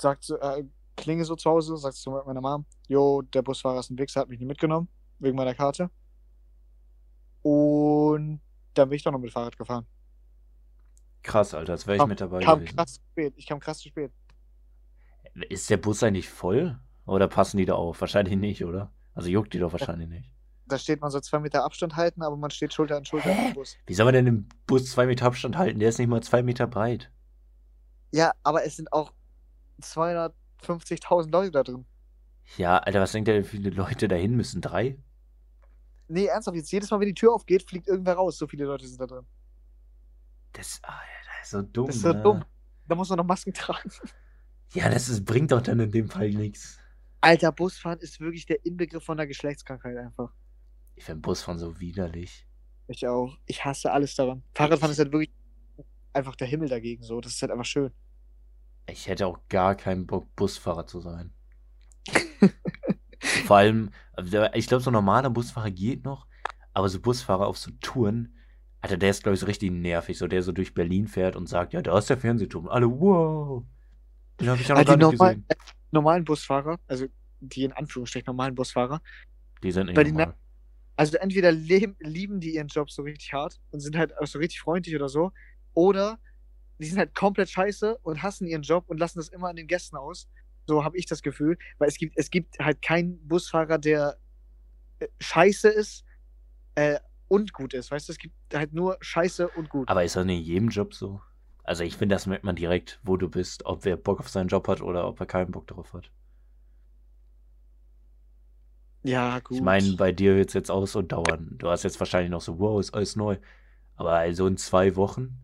sagt 0.00 0.24
so, 0.24 0.38
äh, 0.38 0.64
klinge 0.96 1.24
so 1.24 1.36
zu 1.36 1.50
Hause, 1.50 1.76
sagt 1.76 1.96
zu 1.96 2.10
meiner 2.10 2.40
Mom, 2.40 2.64
jo, 2.88 3.22
der 3.22 3.42
Busfahrer 3.42 3.80
ist 3.80 3.90
ein 3.90 3.98
Wichser, 3.98 4.20
hat 4.20 4.28
mich 4.28 4.38
nicht 4.38 4.48
mitgenommen, 4.48 4.88
wegen 5.18 5.36
meiner 5.36 5.54
Karte. 5.54 5.90
Und 7.42 8.40
dann 8.74 8.88
bin 8.88 8.96
ich 8.96 9.02
doch 9.02 9.12
noch 9.12 9.18
mit 9.18 9.32
Fahrrad 9.32 9.58
gefahren. 9.58 9.86
Krass, 11.22 11.54
Alter, 11.54 11.72
als 11.72 11.86
wäre 11.86 11.96
ich 11.96 12.00
Kam- 12.00 12.08
mit 12.08 12.20
dabei 12.20 12.40
Kam 12.40 12.60
gewesen. 12.60 12.76
krass 12.76 13.00
spät. 13.12 13.34
Ich 13.36 13.46
kam 13.46 13.60
krass 13.60 13.78
zu 13.78 13.88
spät. 13.88 14.12
Ist 15.48 15.70
der 15.70 15.76
Bus 15.76 16.02
eigentlich 16.02 16.28
voll? 16.28 16.78
Oder 17.06 17.28
passen 17.28 17.56
die 17.56 17.64
da 17.64 17.74
auf? 17.74 18.00
Wahrscheinlich 18.00 18.36
nicht, 18.36 18.64
oder? 18.64 18.92
Also 19.14 19.28
juckt 19.28 19.52
die 19.54 19.58
doch 19.58 19.72
wahrscheinlich 19.72 20.08
nicht. 20.08 20.30
Da 20.66 20.78
steht 20.78 21.00
man 21.00 21.10
so 21.10 21.20
zwei 21.20 21.38
Meter 21.40 21.64
Abstand 21.64 21.96
halten, 21.96 22.22
aber 22.22 22.36
man 22.36 22.50
steht 22.50 22.72
Schulter 22.72 22.96
an 22.96 23.04
Schulter 23.04 23.30
Hä? 23.30 23.48
im 23.48 23.54
Bus. 23.54 23.76
Wie 23.86 23.94
soll 23.94 24.04
man 24.04 24.14
denn 24.14 24.26
im 24.26 24.48
Bus 24.66 24.90
zwei 24.90 25.06
Meter 25.06 25.26
Abstand 25.26 25.56
halten? 25.58 25.80
Der 25.80 25.88
ist 25.88 25.98
nicht 25.98 26.08
mal 26.08 26.22
zwei 26.22 26.42
Meter 26.42 26.66
breit. 26.66 27.10
Ja, 28.12 28.32
aber 28.42 28.64
es 28.64 28.76
sind 28.76 28.92
auch 28.92 29.12
250.000 29.82 31.30
Leute 31.30 31.50
da 31.50 31.62
drin. 31.62 31.84
Ja, 32.56 32.78
Alter, 32.78 33.00
was 33.00 33.12
denkt 33.12 33.28
ihr, 33.28 33.38
wie 33.38 33.48
viele 33.48 33.70
Leute 33.70 34.08
dahin 34.08 34.36
müssen? 34.36 34.60
Drei? 34.60 34.96
Nee, 36.08 36.26
ernsthaft, 36.26 36.56
jetzt 36.56 36.72
jedes 36.72 36.90
Mal, 36.90 37.00
wenn 37.00 37.08
die 37.08 37.14
Tür 37.14 37.32
aufgeht, 37.32 37.62
fliegt 37.62 37.88
irgendwer 37.88 38.14
raus. 38.14 38.38
So 38.38 38.46
viele 38.46 38.64
Leute 38.64 38.86
sind 38.86 39.00
da 39.00 39.06
drin. 39.06 39.26
Das, 40.52 40.80
Alter, 40.82 40.98
das 41.38 41.44
ist 41.44 41.50
so 41.50 41.62
dumm. 41.62 41.86
Das 41.86 41.96
ist 41.96 42.02
so 42.02 42.12
ne? 42.12 42.22
dumm. 42.22 42.44
Da 42.86 42.94
muss 42.94 43.08
man 43.08 43.18
noch 43.18 43.24
Masken 43.24 43.54
tragen. 43.54 43.90
Ja, 44.74 44.88
das 44.88 45.08
ist, 45.08 45.24
bringt 45.24 45.52
doch 45.52 45.62
dann 45.62 45.80
in 45.80 45.90
dem 45.90 46.08
Fall 46.08 46.30
nichts. 46.30 46.78
Alter, 47.20 47.52
Busfahren 47.52 48.00
ist 48.00 48.20
wirklich 48.20 48.46
der 48.46 48.64
Inbegriff 48.66 49.04
von 49.04 49.18
einer 49.18 49.26
Geschlechtskrankheit 49.26 49.96
einfach. 49.96 50.32
Ich 50.94 51.04
finde 51.04 51.20
Busfahren 51.20 51.58
so 51.58 51.78
widerlich. 51.78 52.46
Ich 52.88 53.06
auch. 53.06 53.38
Ich 53.46 53.64
hasse 53.64 53.92
alles 53.92 54.14
daran. 54.14 54.42
Fahrradfahren 54.54 54.92
ist 54.92 54.98
halt 54.98 55.12
wirklich 55.12 55.32
einfach 56.12 56.36
der 56.36 56.48
Himmel 56.48 56.68
dagegen 56.68 57.02
so. 57.02 57.20
Das 57.20 57.32
ist 57.32 57.42
halt 57.42 57.52
einfach 57.52 57.64
schön. 57.64 57.92
Ich 58.88 59.06
hätte 59.06 59.26
auch 59.26 59.38
gar 59.48 59.76
keinen 59.76 60.06
Bock, 60.06 60.34
Busfahrer 60.34 60.86
zu 60.86 61.00
sein. 61.00 61.32
Vor 63.40 63.56
allem, 63.58 63.90
also, 64.12 64.44
ich 64.54 64.66
glaube, 64.68 64.82
so 64.82 64.90
ein 64.90 64.94
normaler 64.94 65.30
Busfahrer 65.30 65.70
geht 65.70 66.04
noch, 66.04 66.26
Aber 66.74 66.88
so 66.88 67.00
Busfahrer 67.00 67.46
auf 67.46 67.58
so 67.58 67.70
Touren, 67.80 68.36
Alter, 68.80 68.96
der 68.96 69.10
ist, 69.10 69.22
glaube 69.22 69.34
ich, 69.34 69.40
so 69.40 69.46
richtig 69.46 69.70
nervig. 69.72 70.18
So, 70.18 70.26
der 70.28 70.42
so 70.42 70.52
durch 70.52 70.74
Berlin 70.74 71.06
fährt 71.08 71.36
und 71.36 71.48
sagt, 71.48 71.72
ja, 71.72 71.82
da 71.82 71.98
ist 71.98 72.10
der 72.10 72.18
Fernsehturm. 72.18 72.68
Alle, 72.68 72.88
wow. 72.90 73.64
Den 74.40 74.50
habe 74.50 74.60
ich 74.62 74.68
ja 74.68 74.74
noch 74.76 74.84
Ah, 74.84 74.84
gar 74.84 74.96
nicht 74.98 75.08
normal, 75.08 75.36
gesehen. 75.36 75.48
äh, 75.48 75.54
normalen 75.90 76.24
Busfahrer, 76.24 76.78
also 76.86 77.06
die 77.40 77.64
in 77.64 77.72
Anführungsstrichen 77.72 78.26
normalen 78.26 78.54
Busfahrer, 78.54 79.00
Die 79.62 79.72
sind 79.72 79.86
nicht 79.86 79.94
bei 79.94 80.04
den 80.04 80.20
normal. 80.20 80.36
also 80.96 81.16
entweder 81.18 81.52
leben, 81.52 81.96
lieben 82.00 82.40
die 82.40 82.54
ihren 82.56 82.68
Job 82.68 82.90
so 82.90 83.02
richtig 83.02 83.32
hart 83.32 83.60
und 83.70 83.80
sind 83.80 83.96
halt 83.96 84.16
auch 84.18 84.26
so 84.26 84.38
richtig 84.38 84.60
freundlich 84.60 84.96
oder 84.96 85.08
so, 85.08 85.32
oder 85.74 86.18
die 86.78 86.86
sind 86.86 86.98
halt 86.98 87.14
komplett 87.14 87.50
scheiße 87.50 87.98
und 88.02 88.22
hassen 88.22 88.46
ihren 88.48 88.62
Job 88.62 88.84
und 88.88 88.98
lassen 89.00 89.18
das 89.18 89.28
immer 89.28 89.48
an 89.50 89.56
den 89.56 89.66
Gästen 89.68 89.96
aus. 89.96 90.28
So 90.66 90.84
habe 90.84 90.96
ich 90.96 91.06
das 91.06 91.22
Gefühl, 91.22 91.58
weil 91.78 91.88
es 91.88 91.96
gibt, 91.96 92.16
es 92.16 92.30
gibt 92.30 92.58
halt 92.58 92.82
keinen 92.82 93.26
Busfahrer, 93.26 93.78
der 93.78 94.18
äh, 95.00 95.08
scheiße 95.20 95.68
ist 95.68 96.04
äh, 96.74 96.98
und 97.28 97.52
gut 97.52 97.74
ist. 97.74 97.90
Weißt 97.90 98.08
du, 98.08 98.12
es 98.12 98.18
gibt 98.18 98.34
halt 98.54 98.72
nur 98.72 98.96
scheiße 99.00 99.48
und 99.48 99.68
gut. 99.68 99.88
Aber 99.88 100.04
ist 100.04 100.16
das 100.16 100.24
nicht 100.24 100.40
in 100.40 100.44
jedem 100.44 100.68
Job 100.68 100.94
so? 100.94 101.20
Also 101.64 101.84
ich 101.84 101.96
finde, 101.96 102.14
das 102.14 102.26
merkt 102.26 102.44
man 102.44 102.56
direkt, 102.56 103.00
wo 103.02 103.16
du 103.16 103.28
bist, 103.28 103.64
ob 103.66 103.84
wer 103.84 103.96
Bock 103.96 104.20
auf 104.20 104.28
seinen 104.28 104.48
Job 104.48 104.66
hat 104.68 104.80
oder 104.80 105.06
ob 105.06 105.20
er 105.20 105.26
keinen 105.26 105.52
Bock 105.52 105.66
darauf 105.66 105.92
hat. 105.92 106.10
ja, 109.04 109.40
gut. 109.40 109.56
Ich 109.56 109.62
meine, 109.62 109.96
bei 109.96 110.12
dir 110.12 110.36
wird 110.36 110.48
es 110.48 110.54
jetzt 110.54 110.70
auch 110.70 110.86
so 110.86 111.02
dauern. 111.02 111.56
Du 111.58 111.68
hast 111.68 111.82
jetzt 111.82 111.98
wahrscheinlich 112.00 112.30
noch 112.30 112.40
so, 112.40 112.58
wow, 112.58 112.80
ist 112.80 112.94
alles 112.94 113.16
neu. 113.16 113.38
Aber 113.96 114.12
also 114.12 114.46
in 114.46 114.56
zwei 114.56 114.96
Wochen 114.96 115.40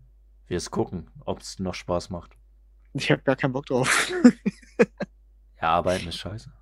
wirst 0.46 0.70
gucken, 0.70 1.10
ob 1.24 1.40
es 1.40 1.58
noch 1.58 1.74
Spaß 1.74 2.10
macht. 2.10 2.37
Ich 2.98 3.10
habe 3.10 3.22
gar 3.22 3.36
keinen 3.36 3.52
Bock 3.52 3.66
drauf. 3.66 4.12
Ja, 5.60 5.70
arbeiten 5.70 6.08
ist 6.08 6.16
scheiße. 6.18 6.52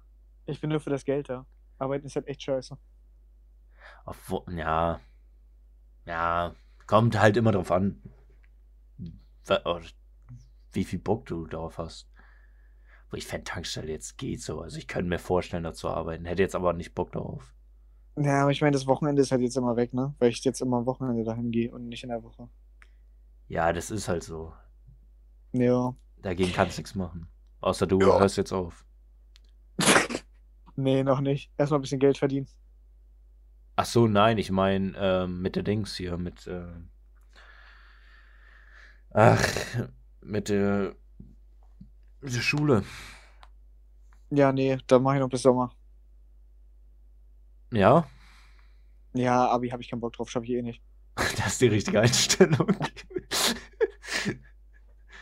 ich 0.47 0.61
bin 0.61 0.71
nur 0.71 0.81
für 0.81 0.91
das 0.91 1.05
Geld 1.05 1.29
da. 1.29 1.47
Arbeiten 1.79 2.07
ist 2.07 2.17
halt 2.17 2.27
echt 2.29 2.43
scheiße. 2.43 2.79
Obwohl, 4.07 4.43
ja, 4.57 5.01
ja, 6.07 6.55
kommt 6.87 7.19
halt 7.21 7.37
immer 7.37 7.53
drauf 7.53 7.71
an, 7.73 8.01
wie 10.73 10.85
viel 10.85 10.99
Bock 10.99 11.27
du 11.27 11.47
darauf 11.47 11.79
hast. 11.79 12.09
Aber 13.09 13.19
ich 13.19 13.27
fände 13.27 13.45
Tankstelle 13.45 13.93
jetzt 13.93 14.19
geht 14.19 14.43
so. 14.43 14.61
Also 14.61 14.79
ich 14.79 14.89
könnte 14.89 15.09
mir 15.09 15.19
vorstellen, 15.19 15.63
da 15.63 15.73
zu 15.73 15.89
arbeiten. 15.89 16.25
Hätte 16.25 16.43
jetzt 16.43 16.55
aber 16.57 16.73
nicht 16.73 16.95
Bock 16.95 17.13
darauf. 17.13 17.55
Ja, 18.17 18.43
aber 18.43 18.51
ich 18.51 18.63
meine, 18.63 18.73
das 18.73 18.87
Wochenende 18.87 19.23
ist 19.23 19.31
halt 19.31 19.43
jetzt 19.43 19.57
immer 19.57 19.77
weg, 19.77 19.93
ne? 19.93 20.15
Weil 20.19 20.31
ich 20.31 20.43
jetzt 20.43 20.61
immer 20.63 20.79
am 20.79 20.87
Wochenende 20.87 21.23
dahin 21.23 21.51
gehe 21.51 21.71
und 21.71 21.89
nicht 21.89 22.03
in 22.03 22.09
der 22.09 22.23
Woche. 22.23 22.49
Ja, 23.47 23.73
das 23.73 23.91
ist 23.91 24.09
halt 24.09 24.25
so. 24.25 24.55
Ja. 25.53 25.95
Dagegen 26.23 26.53
kannst 26.53 26.77
du 26.77 26.83
nichts 26.83 26.95
machen. 26.95 27.29
Außer 27.61 27.87
du 27.87 27.99
Ja. 28.01 28.19
hörst 28.19 28.37
jetzt 28.37 28.53
auf. 28.53 28.85
Nee, 30.77 31.03
noch 31.03 31.21
nicht. 31.21 31.51
Erstmal 31.59 31.81
ein 31.81 31.83
bisschen 31.83 31.99
Geld 32.01 32.17
verdienen. 32.19 32.49
Ach 33.77 33.85
so, 33.87 34.07
nein, 34.07 34.37
ich 34.39 34.51
meine 34.51 34.93
ähm, 34.99 35.41
mit 35.43 35.57
der 35.57 35.63
Dings 35.63 35.97
hier, 35.97 36.17
mit 36.19 36.47
ähm, 36.47 36.91
ach, 39.11 39.43
mit 40.21 40.49
der, 40.49 40.95
mit 42.21 42.35
der 42.35 42.41
Schule. 42.41 42.85
Ja, 44.31 44.53
nee, 44.53 44.79
da 44.87 44.99
mache 45.01 45.17
ich 45.17 45.21
noch 45.21 45.29
bis 45.29 45.43
Sommer. 45.43 45.75
Ja, 47.71 48.07
Ja, 49.15 49.49
Abi 49.51 49.71
habe 49.71 49.83
ich 49.83 49.91
keinen 49.91 49.99
Bock 50.01 50.13
drauf, 50.13 50.31
schaffe 50.31 50.47
ich 50.47 50.53
eh 50.53 50.63
nicht. 50.63 50.81
das 51.39 51.47
ist 51.55 51.61
die 51.61 51.67
richtige 51.69 52.01
Einstellung. 52.01 52.69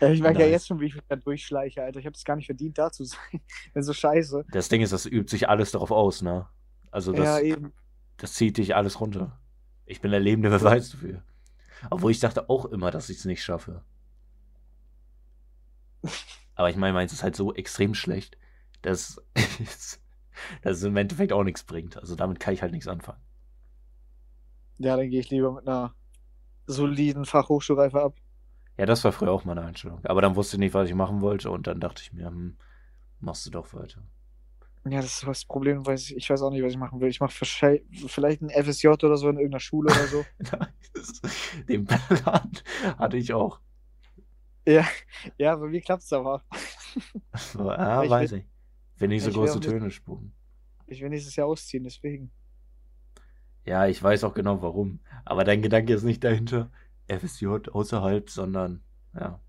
Ja, 0.05 0.13
ich 0.13 0.21
merke 0.21 0.41
ja 0.41 0.45
Nice. 0.47 0.53
jetzt 0.53 0.67
schon, 0.69 0.81
wie 0.81 0.87
ich 0.87 0.95
mich 0.95 1.05
da 1.09 1.17
durchschleiche, 1.17 1.83
Alter. 1.83 1.99
Ich 2.01 2.07
habe 2.07 2.13
das 2.13 2.25
gar 2.25 2.37
nicht 2.37 2.47
verdient, 2.47 2.79
da 2.79 2.91
zu 2.91 3.05
sein. 3.05 3.41
Bin 3.73 3.83
so 3.83 3.93
scheiße. 3.93 4.45
Das 4.51 4.69
Ding 4.69 4.83
ist, 4.83 4.93
das 4.93 5.07
übt 5.07 5.31
sich 5.31 5.49
alles 5.49 5.73
darauf 5.73 5.91
aus, 5.91 6.23
ne? 6.23 6.47
Also 6.91 7.13
das, 7.13 7.25
ja, 7.25 7.41
eben. 7.41 7.73
das 8.19 8.35
zieht 8.35 8.59
dich 8.59 8.77
alles 8.77 9.01
runter. 9.01 9.41
Ich 9.87 10.01
bin 10.01 10.11
der 10.11 10.21
lebende 10.21 10.51
Beweis 10.51 10.91
dafür. 10.91 11.23
Obwohl 11.91 12.11
ich 12.13 12.21
dachte 12.21 12.49
auch 12.49 12.67
immer, 12.67 12.91
dass 12.91 13.11
ich 13.11 13.19
es 13.19 13.25
nicht 13.25 13.43
schaffe. 13.43 13.83
Aber 16.55 16.71
ich 16.71 16.77
meine, 16.77 16.93
meins 16.93 17.13
ist 17.13 17.23
halt 17.23 17.37
so 17.37 17.55
extrem 17.55 17.95
schlecht, 17.95 18.39
dass, 18.83 19.21
dass 19.35 20.77
es 20.79 20.83
im 20.83 20.97
Endeffekt 20.97 21.33
auch 21.33 21.45
nichts 21.45 21.65
bringt. 21.65 21.97
Also 21.97 22.15
damit 22.15 22.41
kann 22.41 22.55
ich 22.55 22.63
halt 22.63 22.73
nichts 22.73 22.89
anfangen. 22.89 23.21
Ja, 24.79 24.97
dann 24.97 25.09
gehe 25.09 25.21
ich 25.21 25.31
lieber 25.31 25.53
mit 25.53 25.67
einer 25.69 25.95
soliden 26.67 27.25
Fachhochschulreife 27.25 28.01
ab. 28.01 28.15
Ja, 28.77 28.87
das 28.87 29.05
war 29.05 29.13
früher 29.13 29.31
auch 29.33 29.45
meine 29.45 29.63
Einstellung. 29.63 30.05
Aber 30.05 30.21
dann 30.23 30.37
wusste 30.37 30.57
ich 30.57 30.61
nicht, 30.61 30.75
was 30.75 30.89
ich 30.89 30.95
machen 30.95 31.21
wollte 31.21 31.51
und 31.51 31.67
dann 31.67 31.81
dachte 31.81 32.03
ich 32.03 32.13
mir, 32.13 32.27
hm, 32.27 32.57
machst 33.21 33.47
du 33.47 33.51
doch 33.51 33.73
weiter. 33.75 34.03
Ja, 34.87 35.01
das 35.01 35.15
ist 35.15 35.27
das 35.27 35.45
Problem, 35.47 35.87
weiß 35.87 36.11
ich, 36.11 36.17
ich 36.17 36.29
weiß 36.29 36.43
auch 36.43 36.51
nicht, 36.51 36.63
was 36.63 36.73
ich 36.73 36.79
machen 36.79 37.01
will. 37.01 37.09
Ich 37.09 37.19
mache 37.21 37.33
vielleicht 37.33 38.43
ein 38.43 38.51
FSJ 38.51 38.89
oder 38.89 39.17
so 39.17 39.31
in 39.31 39.37
irgendeiner 39.37 39.61
Schule 39.61 39.91
oder 39.91 40.07
so. 40.07 40.25
Den 41.69 41.87
Plan 41.87 42.51
hatte 42.99 43.17
ich 43.17 43.33
auch. 43.33 43.61
ja, 44.67 44.87
ja, 45.39 45.57
bei 45.57 45.67
mir 45.69 45.81
klappt 45.81 46.03
es 46.03 46.13
aber. 46.13 46.43
So, 47.37 47.69
ah, 47.71 48.05
Ich 48.05 48.11
weiß 48.11 48.31
will- 48.33 48.39
ich. 48.41 48.45
Will 49.01 49.09
nicht 49.09 49.23
so 49.25 49.31
ich 49.31 49.35
große 49.35 49.61
Töne 49.61 49.91
spucken. 49.91 50.33
Ich 50.87 51.01
will 51.03 51.09
nächstes 51.09 51.35
Jahr 51.37 51.49
ausziehen, 51.49 51.85
deswegen. 51.85 52.31
Ja, 53.65 53.87
ich 53.87 54.03
weiß 54.03 54.25
auch 54.25 54.35
genau 54.35 54.61
warum. 54.63 55.01
Aber 55.25 55.45
dein 55.45 55.63
Gedanke 55.63 55.95
ist 55.95 56.03
nicht 56.05 56.23
dahinter, 56.23 56.71
FSJ 57.09 57.69
außerhalb, 57.73 58.31
sondern, 58.31 58.83
ja. 59.15 59.41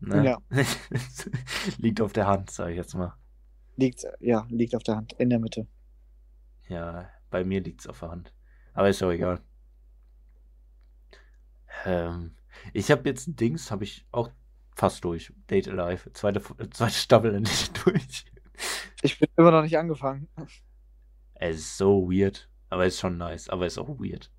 Ne? 0.00 0.24
Ja. 0.24 0.38
Liegt 1.78 2.00
auf 2.00 2.12
der 2.12 2.26
Hand, 2.26 2.50
sag 2.50 2.70
ich 2.70 2.76
jetzt 2.76 2.94
mal. 2.94 3.14
Liegt, 3.76 4.04
ja, 4.20 4.46
liegt 4.50 4.74
auf 4.74 4.82
der 4.82 4.96
Hand, 4.96 5.12
in 5.14 5.30
der 5.30 5.38
Mitte. 5.38 5.66
Ja, 6.68 7.08
bei 7.30 7.44
mir 7.44 7.60
liegt's 7.60 7.86
auf 7.86 8.00
der 8.00 8.10
Hand. 8.10 8.34
Aber 8.74 8.88
ist 8.88 9.02
auch 9.02 9.10
egal. 9.10 9.40
Ähm, 11.84 12.36
ich 12.72 12.90
habe 12.90 13.08
jetzt 13.08 13.40
Dings, 13.40 13.70
habe 13.70 13.84
ich 13.84 14.06
auch 14.10 14.30
fast 14.74 15.04
durch. 15.04 15.32
Date 15.48 15.68
Alive. 15.68 16.12
Zweite, 16.12 16.42
zweite 16.70 16.94
Staffel 16.94 17.34
endlich 17.34 17.70
durch. 17.84 18.24
Ich 19.02 19.18
bin 19.18 19.28
immer 19.36 19.50
noch 19.50 19.62
nicht 19.62 19.78
angefangen. 19.78 20.28
Es 21.34 21.56
ist 21.56 21.76
so 21.78 22.10
weird. 22.10 22.48
Aber 22.72 22.86
ist 22.86 22.98
schon 22.98 23.18
nice. 23.18 23.50
Aber 23.50 23.66
ist 23.66 23.76
auch 23.76 23.86
weird. 23.98 24.30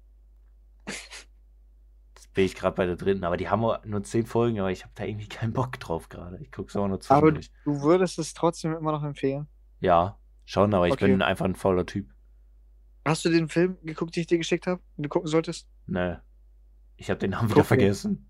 Jetzt 0.87 2.33
bin 2.33 2.45
ich 2.45 2.55
gerade 2.55 2.75
bei 2.75 2.87
der 2.87 2.95
dritten. 2.95 3.23
Aber 3.25 3.37
die 3.37 3.47
haben 3.47 3.61
nur 3.85 4.03
zehn 4.03 4.25
Folgen, 4.25 4.59
aber 4.59 4.71
ich 4.71 4.81
habe 4.83 4.91
da 4.95 5.03
irgendwie 5.03 5.27
keinen 5.29 5.53
Bock 5.53 5.79
drauf 5.79 6.09
gerade. 6.09 6.39
Ich 6.41 6.51
gucke 6.51 6.69
es 6.69 6.75
auch 6.75 6.87
nur 6.87 6.95
Aber 6.95 6.99
zwischendurch. 7.01 7.51
du 7.63 7.81
würdest 7.83 8.17
es 8.17 8.33
trotzdem 8.33 8.73
immer 8.73 8.91
noch 8.91 9.03
empfehlen. 9.03 9.47
Ja, 9.81 10.17
schon, 10.45 10.73
aber 10.73 10.87
ich 10.87 10.93
Okay. 10.93 11.05
bin 11.09 11.21
einfach 11.21 11.45
ein 11.45 11.53
fauler 11.53 11.85
Typ. 11.85 12.09
Hast 13.05 13.23
du 13.23 13.29
den 13.29 13.49
Film 13.49 13.77
geguckt, 13.83 14.15
den 14.15 14.21
ich 14.21 14.27
dir 14.27 14.39
geschickt 14.39 14.65
habe, 14.65 14.81
den 14.97 15.03
du 15.03 15.09
gucken 15.09 15.27
solltest? 15.29 15.69
Ne. 15.85 16.23
Ich 16.97 17.11
habe 17.11 17.19
den 17.19 17.31
Namen 17.31 17.49
Guck 17.49 17.57
wieder 17.57 17.65
vergessen. 17.65 18.27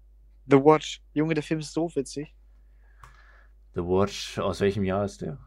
The 0.47 0.57
Watch. 0.57 1.01
Junge, 1.13 1.33
der 1.33 1.43
Film 1.43 1.61
ist 1.61 1.71
so 1.71 1.89
witzig. 1.95 2.35
The 3.75 3.81
Watch, 3.81 4.37
aus 4.37 4.59
welchem 4.59 4.83
Jahr 4.83 5.05
ist 5.05 5.21
der? 5.21 5.37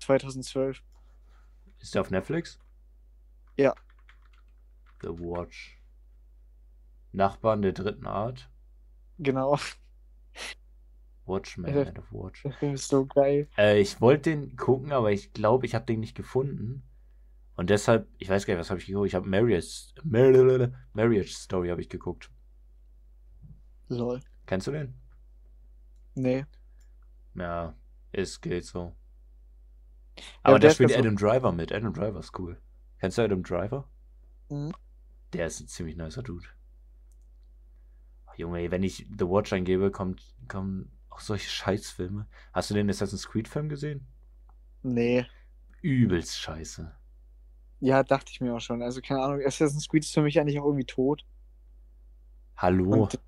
2012. 0.00 0.82
Ist 1.78 1.94
der 1.94 2.00
auf 2.00 2.10
Netflix? 2.10 2.58
Ja. 3.58 3.74
The 5.02 5.08
Watch. 5.08 5.78
Nachbarn 7.12 7.62
der 7.62 7.72
dritten 7.72 8.06
Art. 8.06 8.48
Genau. 9.18 9.58
Watchman, 11.26 11.74
Ja. 11.74 11.84
Head 11.84 11.98
of 11.98 12.12
Watch. 12.12 12.42
Der 12.42 12.52
Film 12.52 12.74
ist 12.74 12.88
so 12.88 13.04
geil. 13.06 13.48
Äh, 13.58 13.80
ich 13.80 14.00
wollte 14.00 14.30
den 14.30 14.56
gucken, 14.56 14.92
aber 14.92 15.12
ich 15.12 15.32
glaube, 15.32 15.66
ich 15.66 15.74
habe 15.74 15.84
den 15.86 16.00
nicht 16.00 16.16
gefunden. 16.16 16.82
Und 17.56 17.70
deshalb, 17.70 18.08
ich 18.18 18.28
weiß 18.28 18.46
gar 18.46 18.54
nicht, 18.54 18.60
was 18.60 18.70
habe 18.70 18.80
ich 18.80 18.86
geguckt? 18.86 19.08
Ich 19.08 19.14
habe 19.14 19.28
Marriage, 19.28 19.92
Mar- 20.04 20.72
Marriage 20.92 21.32
Story 21.34 21.68
habe 21.68 21.80
ich 21.80 21.88
geguckt. 21.88 22.30
Lol. 23.88 24.20
Kennst 24.46 24.66
du 24.68 24.70
den? 24.72 24.94
Nee. 26.14 26.44
Ja, 27.34 27.74
es 28.12 28.40
geht 28.40 28.64
so. 28.64 28.94
Ja, 30.16 30.24
Aber 30.42 30.58
der 30.58 30.70
da 30.70 30.74
spielt 30.74 30.96
Adam 30.96 31.16
Driver 31.16 31.52
mit. 31.52 31.72
Adam 31.72 31.92
Driver 31.92 32.20
ist 32.20 32.38
cool. 32.38 32.60
Kennst 32.98 33.18
du 33.18 33.22
Adam 33.22 33.42
Driver? 33.42 33.88
Mhm. 34.48 34.72
Der 35.32 35.46
ist 35.46 35.60
ein 35.60 35.68
ziemlich 35.68 35.96
nicer 35.96 36.22
Dude. 36.22 36.46
Ach, 38.26 38.34
Junge, 38.36 38.70
wenn 38.70 38.82
ich 38.82 39.06
The 39.18 39.26
Watch 39.26 39.52
eingebe, 39.52 39.90
kommt, 39.90 40.34
kommen 40.48 40.90
auch 41.10 41.20
solche 41.20 41.48
Scheißfilme. 41.48 42.26
Hast 42.52 42.70
du 42.70 42.74
den 42.74 42.90
Assassin's 42.90 43.28
Creed-Film 43.28 43.68
gesehen? 43.68 44.06
Nee. 44.82 45.26
Übelst 45.82 46.38
scheiße. 46.38 46.94
Ja, 47.80 48.02
dachte 48.02 48.32
ich 48.32 48.40
mir 48.40 48.54
auch 48.54 48.60
schon. 48.60 48.82
Also, 48.82 49.00
keine 49.00 49.22
Ahnung, 49.22 49.40
Assassin's 49.44 49.88
Creed 49.88 50.04
ist 50.04 50.14
für 50.14 50.22
mich 50.22 50.40
eigentlich 50.40 50.58
auch 50.58 50.64
irgendwie 50.64 50.86
tot. 50.86 51.24
Hallo? 52.56 53.04
Und 53.04 53.20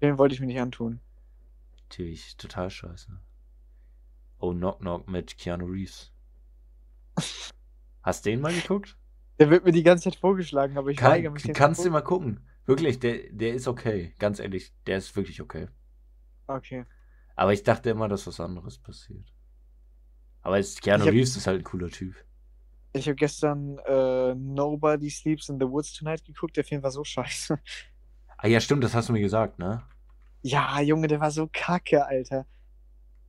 den 0.00 0.18
wollte 0.18 0.34
ich 0.34 0.40
mir 0.40 0.46
nicht 0.46 0.60
antun. 0.60 1.00
Natürlich, 1.82 2.36
total 2.36 2.70
scheiße. 2.70 3.20
Oh, 4.38 4.52
Knock 4.52 4.78
Knock 4.78 5.08
mit 5.08 5.36
Keanu 5.36 5.66
Reeves. 5.66 6.12
Hast 8.02 8.24
du 8.24 8.30
den 8.30 8.40
mal 8.40 8.54
geguckt? 8.54 8.96
Der 9.38 9.50
wird 9.50 9.64
mir 9.64 9.72
die 9.72 9.82
ganze 9.82 10.04
Zeit 10.10 10.16
vorgeschlagen, 10.18 10.76
aber 10.76 10.90
ich 10.90 10.96
Kann, 10.96 11.12
weigere 11.12 11.30
mich. 11.30 11.44
kannst 11.54 11.84
du 11.84 11.90
mal 11.90 12.00
gucken. 12.02 12.40
Wirklich, 12.66 12.98
der, 12.98 13.30
der 13.30 13.54
ist 13.54 13.68
okay. 13.68 14.14
Ganz 14.18 14.40
ehrlich, 14.40 14.74
der 14.86 14.98
ist 14.98 15.14
wirklich 15.16 15.40
okay. 15.40 15.68
Okay. 16.46 16.84
Aber 17.36 17.52
ich 17.52 17.62
dachte 17.62 17.90
immer, 17.90 18.08
dass 18.08 18.26
was 18.26 18.40
anderes 18.40 18.78
passiert. 18.78 19.32
Aber 20.42 20.56
jetzt, 20.56 20.82
Keanu 20.82 21.04
hab- 21.06 21.12
Reeves 21.12 21.36
ist 21.36 21.46
halt 21.46 21.60
ein 21.60 21.64
cooler 21.64 21.88
Typ. 21.88 22.14
Ich 22.94 23.06
habe 23.06 23.16
gestern 23.16 23.78
äh, 23.86 24.34
Nobody 24.34 25.08
Sleeps 25.10 25.48
in 25.50 25.58
the 25.60 25.66
Woods 25.66 25.92
Tonight 25.92 26.24
geguckt. 26.24 26.56
Der 26.56 26.64
Film 26.64 26.82
war 26.82 26.90
so 26.90 27.04
scheiße. 27.04 27.58
Ah 28.38 28.46
ja, 28.48 28.60
stimmt, 28.60 28.82
das 28.82 28.94
hast 28.94 29.08
du 29.08 29.12
mir 29.12 29.20
gesagt, 29.20 29.58
ne? 29.58 29.82
Ja, 30.42 30.80
Junge, 30.80 31.06
der 31.06 31.20
war 31.20 31.30
so 31.30 31.48
kacke, 31.52 32.04
Alter. 32.06 32.46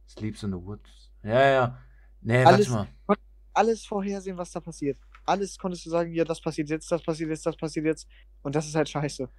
Sleeps 0.07 0.43
in 0.43 0.51
the 0.51 0.57
Woods. 0.57 1.11
Ja, 1.23 1.49
ja. 1.49 1.77
Nee, 2.21 2.43
Alles- 2.43 2.71
warte 2.71 2.89
mal. 3.07 3.15
Alles 3.53 3.85
vorhersehen, 3.85 4.37
was 4.37 4.51
da 4.51 4.59
passiert. 4.59 4.97
Alles 5.29 5.57
konntest 5.57 5.85
du 5.85 5.89
sagen, 5.89 6.11
ja, 6.13 6.23
das 6.23 6.41
passiert 6.41 6.69
jetzt, 6.69 6.91
das 6.91 7.03
passiert 7.03 7.29
jetzt, 7.29 7.45
das 7.45 7.55
passiert 7.55 7.85
jetzt. 7.85 8.07
Und 8.41 8.55
das 8.55 8.67
ist 8.67 8.75
halt 8.75 8.89
scheiße. 8.89 9.29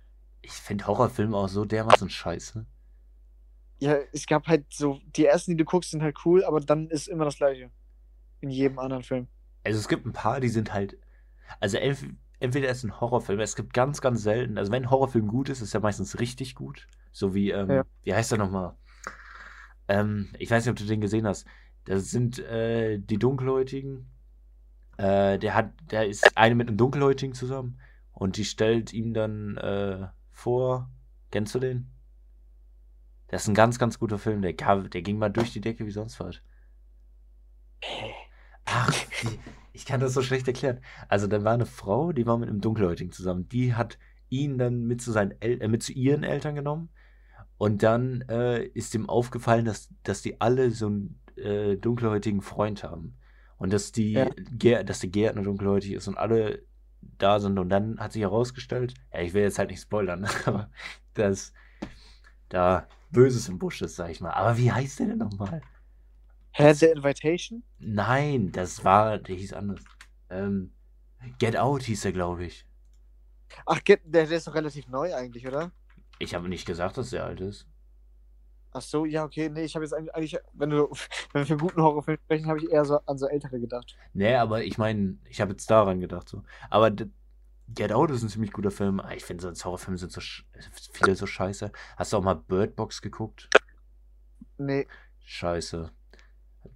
Ich 0.42 0.52
finde 0.52 0.86
Horrorfilme 0.86 1.36
auch 1.36 1.48
so 1.48 1.64
dermaßen 1.64 2.08
scheiße. 2.08 2.64
Ja, 3.80 3.96
es 4.12 4.26
gab 4.26 4.46
halt 4.46 4.66
so, 4.72 5.00
die 5.16 5.26
ersten, 5.26 5.52
die 5.52 5.56
du 5.56 5.64
guckst, 5.64 5.90
sind 5.90 6.02
halt 6.02 6.16
cool, 6.24 6.44
aber 6.44 6.60
dann 6.60 6.88
ist 6.88 7.08
immer 7.08 7.24
das 7.24 7.36
gleiche. 7.36 7.70
In 8.40 8.50
jedem 8.50 8.78
anderen 8.78 9.02
Film. 9.02 9.26
Also 9.64 9.78
es 9.78 9.88
gibt 9.88 10.06
ein 10.06 10.12
paar, 10.12 10.40
die 10.40 10.48
sind 10.48 10.72
halt. 10.72 10.96
Also 11.58 11.76
entweder 12.38 12.68
ist 12.68 12.84
ein 12.84 13.00
Horrorfilm, 13.00 13.40
es 13.40 13.56
gibt 13.56 13.74
ganz, 13.74 14.00
ganz 14.00 14.22
selten. 14.22 14.56
Also 14.58 14.70
wenn 14.70 14.84
ein 14.84 14.90
Horrorfilm 14.90 15.26
gut 15.26 15.48
ist, 15.48 15.60
ist 15.60 15.74
er 15.74 15.80
meistens 15.80 16.20
richtig 16.20 16.54
gut. 16.54 16.86
So 17.12 17.34
wie, 17.34 17.50
ähm, 17.50 17.70
Ja. 17.70 17.84
wie 18.04 18.14
heißt 18.14 18.30
der 18.30 18.38
nochmal? 18.38 18.76
Ähm, 19.88 20.30
ich 20.38 20.50
weiß 20.50 20.64
nicht, 20.64 20.70
ob 20.70 20.78
du 20.78 20.84
den 20.84 21.00
gesehen 21.00 21.26
hast. 21.26 21.46
Das 21.84 22.10
sind 22.10 22.38
äh, 22.38 22.98
die 22.98 23.18
Dunkelhäutigen. 23.18 24.06
Äh, 25.00 25.38
der 25.38 25.54
hat, 25.54 25.72
der 25.90 26.06
ist 26.06 26.36
eine 26.36 26.54
mit 26.54 26.68
einem 26.68 26.76
Dunkelhäutigen 26.76 27.34
zusammen 27.34 27.80
und 28.12 28.36
die 28.36 28.44
stellt 28.44 28.92
ihm 28.92 29.14
dann 29.14 29.56
äh, 29.56 30.08
vor. 30.30 30.90
Kennst 31.30 31.54
du 31.54 31.58
den? 31.58 31.90
Das 33.28 33.42
ist 33.42 33.48
ein 33.48 33.54
ganz, 33.54 33.78
ganz 33.78 33.98
guter 33.98 34.18
Film. 34.18 34.42
Der, 34.42 34.52
der 34.52 35.02
ging 35.02 35.16
mal 35.16 35.30
durch 35.30 35.54
die 35.54 35.62
Decke 35.62 35.86
wie 35.86 35.90
sonst 35.90 36.20
was. 36.20 36.42
Ach, 38.66 38.92
die, 39.22 39.38
ich 39.72 39.86
kann 39.86 40.00
das 40.00 40.12
so 40.12 40.20
schlecht 40.20 40.46
erklären. 40.48 40.80
Also, 41.08 41.28
da 41.28 41.42
war 41.44 41.54
eine 41.54 41.64
Frau, 41.64 42.12
die 42.12 42.26
war 42.26 42.36
mit 42.36 42.50
einem 42.50 42.60
Dunkelhäutigen 42.60 43.12
zusammen. 43.12 43.48
Die 43.48 43.74
hat 43.74 43.98
ihn 44.28 44.58
dann 44.58 44.84
mit 44.84 45.00
zu, 45.00 45.12
seinen 45.12 45.34
El 45.40 45.62
äh, 45.62 45.68
mit 45.68 45.82
zu 45.82 45.92
ihren 45.92 46.24
Eltern 46.24 46.56
genommen. 46.56 46.90
Und 47.56 47.82
dann 47.82 48.22
äh, 48.28 48.64
ist 48.64 48.94
ihm 48.94 49.08
aufgefallen, 49.08 49.64
dass, 49.64 49.88
dass 50.02 50.20
die 50.20 50.42
alle 50.42 50.72
so 50.72 50.88
einen 50.88 51.20
äh, 51.36 51.76
dunkelhäutigen 51.76 52.42
Freund 52.42 52.84
haben. 52.84 53.16
Und 53.60 53.72
dass, 53.74 53.92
die, 53.92 54.14
Ja. 54.14 54.82
Dass 54.82 55.00
der 55.00 55.10
Gärtner 55.10 55.42
dunkelhäutig 55.42 55.92
ist 55.92 56.08
und 56.08 56.16
alle 56.16 56.64
da 57.18 57.38
sind. 57.38 57.58
Und 57.58 57.68
dann 57.68 58.00
hat 58.00 58.12
sich 58.12 58.22
herausgestellt, 58.22 58.94
ja, 59.12 59.20
ich 59.20 59.34
will 59.34 59.42
jetzt 59.42 59.58
halt 59.58 59.70
nicht 59.70 59.82
spoilern, 59.82 60.26
aber 60.46 60.70
dass 61.14 61.52
da 62.48 62.88
Böses 63.10 63.48
im 63.48 63.58
Busch 63.58 63.82
ist, 63.82 63.96
sag 63.96 64.10
ich 64.10 64.20
mal. 64.20 64.30
Aber 64.30 64.56
wie 64.56 64.72
heißt 64.72 65.00
der 65.00 65.08
denn 65.08 65.18
nochmal? 65.18 65.60
Hä, 66.52 66.72
The 66.72 66.86
Invitation? 66.86 67.62
Nein, 67.78 68.50
das 68.50 68.82
war, 68.82 69.18
der 69.18 69.36
hieß 69.36 69.52
anders. 69.52 69.80
Ähm, 70.30 70.72
Get 71.38 71.56
Out 71.56 71.82
hieß 71.82 72.06
er, 72.06 72.12
glaube 72.12 72.46
ich. 72.46 72.66
Ach, 73.66 73.84
Get, 73.84 74.00
der, 74.04 74.26
der 74.26 74.38
ist 74.38 74.46
doch 74.46 74.54
relativ 74.54 74.88
neu 74.88 75.14
eigentlich, 75.14 75.46
oder? 75.46 75.70
Ich 76.18 76.34
habe 76.34 76.48
nicht 76.48 76.66
gesagt, 76.66 76.96
dass 76.96 77.10
der 77.10 77.24
alt 77.24 77.40
ist. 77.40 77.66
Ach 78.72 78.80
so, 78.82 79.04
ja, 79.04 79.24
okay. 79.24 79.48
Nee, 79.48 79.64
ich 79.64 79.74
habe 79.74 79.84
jetzt 79.84 79.92
eigentlich, 79.92 80.38
wenn, 80.52 80.70
du, 80.70 80.88
wenn 81.32 81.42
wir 81.42 81.46
für 81.46 81.52
einen 81.54 81.60
guten 81.60 81.82
Horrorfilm 81.82 82.18
sprechen, 82.24 82.46
habe 82.46 82.58
ich 82.58 82.70
eher 82.70 82.84
so 82.84 82.98
an 83.06 83.18
so 83.18 83.26
ältere 83.26 83.58
gedacht. 83.58 83.96
Nee, 84.12 84.34
aber 84.34 84.62
ich 84.64 84.78
meine, 84.78 85.18
ich 85.28 85.40
habe 85.40 85.52
jetzt 85.52 85.70
daran 85.70 86.00
gedacht 86.00 86.28
so. 86.28 86.42
Aber 86.68 86.90
Get 86.90 87.92
Out 87.92 88.10
ist 88.10 88.22
ein 88.22 88.28
ziemlich 88.28 88.52
guter 88.52 88.70
Film. 88.70 89.00
Ah, 89.00 89.12
Ich 89.12 89.24
finde, 89.24 89.54
so 89.54 89.64
Horrorfilme 89.64 89.98
sind 89.98 90.12
so 90.12 90.20
viele 90.92 91.14
so 91.14 91.26
scheiße. 91.26 91.70
Hast 91.96 92.12
du 92.12 92.16
auch 92.16 92.22
mal 92.22 92.34
Bird 92.34 92.76
Box 92.76 93.00
geguckt? 93.00 93.48
Nee, 94.58 94.86
Scheiße. 95.30 95.90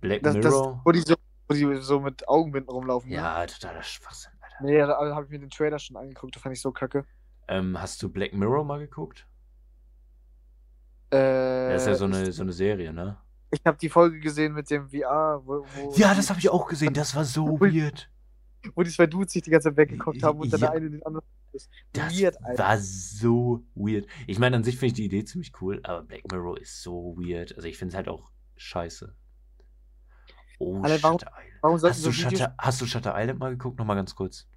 Black 0.01 0.22
das, 0.22 0.34
das, 0.36 0.45
Mirror? 0.45 0.80
wo, 0.84 0.92
die 0.92 1.01
so, 1.01 1.16
wo 1.49 1.55
die 1.55 1.76
so 1.82 1.99
mit 1.99 2.28
Augenbinden 2.28 2.70
rumlaufen. 2.70 3.11
Ne? 3.11 3.16
ja, 3.16 3.45
totaler 3.47 3.82
Schwachsinn, 3.82 4.32
Alter. 4.40 4.57
Nee, 4.62 4.78
da 4.78 4.97
habe 5.14 5.24
ich 5.24 5.30
mir 5.30 5.40
den 5.40 5.51
Trailer 5.51 5.80
schon 5.80 5.97
angeguckt, 5.97 6.36
da 6.36 6.40
fand 6.40 6.55
ich 6.55 6.62
so 6.62 6.70
kacke. 6.70 7.05
Ähm, 7.49 7.80
hast 7.80 8.01
du 8.01 8.09
Black 8.09 8.32
Mirror 8.32 8.64
mal 8.64 8.78
geguckt? 8.78 9.26
Äh, 11.14 11.72
Das 11.72 11.82
ist 11.82 11.88
ja 11.88 11.94
so 11.94 12.04
eine, 12.04 12.32
so 12.32 12.42
eine 12.42 12.52
Serie, 12.52 12.92
ne? 12.92 13.16
Ich 13.50 13.60
habe 13.64 13.78
die 13.78 13.88
Folge 13.88 14.18
gesehen 14.20 14.52
mit 14.54 14.68
dem 14.70 14.88
VR, 14.88 15.40
wo, 15.44 15.64
wo, 15.74 15.94
Ja, 15.96 16.14
das 16.14 16.28
habe 16.30 16.40
ich 16.40 16.48
auch 16.50 16.66
gesehen. 16.66 16.92
Das 16.92 17.14
war 17.14 17.24
so 17.24 17.60
weird. 17.60 18.10
wo 18.74 18.82
die 18.82 18.90
zwei 18.90 19.06
Dudes 19.06 19.32
sich 19.32 19.42
die 19.42 19.50
ganze 19.50 19.68
Zeit 19.68 19.76
weggeguckt 19.76 20.22
haben 20.22 20.40
und 20.40 20.52
dann 20.52 20.60
Ja. 20.60 20.68
der 20.68 20.76
eine 20.76 20.90
den 20.90 21.02
anderen. 21.04 21.24
ist. 21.52 21.70
Das 21.92 22.18
Weird, 22.20 22.36
Alter. 22.42 22.62
war 22.64 22.78
so 22.78 23.62
weird. 23.76 24.06
Ich 24.26 24.38
meine, 24.40 24.56
an 24.56 24.64
sich 24.64 24.74
finde 24.76 24.86
ich 24.88 24.92
die 24.94 25.04
Idee 25.04 25.24
ziemlich 25.24 25.52
cool, 25.60 25.78
aber 25.84 26.02
Black 26.02 26.22
Mirror 26.32 26.58
ist 26.60 26.82
so 26.82 27.14
weird. 27.16 27.54
Also 27.54 27.68
ich 27.68 27.78
finde 27.78 27.90
es 27.92 27.96
halt 27.96 28.08
auch 28.08 28.30
scheiße. 28.56 29.14
Oh, 30.58 30.80
Alter, 30.82 31.02
warum- 31.02 31.18
Shutter 31.20 31.32
Island. 31.38 31.58
Warum 31.62 31.74
Hast 31.82 32.04
du, 32.04 32.10
Videos... 32.12 32.16
Shutter, 32.32 32.54
hast 32.58 32.80
du 32.80 32.86
Shutter 32.86 33.14
Island 33.16 33.38
mal 33.38 33.50
geguckt? 33.50 33.78
Nochmal 33.78 33.96
ganz 33.96 34.14
kurz. 34.16 34.48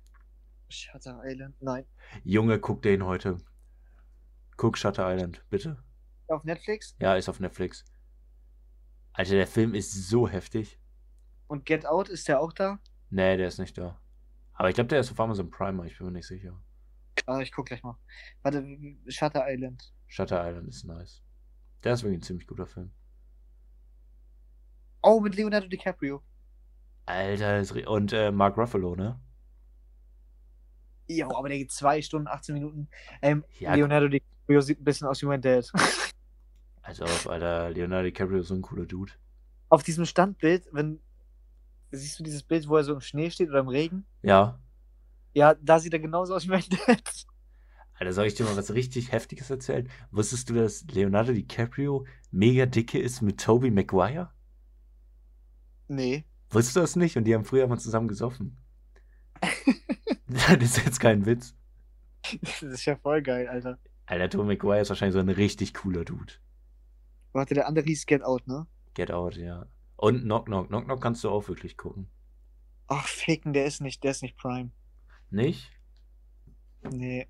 Shutter 0.69 1.21
Island? 1.23 1.55
Nein. 1.61 1.85
Junge, 2.23 2.59
guck 2.59 2.81
den 2.81 3.05
heute. 3.05 3.37
Guck 4.57 4.77
Shutter 4.77 5.07
Island, 5.13 5.43
bitte. 5.51 5.77
Auf 6.27 6.43
Netflix? 6.43 6.95
Ja, 6.99 7.15
ist 7.15 7.29
auf 7.29 7.39
Netflix. 7.39 7.85
Alter, 9.13 9.35
der 9.35 9.47
Film 9.47 9.73
ist 9.73 9.91
so 10.09 10.27
heftig. 10.27 10.79
Und 11.47 11.65
Get 11.65 11.85
Out, 11.85 12.09
ist 12.09 12.27
der 12.27 12.39
auch 12.39 12.53
da? 12.53 12.79
Nee, 13.09 13.37
der 13.37 13.47
ist 13.47 13.57
nicht 13.59 13.77
da. 13.77 13.99
Aber 14.53 14.69
ich 14.69 14.75
glaube, 14.75 14.89
der 14.89 14.99
ist 14.99 15.11
auf 15.11 15.19
Amazon 15.19 15.49
Prime, 15.49 15.85
ich 15.87 15.97
bin 15.97 16.07
mir 16.07 16.13
nicht 16.13 16.27
sicher. 16.27 16.59
Ah, 17.25 17.39
ich 17.39 17.51
guck 17.51 17.67
gleich 17.67 17.83
mal. 17.83 17.97
Warte, 18.41 18.63
Shutter 19.07 19.45
Island. 19.47 19.93
Shutter 20.07 20.47
Island 20.47 20.67
ist 20.67 20.83
nice. 20.83 21.23
Der 21.83 21.93
ist 21.93 22.03
wirklich 22.03 22.19
ein 22.19 22.23
ziemlich 22.23 22.47
guter 22.47 22.65
Film. 22.67 22.91
Oh, 25.01 25.19
mit 25.19 25.35
Leonardo 25.35 25.67
DiCaprio. 25.67 26.23
Alter, 27.05 27.63
und 27.89 28.11
äh, 28.13 28.31
Mark 28.31 28.57
Ruffalo, 28.57 28.95
ne? 28.95 29.19
Ja, 31.07 31.27
aber 31.33 31.47
der 31.47 31.59
geht 31.59 31.71
2 31.71 32.01
Stunden, 32.01 32.27
18 32.27 32.53
Minuten. 32.53 32.89
Ähm, 33.21 33.45
Ja, 33.59 33.75
Leonardo 33.75 34.09
DiCaprio 34.09 34.61
sieht 34.61 34.81
ein 34.81 34.83
bisschen 34.83 35.07
aus 35.07 35.21
wie 35.21 35.27
mein 35.27 35.41
Dad. 35.41 35.71
Also, 36.87 37.03
Alter, 37.29 37.69
Leonardo 37.71 38.05
DiCaprio 38.05 38.39
ist 38.39 38.47
so 38.47 38.53
ein 38.55 38.61
cooler 38.61 38.85
Dude. 38.85 39.11
Auf 39.67 39.83
diesem 39.83 40.05
Standbild, 40.05 40.69
wenn. 40.71 41.01
Siehst 41.91 42.17
du 42.17 42.23
dieses 42.23 42.43
Bild, 42.43 42.69
wo 42.69 42.77
er 42.77 42.85
so 42.85 42.93
im 42.93 43.01
Schnee 43.01 43.29
steht 43.29 43.49
oder 43.49 43.59
im 43.59 43.67
Regen? 43.67 44.05
Ja. 44.21 44.61
Ja, 45.33 45.53
da 45.55 45.79
sieht 45.79 45.91
er 45.91 45.99
genauso 45.99 46.33
aus 46.33 46.45
wie 46.45 46.51
mein 46.51 46.63
Dad. 46.87 47.25
Alter, 47.93 48.13
soll 48.13 48.27
ich 48.27 48.35
dir 48.35 48.45
mal 48.45 48.55
was 48.55 48.73
richtig 48.73 49.11
Heftiges 49.11 49.49
erzählen? 49.49 49.89
Wusstest 50.11 50.49
du, 50.49 50.53
dass 50.53 50.85
Leonardo 50.85 51.33
DiCaprio 51.33 52.05
mega 52.31 52.65
dicke 52.65 52.99
ist 52.99 53.21
mit 53.21 53.41
Tobey 53.41 53.69
Maguire? 53.69 54.31
Nee. 55.89 56.23
Wusstest 56.51 56.77
du 56.77 56.79
das 56.79 56.95
nicht? 56.95 57.17
Und 57.17 57.25
die 57.25 57.35
haben 57.35 57.43
früher 57.43 57.67
mal 57.67 57.79
zusammen 57.79 58.07
gesoffen. 58.07 58.55
das 60.27 60.61
ist 60.61 60.85
jetzt 60.85 60.99
kein 61.01 61.25
Witz. 61.25 61.53
Das 62.41 62.61
ist 62.61 62.85
ja 62.85 62.95
voll 62.95 63.21
geil, 63.21 63.49
Alter. 63.49 63.77
Alter, 64.05 64.29
Tobey 64.29 64.47
Maguire 64.55 64.79
ist 64.79 64.89
wahrscheinlich 64.89 65.13
so 65.13 65.19
ein 65.19 65.27
richtig 65.27 65.73
cooler 65.73 66.05
Dude. 66.05 66.31
Warte, 67.33 67.53
der 67.53 67.67
andere 67.67 67.85
hieß 67.85 68.05
Get 68.05 68.23
Out, 68.23 68.47
ne? 68.47 68.67
Get 68.93 69.11
Out, 69.11 69.35
ja. 69.35 69.65
Und 69.95 70.21
Knock 70.23 70.45
Knock. 70.45 70.67
Knock 70.67 70.85
Knock 70.85 71.01
kannst 71.01 71.23
du 71.23 71.29
auch 71.29 71.47
wirklich 71.47 71.77
gucken. 71.77 72.09
Ach, 72.87 73.07
ficken, 73.07 73.53
der 73.53 73.65
ist 73.65 73.81
nicht, 73.81 74.03
der 74.03 74.11
ist 74.11 74.21
nicht 74.21 74.37
Prime. 74.37 74.71
Nicht? 75.29 75.71
Nee. 76.89 77.27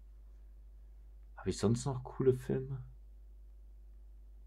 Habe 1.37 1.49
ich 1.49 1.57
sonst 1.57 1.85
noch 1.85 2.03
coole 2.03 2.35
Filme? 2.35 2.83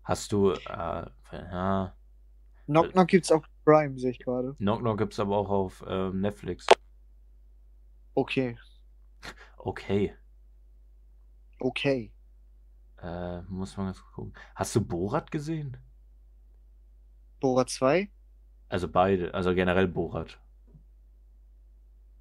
Hast 0.05 0.33
du, 0.33 0.53
äh, 0.53 1.07
ja, 1.33 1.95
Knock 2.71 2.93
Knock 2.93 3.09
gibt's 3.09 3.33
auch 3.33 3.45
Prime, 3.65 3.99
sehe 3.99 4.13
ich 4.13 4.21
gerade. 4.21 4.55
Knock 4.55 4.81
Knock 4.81 4.99
gibt's 4.99 5.19
aber 5.19 5.37
auch 5.37 5.51
auf 5.51 5.85
ähm, 5.89 6.21
Netflix. 6.21 6.67
Okay. 8.15 8.57
Okay, 9.63 10.15
Okay. 11.61 12.11
Äh, 13.03 13.43
muss 13.43 13.77
man 13.77 13.87
ganz 13.87 14.03
gucken. 14.15 14.35
Hast 14.55 14.75
du 14.77 14.81
Borat 14.85 15.31
gesehen? 15.31 15.77
Borat 17.41 17.71
2? 17.71 18.11
Also 18.69 18.89
beide, 18.89 19.35
also 19.35 19.55
generell 19.55 19.89
Borat. 19.89 20.39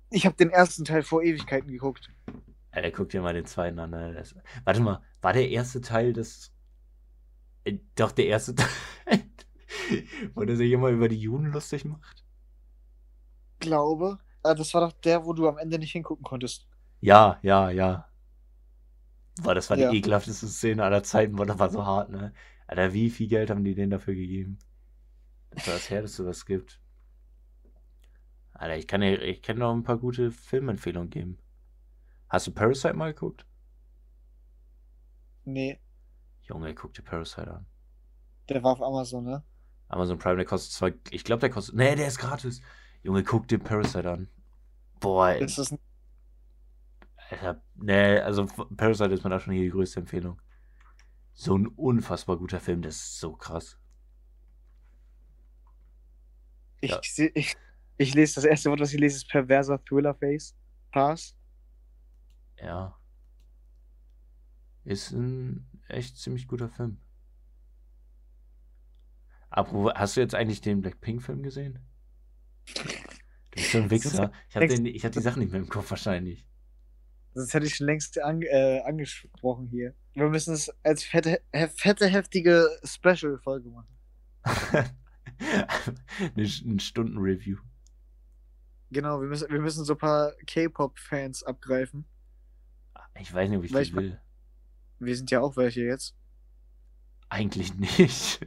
Ich 0.09 0.25
habe 0.25 0.35
den 0.35 0.49
ersten 0.49 0.85
Teil 0.85 1.03
vor 1.03 1.21
Ewigkeiten 1.21 1.71
geguckt. 1.71 2.09
Alter, 2.71 2.91
guck 2.91 3.09
dir 3.09 3.21
mal 3.21 3.33
den 3.33 3.45
zweiten 3.45 3.79
an. 3.79 3.91
Das, 3.91 4.35
warte 4.63 4.81
mal, 4.81 5.01
war 5.21 5.33
der 5.33 5.49
erste 5.49 5.81
Teil 5.81 6.13
des. 6.13 6.51
Äh, 7.63 7.79
doch, 7.95 8.11
der 8.11 8.27
erste 8.27 8.55
Teil, 8.55 8.67
wo 10.33 10.43
der 10.43 10.55
sich 10.55 10.71
immer 10.71 10.89
über 10.89 11.09
die 11.09 11.19
Juden 11.19 11.51
lustig 11.51 11.85
macht? 11.85 12.25
Glaube. 13.59 14.19
Ah, 14.41 14.53
das 14.53 14.73
war 14.73 14.81
doch 14.81 14.93
der, 15.01 15.25
wo 15.25 15.33
du 15.33 15.47
am 15.47 15.57
Ende 15.57 15.77
nicht 15.77 15.91
hingucken 15.91 16.23
konntest. 16.23 16.67
Ja, 17.01 17.39
ja, 17.41 17.69
ja. 17.69 18.08
Boah, 19.37 19.53
das 19.55 19.69
war 19.69 19.77
die 19.77 19.83
Ja. 19.83 19.91
ekelhafteste 19.91 20.47
Szene 20.47 20.83
aller 20.83 21.03
Zeiten, 21.03 21.35
boah, 21.35 21.45
das 21.45 21.59
war 21.59 21.69
so 21.69 21.85
hart, 21.85 22.09
ne? 22.09 22.33
Alter, 22.67 22.93
wie 22.93 23.09
viel 23.09 23.27
Geld 23.27 23.49
haben 23.49 23.63
die 23.63 23.73
denen 23.75 23.91
dafür 23.91 24.13
gegeben? 24.15 24.59
Das 25.51 25.67
war 25.67 25.75
das 25.75 25.89
Härteste, 25.89 26.25
was 26.25 26.37
es 26.39 26.45
gibt. 26.47 26.81
Alter, 28.53 28.77
ich 28.77 28.87
kann 28.87 29.01
dir, 29.01 29.19
ich 29.23 29.41
kann 29.41 29.57
noch 29.57 29.73
ein 29.73 29.81
paar 29.81 29.97
gute 29.97 30.29
Filmempfehlungen 30.31 31.09
geben. 31.09 31.39
Hast 32.29 32.47
du 32.47 32.51
Parasite 32.53 32.93
mal 32.95 33.13
geguckt? 33.13 33.45
Nee, 35.45 35.79
Junge, 36.41 36.73
guck 36.75 36.93
dir 36.93 37.01
Parasite 37.01 37.49
an. 37.49 37.65
der 38.49 38.61
war 38.63 38.73
auf 38.73 38.81
Amazon, 38.81 39.23
ne? 39.23 39.43
Amazon 39.89 40.17
Prime, 40.19 40.35
der 40.37 40.45
kostet 40.45 40.71
zwar, 40.73 40.91
ich 41.11 41.23
glaube, 41.23 41.41
der 41.41 41.49
kostet, 41.49 41.75
nee, 41.75 41.95
der 41.95 42.07
ist 42.07 42.17
gratis. 42.19 42.61
Junge, 43.03 43.23
guck 43.23 43.47
dir 43.47 43.59
Parasite 43.59 44.09
an. 44.09 44.29
Boah, 44.99 45.35
Ist 45.37 45.57
das 45.57 45.71
ein 45.71 45.79
Alter, 47.29 47.61
nee, 47.75 48.17
also 48.19 48.45
Parasite 48.45 49.13
ist 49.13 49.23
mir 49.23 49.29
da 49.29 49.39
schon 49.39 49.53
hier 49.53 49.63
die 49.63 49.69
größte 49.69 49.99
Empfehlung. 49.99 50.41
So 51.33 51.57
ein 51.57 51.67
unfassbar 51.67 52.37
guter 52.37 52.59
Film, 52.59 52.81
das 52.81 52.95
ist 52.95 53.19
so 53.19 53.33
krass. 53.35 53.77
Ich, 56.81 56.91
Ja. 56.91 56.99
ich, 57.35 57.55
ich 57.97 58.13
lese 58.13 58.35
das 58.35 58.45
erste 58.45 58.69
Wort, 58.69 58.79
was 58.79 58.93
ich 58.93 58.99
lese, 58.99 59.17
ist 59.17 59.29
perverser 59.29 59.83
Thriller-Face. 59.83 60.55
Pass. 60.91 61.35
Ja. 62.57 62.97
Ist 64.85 65.11
ein 65.11 65.67
echt 65.87 66.17
ziemlich 66.17 66.47
guter 66.47 66.69
Film. 66.69 66.99
Apropos, 69.49 69.93
hast 69.95 70.15
du 70.17 70.21
jetzt 70.21 70.35
eigentlich 70.35 70.61
den 70.61 70.81
Blackpink-Film 70.81 71.43
gesehen? 71.43 71.79
Du 73.51 73.61
bist 73.61 73.71
so 73.71 73.77
ein 73.79 73.89
Wichser. 73.89 74.31
Ich 74.49 74.53
den, 74.53 74.85
ich 74.85 75.03
hab 75.03 75.11
die 75.11 75.21
Sachen 75.21 75.39
nicht 75.39 75.51
mehr 75.51 75.59
im 75.59 75.67
Kopf 75.69 75.89
wahrscheinlich. 75.89 76.48
Das 77.33 77.53
hätte 77.53 77.65
ich 77.67 77.75
schon 77.75 77.87
längst 77.87 78.19
an, 78.21 78.41
äh, 78.41 78.81
angesprochen 78.85 79.67
hier. 79.67 79.93
Wir 80.13 80.27
müssen 80.29 80.53
es 80.53 80.69
als 80.83 81.03
fette, 81.03 81.41
fette 81.75 82.07
heftige 82.07 82.67
Special-Folge 82.83 83.69
machen. 83.69 83.87
eine, 86.19 86.43
ein 86.65 86.79
Stunden-Review. 86.79 87.57
Genau, 88.91 89.21
wir 89.21 89.27
müssen, 89.27 89.49
wir 89.51 89.59
müssen 89.61 89.85
so 89.85 89.93
ein 89.93 89.99
paar 89.99 90.33
K-Pop-Fans 90.47 91.43
abgreifen. 91.43 92.05
Ich 93.19 93.33
weiß 93.33 93.49
nicht, 93.49 93.59
ob 93.59 93.65
ich 93.65 93.73
Weil 93.73 93.83
ich- 93.83 93.95
will. 93.95 94.19
Wir 94.99 95.15
sind 95.15 95.31
ja 95.31 95.39
auch 95.41 95.55
welche 95.55 95.81
jetzt. 95.81 96.15
Eigentlich 97.29 97.73
nicht. 97.75 98.45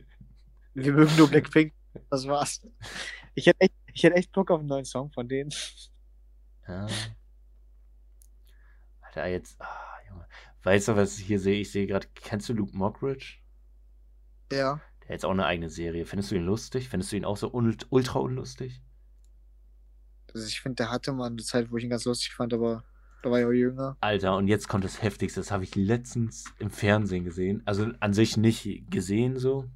Wir 0.75 0.93
mögen 0.93 1.17
nur 1.17 1.29
Blackpink. 1.31 1.73
Das 2.11 2.27
war's. 2.27 2.67
Ich 3.35 3.47
hätte 3.47 3.61
echt, 3.61 3.75
ich 3.93 4.03
hätte 4.03 4.17
echt 4.17 4.33
Bock 4.33 4.51
auf 4.51 4.59
einen 4.61 4.69
neuen 4.69 4.85
Song 4.85 5.11
von 5.13 5.29
denen. 5.29 5.51
Ja. 6.67 6.87
Alter, 9.15 9.29
jetzt. 9.29 9.61
Ah, 9.61 9.67
Junge. 10.09 10.27
Weißt 10.63 10.89
du, 10.89 10.97
was 10.97 11.19
ich 11.19 11.27
hier 11.27 11.39
sehe? 11.39 11.61
Ich 11.61 11.71
sehe 11.71 11.87
gerade, 11.87 12.09
kennst 12.15 12.49
du 12.49 12.55
Luke 12.55 12.77
Mockridge? 12.77 13.39
Ja. 14.51 14.81
Der 15.01 15.09
hat 15.09 15.11
jetzt 15.11 15.25
auch 15.25 15.33
eine 15.33 15.45
eigene 15.45 15.69
Serie. 15.69 16.07
Findest 16.07 16.31
du 16.31 16.37
ihn 16.37 16.47
lustig? 16.47 16.89
Findest 16.89 17.13
du 17.13 17.17
ihn 17.17 17.25
auch 17.25 17.37
so 17.37 17.53
un 17.53 17.77
ultra 17.91 18.21
unlustig? 18.21 18.81
Also 20.33 20.47
ich 20.47 20.61
finde, 20.61 20.77
der 20.77 20.91
hatte 20.91 21.13
mal 21.13 21.27
eine 21.27 21.43
Zeit, 21.43 21.71
wo 21.71 21.77
ich 21.77 21.85
ihn 21.85 21.91
ganz 21.91 22.07
lustig 22.07 22.35
fand, 22.35 22.55
aber 22.55 22.85
da 23.23 23.31
war 23.31 23.39
ich 23.39 23.45
auch 23.45 23.51
jünger. 23.51 23.97
Alter, 24.01 24.37
und 24.37 24.49
jetzt 24.49 24.69
kommt 24.69 24.85
das 24.85 25.03
Heftigste. 25.03 25.41
Das 25.41 25.51
habe 25.51 25.65
ich 25.65 25.75
letztens 25.75 26.45
im 26.59 26.71
Fernsehen 26.71 27.25
gesehen. 27.25 27.63
Also 27.67 27.91
an 28.01 28.15
sich 28.15 28.37
nicht 28.37 28.91
gesehen 28.91 29.37
so. 29.39 29.69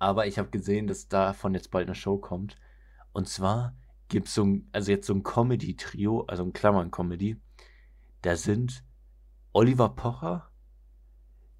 Aber 0.00 0.26
ich 0.26 0.38
habe 0.38 0.50
gesehen, 0.50 0.88
dass 0.88 1.06
davon 1.06 1.54
jetzt 1.54 1.70
bald 1.70 1.86
eine 1.86 1.94
Show 1.94 2.18
kommt. 2.18 2.56
Und 3.12 3.28
zwar 3.28 3.76
gibt 4.08 4.26
es 4.26 4.34
so 4.34 4.44
ein, 4.44 4.68
also 4.72 4.90
jetzt 4.90 5.06
so 5.06 5.14
ein 5.14 5.22
Comedy-Trio, 5.22 6.22
also 6.22 6.42
ein 6.42 6.52
Klammern-Comedy. 6.52 7.36
Da 8.22 8.36
sind 8.36 8.84
Oliver 9.52 9.88
Pocher, 9.88 10.50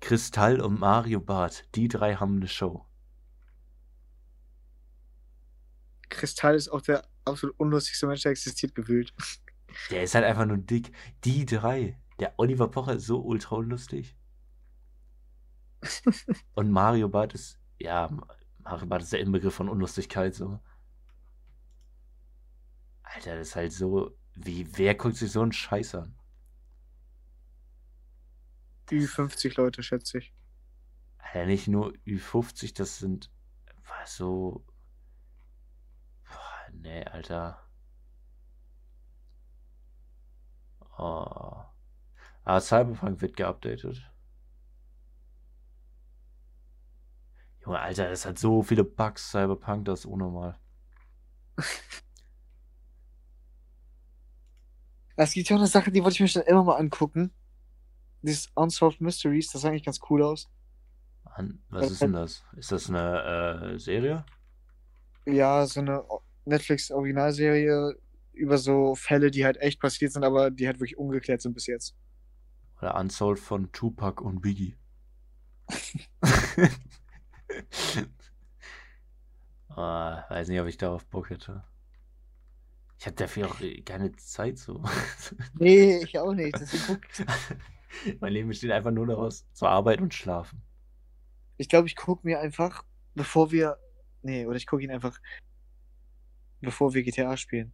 Kristall 0.01 0.61
und 0.61 0.79
Mario 0.79 1.21
Barth. 1.21 1.69
Die 1.75 1.89
drei 1.89 2.15
haben 2.15 2.37
eine 2.37 2.49
Show. 2.49 2.87
Kristall 6.09 6.55
ist 6.55 6.69
auch 6.69 6.81
der 6.81 7.09
absolut 7.25 7.59
unlustigste 7.59 8.07
Mensch, 8.07 8.23
der 8.23 8.33
existiert, 8.33 8.75
gefühlt. 8.75 9.13
Der 9.91 10.05
ist 10.05 10.15
halt 10.15 10.25
einfach 10.25 10.47
nur 10.47 10.59
dick. 10.59 10.93
Die 11.25 11.47
drei. 11.47 11.99
Der 12.21 12.39
Oliver 12.39 12.69
Pocher 12.69 12.95
ist 12.95 13.07
so 13.07 13.21
ultra 13.21 13.57
unlustig. 13.57 14.17
Und 16.55 16.71
Mario 16.71 17.09
Barth 17.09 17.35
ist, 17.35 17.59
ja, 17.79 18.09
Mario 18.59 18.87
Barth 18.87 19.03
ist 19.03 19.13
der 19.13 19.21
Inbegriff 19.21 19.55
von 19.55 19.69
Unlustigkeit, 19.69 20.35
so. 20.35 20.61
Alter, 23.03 23.37
das 23.37 23.49
ist 23.49 23.57
halt 23.57 23.73
so, 23.73 24.17
wie, 24.35 24.67
wer 24.79 24.95
guckt 24.95 25.17
sich 25.17 25.33
so 25.33 25.43
einen 25.43 25.53
Scheiß 25.53 25.97
an? 25.97 26.15
Ü 28.93 29.07
50 29.07 29.57
Leute, 29.57 29.83
schätze 29.83 30.19
ich. 30.19 30.35
Alter, 31.19 31.47
nicht 31.47 31.67
nur 31.67 31.95
Ü50, 32.07 32.75
das 32.77 32.99
sind, 32.99 33.31
was 33.89 34.17
so, 34.17 34.67
boah, 36.25 36.73
nee, 36.73 37.03
Alter. 37.05 37.59
Oh. 40.99 41.65
Ah, 42.45 42.61
Cyberpunk 42.61 43.23
wird 43.23 43.37
geupdatet. 43.37 44.03
Junge, 47.65 47.81
Alter, 47.81 48.11
das 48.11 48.27
hat 48.27 48.39
so 48.39 48.63
viele 48.63 48.85
Bugs, 48.85 49.31
Cyberpunk, 49.31 49.87
das 49.87 50.01
ist 50.01 50.07
unnormal. 50.07 50.59
Es 55.17 55.33
gibt 55.33 55.49
ja 55.49 55.57
auch 55.57 55.61
eine 55.61 55.69
Sache, 55.69 55.91
die 55.91 56.03
wollte 56.03 56.15
ich 56.15 56.21
mir 56.21 56.29
schon 56.29 56.43
immer 56.43 56.65
mal 56.65 56.77
angucken. 56.77 57.33
Dieses 58.23 58.51
Unsolved 58.55 59.01
Mysteries, 59.01 59.51
das 59.51 59.63
sah 59.63 59.69
eigentlich 59.69 59.85
ganz 59.85 60.01
cool 60.09 60.23
aus. 60.23 60.49
Was 61.71 61.91
ist 61.91 62.03
denn 62.03 62.13
das? 62.13 62.45
Ist 62.57 62.73
das 62.73 62.89
eine 62.89 63.75
äh, 63.75 63.79
Serie? 63.79 64.25
Ja, 65.27 65.67
so 65.67 65.81
eine 65.81 66.05
Netflix-Originalserie 66.45 67.97
über 68.33 68.59
so 68.59 68.95
Fälle, 68.95 69.31
die 69.31 69.45
halt 69.45 69.57
echt 69.59 69.81
passiert 69.81 70.13
sind, 70.13 70.25
aber 70.25 70.51
die 70.51 70.67
halt 70.67 70.79
wirklich 70.79 70.99
ungeklärt 70.99 71.43
sind 71.43 71.55
bis 71.55 71.67
jetzt. 71.67 71.95
Oder 72.79 72.97
Unsolved 72.97 73.43
von 73.43 73.71
Tupac 73.73 74.23
und 74.23 74.41
Biggie? 74.41 74.77
Ah, 79.77 80.25
weiß 80.29 80.49
nicht, 80.49 80.61
ob 80.61 80.67
ich 80.67 80.77
darauf 80.77 81.07
Bock 81.07 81.31
hätte. 81.31 81.65
Ich 82.99 83.07
habe 83.07 83.17
dafür 83.17 83.51
auch 83.51 83.61
äh, 83.61 83.81
keine 83.81 84.13
Zeit 84.13 84.59
so. 84.59 84.83
Nee, 85.55 86.03
ich 86.03 86.19
auch 86.19 86.35
nicht. 86.35 86.59
Deswegen 86.61 86.83
guck 86.87 87.27
mein 88.21 88.33
Leben 88.33 88.49
besteht 88.49 88.71
einfach 88.71 88.91
nur 88.91 89.07
daraus, 89.07 89.47
zur 89.53 89.69
Arbeit 89.69 90.01
und 90.01 90.15
schlafen. 90.15 90.63
Ich 91.57 91.69
glaube, 91.69 91.87
ich 91.87 91.97
gucke 91.97 92.27
mir 92.27 92.41
einfach, 92.41 92.85
bevor 93.15 93.53
wir. 93.53 93.79
Nee, 94.23 94.47
oder 94.47 94.57
ich 94.57 94.67
gucke 94.67 94.83
ihn 94.83 94.91
einfach, 94.91 95.21
bevor 96.61 96.95
wir 96.95 97.03
GTA 97.03 97.37
spielen. 97.37 97.73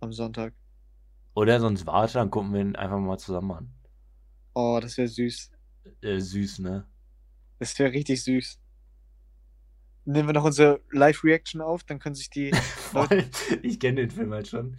Am 0.00 0.12
Sonntag. 0.12 0.54
Oder 1.34 1.60
sonst 1.60 1.86
warte, 1.86 2.14
dann 2.14 2.30
gucken 2.30 2.52
wir 2.52 2.60
ihn 2.60 2.76
einfach 2.76 2.98
mal 2.98 3.18
zusammen 3.18 3.50
an. 3.52 3.74
Oh, 4.54 4.78
das 4.80 4.96
wäre 4.96 5.08
süß. 5.08 5.50
Äh, 6.02 6.18
süß, 6.20 6.60
ne? 6.60 6.86
Das 7.58 7.78
wäre 7.78 7.92
richtig 7.92 8.22
süß. 8.22 8.60
Nehmen 10.04 10.28
wir 10.28 10.32
noch 10.32 10.44
unsere 10.44 10.80
Live-Reaction 10.90 11.60
auf, 11.60 11.84
dann 11.84 11.98
können 11.98 12.14
sich 12.14 12.30
die. 12.30 12.50
Ich 13.62 13.78
kenne 13.78 14.00
den 14.00 14.10
Film 14.10 14.32
halt 14.32 14.48
schon. 14.48 14.78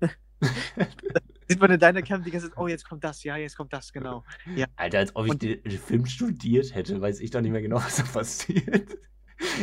Sieht 1.52 1.60
man 1.60 1.70
in 1.70 1.80
deiner 1.80 2.02
Cam 2.02 2.22
die 2.22 2.30
ganze 2.30 2.48
Zeit, 2.48 2.58
oh, 2.58 2.66
jetzt 2.68 2.88
kommt 2.88 3.04
das, 3.04 3.22
ja, 3.24 3.36
jetzt 3.36 3.56
kommt 3.56 3.72
das, 3.72 3.92
genau. 3.92 4.24
Alter, 4.76 4.98
als 4.98 5.14
ob 5.16 5.26
ich 5.26 5.32
Und- 5.32 5.42
den 5.42 5.70
Film 5.78 6.06
studiert 6.06 6.74
hätte, 6.74 7.00
weiß 7.00 7.20
ich 7.20 7.30
doch 7.30 7.40
nicht 7.40 7.52
mehr 7.52 7.62
genau, 7.62 7.76
was 7.84 7.96
da 7.96 8.02
passiert. 8.02 8.98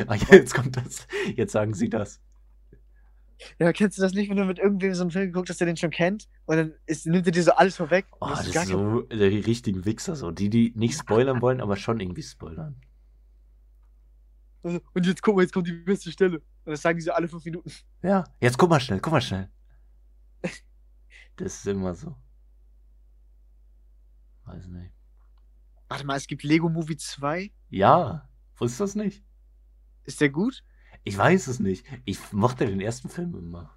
Ah, 0.07 0.15
ja, 0.15 0.35
jetzt 0.35 0.53
kommt 0.53 0.75
das. 0.75 1.07
Jetzt 1.35 1.53
sagen 1.53 1.73
sie 1.73 1.89
das. 1.89 2.19
Ja, 3.57 3.71
kennst 3.71 3.97
du 3.97 4.01
das 4.01 4.11
nicht, 4.13 4.29
wenn 4.29 4.35
du 4.35 4.43
mit 4.43 4.59
irgendwem 4.59 4.93
so 4.93 5.01
einen 5.03 5.11
Film 5.11 5.27
geguckt 5.27 5.49
hast, 5.49 5.61
der 5.61 5.67
den 5.67 5.77
schon 5.77 5.91
kennt? 5.91 6.27
Und 6.45 6.57
dann 6.57 6.73
ist, 6.85 7.05
nimmt 7.05 7.25
er 7.25 7.31
dir 7.31 7.43
so 7.43 7.53
alles 7.53 7.77
vorweg? 7.77 8.05
Oh, 8.19 8.27
das 8.27 8.47
ist 8.47 8.67
so 8.67 9.03
die 9.03 9.39
richtigen 9.39 9.85
Wichser, 9.85 10.17
so. 10.17 10.31
Die, 10.31 10.49
die 10.49 10.73
nicht 10.75 10.97
spoilern 10.99 11.41
wollen, 11.41 11.61
aber 11.61 11.77
schon 11.77 12.01
irgendwie 12.01 12.23
spoilern. 12.23 12.75
Also, 14.61 14.81
Und 14.93 15.05
jetzt 15.05 15.21
guck 15.21 15.37
mal, 15.37 15.43
jetzt 15.43 15.53
kommt 15.53 15.67
die 15.67 15.71
beste 15.71 16.11
Stelle. 16.11 16.39
Und 16.65 16.71
das 16.71 16.81
sagen 16.81 16.97
die 16.99 17.03
so 17.05 17.13
alle 17.13 17.29
fünf 17.29 17.45
Minuten. 17.45 17.71
Ja, 18.03 18.25
jetzt 18.41 18.57
guck 18.57 18.69
mal 18.69 18.81
schnell, 18.81 18.99
guck 18.99 19.13
mal 19.13 19.21
schnell. 19.21 19.49
Das 21.39 21.55
ist 21.55 21.67
immer 21.67 21.95
so. 21.95 22.15
Weiß 24.45 24.67
nicht. 24.67 24.93
Warte 25.87 26.05
mal, 26.05 26.17
es 26.17 26.27
gibt 26.27 26.43
Lego 26.43 26.69
Movie 26.69 26.97
2. 26.97 27.51
Ja, 27.69 28.29
wusstest 28.57 28.79
du 28.79 28.83
das 28.83 28.95
nicht? 28.95 29.23
Ist 30.03 30.21
der 30.21 30.29
gut? 30.29 30.63
Ich 31.03 31.17
weiß 31.17 31.47
es 31.47 31.59
nicht. 31.59 31.85
Ich 32.05 32.31
mochte 32.33 32.65
den 32.65 32.81
ersten 32.81 33.09
Film 33.09 33.35
immer. 33.35 33.75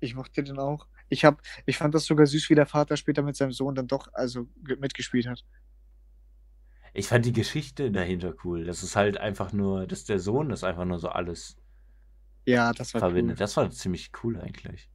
Ich 0.00 0.14
mochte 0.14 0.42
den 0.44 0.58
auch. 0.58 0.86
Ich 1.08 1.24
hab, 1.24 1.40
ich 1.66 1.78
fand 1.78 1.94
das 1.94 2.04
sogar 2.06 2.26
süß, 2.26 2.50
wie 2.50 2.54
der 2.54 2.66
Vater 2.66 2.96
später 2.96 3.22
mit 3.22 3.36
seinem 3.36 3.52
Sohn 3.52 3.74
dann 3.74 3.86
doch 3.88 4.08
also 4.12 4.46
ge- 4.62 4.76
mitgespielt 4.76 5.26
hat. 5.26 5.44
Ich 6.94 7.08
fand 7.08 7.26
die 7.26 7.32
Geschichte 7.32 7.90
dahinter 7.90 8.34
cool. 8.44 8.64
Das 8.64 8.82
ist 8.82 8.96
halt 8.96 9.18
einfach 9.18 9.52
nur, 9.52 9.86
dass 9.86 10.04
der 10.04 10.18
Sohn 10.18 10.48
das 10.48 10.64
einfach 10.64 10.84
nur 10.86 10.98
so 10.98 11.08
alles 11.08 11.56
Ja, 12.46 12.72
das 12.72 12.94
war 12.94 13.00
verbindet. 13.00 13.36
cool. 13.36 13.38
Das 13.38 13.56
war 13.56 13.70
ziemlich 13.70 14.12
cool 14.22 14.40
eigentlich. 14.40 14.88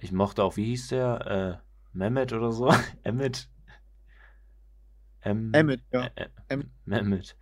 Ich 0.00 0.12
mochte 0.12 0.42
auch, 0.44 0.56
wie 0.56 0.64
hieß 0.66 0.88
der? 0.88 1.60
Äh, 1.62 1.68
Mehmet 1.92 2.32
oder 2.32 2.52
so? 2.52 2.72
Emmet? 3.02 3.50
Em 5.20 5.52
Emmett, 5.52 5.82
ja. 5.92 6.02
Ä- 6.02 6.10
Ä- 6.16 6.30
Em- 6.48 6.70
Mehmet. 6.84 7.36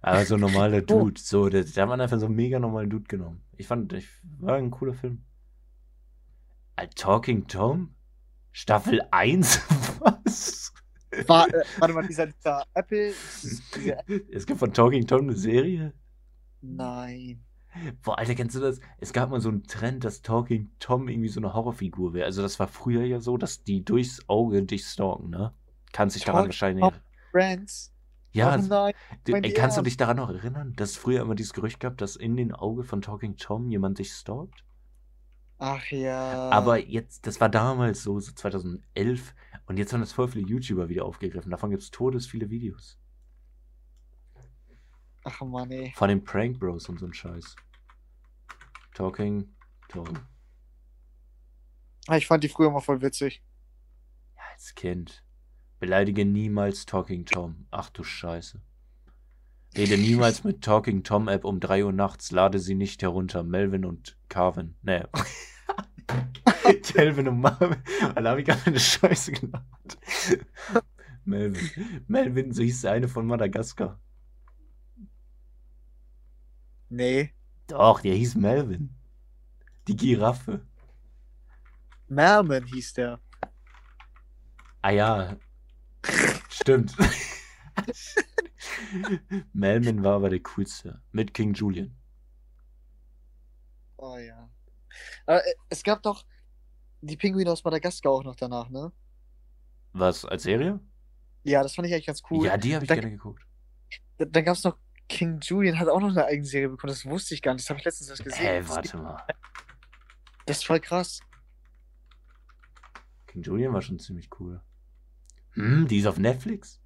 Aber 0.00 0.24
so 0.24 0.36
normaler 0.36 0.78
Oh. 0.78 0.86
Dude. 1.04 1.20
So, 1.20 1.48
der, 1.48 1.64
der 1.64 1.82
hat 1.82 1.88
man 1.88 2.00
einfach 2.00 2.18
so 2.18 2.26
einen 2.26 2.34
mega 2.36 2.58
normalen 2.58 2.90
Dude 2.90 3.04
genommen. 3.08 3.42
Ich 3.56 3.66
fand, 3.66 3.92
ich, 3.92 4.08
war 4.38 4.54
ein 4.56 4.70
cooler 4.70 4.94
Film. 4.94 5.24
Äh, 6.76 6.88
Talking 6.94 7.46
Tom? 7.46 7.94
Staffel 8.52 9.00
1? 9.10 9.58
Was? 10.00 10.72
War, 11.26 11.48
äh, 11.52 11.64
warte 11.78 11.94
mal, 11.94 12.06
dieser, 12.06 12.26
dieser 12.26 12.64
Apple. 12.74 13.12
Es 14.32 14.46
gibt 14.46 14.58
von 14.58 14.72
Talking 14.72 15.06
Tom 15.06 15.22
eine 15.22 15.36
Serie? 15.36 15.92
nein. 16.60 17.44
Boah, 18.02 18.18
Alter, 18.18 18.34
kennst 18.34 18.56
du 18.56 18.60
das? 18.60 18.80
Es 18.98 19.12
gab 19.12 19.30
mal 19.30 19.40
so 19.40 19.48
einen 19.48 19.64
Trend, 19.64 20.04
dass 20.04 20.22
Talking 20.22 20.70
Tom 20.78 21.08
irgendwie 21.08 21.28
so 21.28 21.40
eine 21.40 21.54
Horrorfigur 21.54 22.14
wäre. 22.14 22.26
Also 22.26 22.42
das 22.42 22.58
war 22.58 22.66
früher 22.66 23.04
ja 23.04 23.20
so, 23.20 23.36
dass 23.36 23.62
die 23.62 23.84
durchs 23.84 24.28
Auge 24.28 24.62
dich 24.62 24.86
stalken, 24.86 25.30
ne? 25.30 25.52
Kannst 25.92 26.16
dich 26.16 26.24
daran 26.24 26.46
wahrscheinlich. 26.46 26.82
Tom 26.82 26.94
Friends. 27.30 27.92
Ja, 28.32 28.56
oh 28.56 28.62
nein. 28.62 28.94
ey, 29.44 29.52
kannst 29.52 29.78
du 29.78 29.82
dich 29.82 29.96
daran 29.96 30.18
noch 30.18 30.30
erinnern, 30.30 30.74
dass 30.76 30.90
es 30.90 30.96
früher 30.96 31.22
immer 31.22 31.34
dieses 31.34 31.54
Gerücht 31.54 31.80
gab, 31.80 31.96
dass 31.96 32.14
in 32.14 32.36
den 32.36 32.52
Augen 32.52 32.84
von 32.84 33.00
Talking 33.00 33.36
Tom 33.36 33.68
jemand 33.68 33.98
dich 33.98 34.12
stalkt? 34.12 34.64
Ach 35.58 35.84
ja. 35.90 36.50
Aber 36.50 36.78
jetzt, 36.78 37.26
das 37.26 37.40
war 37.40 37.48
damals 37.48 38.02
so, 38.02 38.20
so 38.20 38.32
2011 38.32 39.34
und 39.66 39.76
jetzt 39.76 39.92
haben 39.92 40.00
das 40.00 40.12
voll 40.12 40.28
viele 40.28 40.46
YouTuber 40.46 40.88
wieder 40.88 41.04
aufgegriffen. 41.04 41.50
Davon 41.50 41.70
gibt 41.70 41.82
es 41.82 41.90
todes 41.90 42.26
viele 42.26 42.50
Videos. 42.50 42.98
Ach 45.30 45.42
Mann, 45.42 45.70
ey. 45.70 45.92
Von 45.94 46.08
den 46.08 46.24
Prank 46.24 46.58
Bros 46.58 46.88
und 46.88 46.98
so 46.98 47.06
ein 47.06 47.12
Scheiß. 47.12 47.54
Talking 48.94 49.46
Tom. 49.88 50.18
Ah, 52.06 52.16
Ich 52.16 52.26
fand 52.26 52.42
die 52.44 52.48
früher 52.48 52.70
mal 52.70 52.80
voll 52.80 53.02
witzig. 53.02 53.42
Ja, 54.36 54.42
als 54.52 54.74
Kind. 54.74 55.22
Beleidige 55.80 56.24
niemals 56.24 56.86
Talking 56.86 57.26
Tom. 57.26 57.66
Ach 57.70 57.90
du 57.90 58.02
Scheiße. 58.02 58.62
Rede 59.76 59.98
niemals 59.98 60.44
mit 60.44 60.64
Talking 60.64 61.04
Tom 61.04 61.28
App 61.28 61.44
um 61.44 61.60
3 61.60 61.84
Uhr 61.84 61.92
nachts. 61.92 62.30
Lade 62.32 62.58
sie 62.58 62.74
nicht 62.74 63.02
herunter. 63.02 63.42
Melvin 63.42 63.84
und 63.84 64.16
Carvin. 64.30 64.76
Nee. 64.82 65.04
Calvin 66.84 67.28
und 67.28 67.40
Marvin. 67.40 67.82
Da 68.14 68.24
habe 68.30 68.40
ich 68.40 68.46
gerade 68.46 68.64
eine 68.64 68.80
Scheiße 68.80 69.32
gemacht. 69.32 69.98
Melvin. 71.26 71.70
Melvin, 72.06 72.52
so 72.52 72.62
hieß 72.62 72.80
der 72.80 72.92
eine 72.92 73.08
von 73.08 73.26
Madagaskar. 73.26 74.00
Nee. 76.88 77.34
Doch, 77.66 78.00
der 78.00 78.14
hieß 78.14 78.34
Melvin. 78.36 78.94
Die 79.86 79.96
Giraffe. 79.96 80.66
Merman 82.08 82.64
hieß 82.64 82.94
der. 82.94 83.20
Ah 84.82 84.90
ja. 84.90 85.36
Stimmt. 86.48 86.94
Melvin 89.52 90.02
war 90.04 90.14
aber 90.16 90.30
der 90.30 90.40
coolste. 90.40 91.02
Mit 91.12 91.34
King 91.34 91.54
Julian. 91.54 91.96
Oh 93.96 94.16
ja. 94.16 94.48
Aber 95.26 95.44
äh, 95.46 95.54
es 95.68 95.82
gab 95.82 96.02
doch 96.02 96.24
die 97.00 97.16
Pinguine 97.16 97.50
aus 97.50 97.64
Madagaskar 97.64 98.12
auch 98.12 98.24
noch 98.24 98.36
danach, 98.36 98.68
ne? 98.70 98.92
Was, 99.92 100.24
als 100.24 100.44
Serie? 100.44 100.80
Ja, 101.44 101.62
das 101.62 101.74
fand 101.74 101.88
ich 101.88 101.94
eigentlich 101.94 102.06
ganz 102.06 102.22
cool. 102.30 102.46
Ja, 102.46 102.56
die 102.56 102.74
habe 102.74 102.84
ich 102.84 102.88
Da- 102.88 102.94
gerne 102.94 103.10
geguckt. 103.10 103.44
Dann, 104.18 104.32
dann 104.32 104.44
gab 104.44 104.56
es 104.56 104.64
noch 104.64 104.76
King 105.08 105.40
Julian, 105.40 105.78
hat 105.78 105.88
auch 105.88 106.00
noch 106.00 106.10
eine 106.10 106.24
eigene 106.26 106.46
Serie 106.46 106.68
bekommen. 106.68 106.92
Das 106.92 107.04
wusste 107.06 107.34
ich 107.34 107.42
gar 107.42 107.54
nicht. 107.54 107.64
Das 107.64 107.70
habe 107.70 107.78
ich 107.78 107.84
letztens 107.84 108.10
erst 108.10 108.24
gesehen. 108.24 108.40
Hä, 108.44 108.58
Das- 108.60 108.68
warte 108.68 108.96
mal. 108.98 109.22
Das 110.46 110.58
ist 110.58 110.66
voll 110.66 110.80
krass. 110.80 111.20
King 113.26 113.42
Julian 113.42 113.72
war 113.72 113.82
schon 113.82 113.98
ziemlich 113.98 114.28
cool. 114.40 114.60
Hm, 115.52 115.86
die 115.88 115.98
ist 115.98 116.06
auf 116.06 116.18
Netflix? 116.18 116.80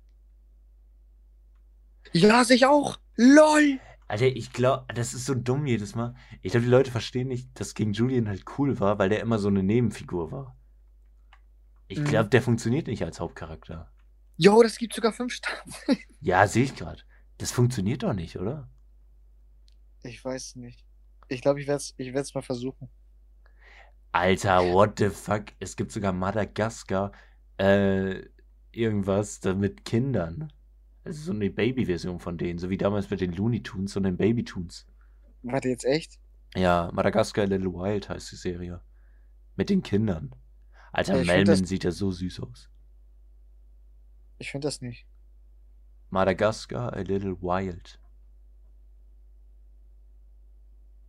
Ja, 2.12 2.44
sehe 2.44 2.56
ich 2.56 2.66
auch. 2.66 2.98
LOL. 3.16 3.80
Alter, 4.08 4.26
ich 4.26 4.52
glaube, 4.52 4.92
das 4.94 5.14
ist 5.14 5.24
so 5.24 5.34
dumm 5.34 5.66
jedes 5.66 5.94
Mal. 5.94 6.14
Ich 6.42 6.52
glaube, 6.52 6.64
die 6.64 6.70
Leute 6.70 6.90
verstehen 6.90 7.28
nicht, 7.28 7.48
dass 7.58 7.74
King 7.74 7.92
Julian 7.92 8.28
halt 8.28 8.44
cool 8.58 8.78
war, 8.80 8.98
weil 8.98 9.08
der 9.08 9.20
immer 9.20 9.38
so 9.38 9.48
eine 9.48 9.62
Nebenfigur 9.62 10.30
war. 10.32 10.56
Ich 11.88 11.98
Mhm. 12.00 12.04
glaube, 12.04 12.28
der 12.28 12.42
funktioniert 12.42 12.86
nicht 12.88 13.02
als 13.04 13.20
Hauptcharakter. 13.20 13.90
Jo, 14.36 14.62
das 14.62 14.76
gibt 14.76 14.94
sogar 14.94 15.12
fünf 15.12 15.32
Staffeln. 15.34 15.98
Ja, 16.20 16.46
sehe 16.46 16.64
ich 16.64 16.74
gerade. 16.76 17.02
Das 17.43 17.51
funktioniert 17.51 18.05
doch 18.05 18.12
nicht, 18.12 18.36
oder? 18.38 18.68
Ich 20.05 20.24
weiß 20.24 20.55
nicht. 20.55 20.86
Ich 21.26 21.40
glaube, 21.40 21.61
ich 21.61 21.66
werde 21.66 21.78
es 21.78 21.93
ich 21.97 22.14
werd's 22.14 22.32
mal 22.36 22.43
versuchen. 22.43 22.88
Alter, 24.12 24.72
what 24.72 25.01
the 25.01 25.09
fuck? 25.09 25.47
Es 25.59 25.74
gibt 25.74 25.90
sogar 25.90 26.12
Madagaskar, 26.12 27.11
äh, 27.59 28.22
irgendwas 28.70 29.43
mit 29.43 29.84
Kindern. 29.84 30.53
Es 31.03 31.16
ist 31.18 31.24
so 31.24 31.32
eine 31.32 31.51
Baby-Version 31.51 32.20
von 32.20 32.38
denen, 32.38 32.61
so 32.61 32.70
wie 32.70 32.76
damals 32.78 33.11
mit 33.11 33.20
den 33.20 33.32
Looney 33.32 33.61
Tunes 33.61 33.97
und 33.97 34.05
den 34.05 34.16
Baby 34.16 34.45
Tunes. 34.45 34.86
Warte, 35.43 35.68
jetzt 35.68 35.84
echt? 35.84 36.20
Ja, 36.55 36.93
Madagaskar 36.93 37.47
Little 37.47 37.72
Wild 37.72 38.09
heißt 38.09 38.30
die 38.30 38.36
Serie. 38.36 38.80
Mit 39.57 39.68
den 39.68 39.82
Kindern. 39.82 40.32
Alter, 40.93 41.20
Ja, 41.20 41.43
das- 41.43 41.59
sieht 41.59 41.82
ja 41.82 41.90
so 41.90 42.12
süß 42.12 42.38
aus. 42.38 42.70
Ich 44.38 44.53
finde 44.53 44.68
das 44.68 44.80
nicht. 44.80 45.09
Madagaskar 46.12 46.92
a 46.92 47.00
Little 47.00 47.40
Wild. 47.40 47.98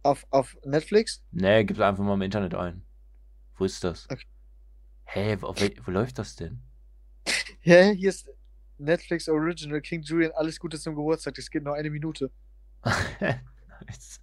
Auf, 0.02 0.26
auf 0.32 0.58
Netflix? 0.64 1.22
Nee, 1.32 1.66
gib 1.66 1.80
einfach 1.82 2.04
mal 2.06 2.14
im 2.14 2.22
Internet 2.22 2.56
ein. 2.56 2.86
Wo 3.56 3.66
ist 3.66 3.84
das? 3.84 4.10
Okay. 4.10 4.26
Hä, 5.04 5.38
wo, 5.42 5.50
wo, 5.50 5.70
wo 5.86 5.92
läuft 5.92 6.20
das 6.20 6.36
denn? 6.36 6.62
Ja, 7.66 7.92
hier 7.92 8.10
ist 8.10 8.30
Netflix 8.78 9.30
Original 9.30 9.80
King 9.80 10.02
Julian. 10.02 10.34
Alles 10.36 10.60
Gute 10.60 10.78
zum 10.78 10.96
Geburtstag. 10.96 11.36
Das 11.36 11.50
geht 11.50 11.64
nur 11.64 11.76
eine 11.76 11.90
Minute. 11.90 12.30
nice. 13.22 14.22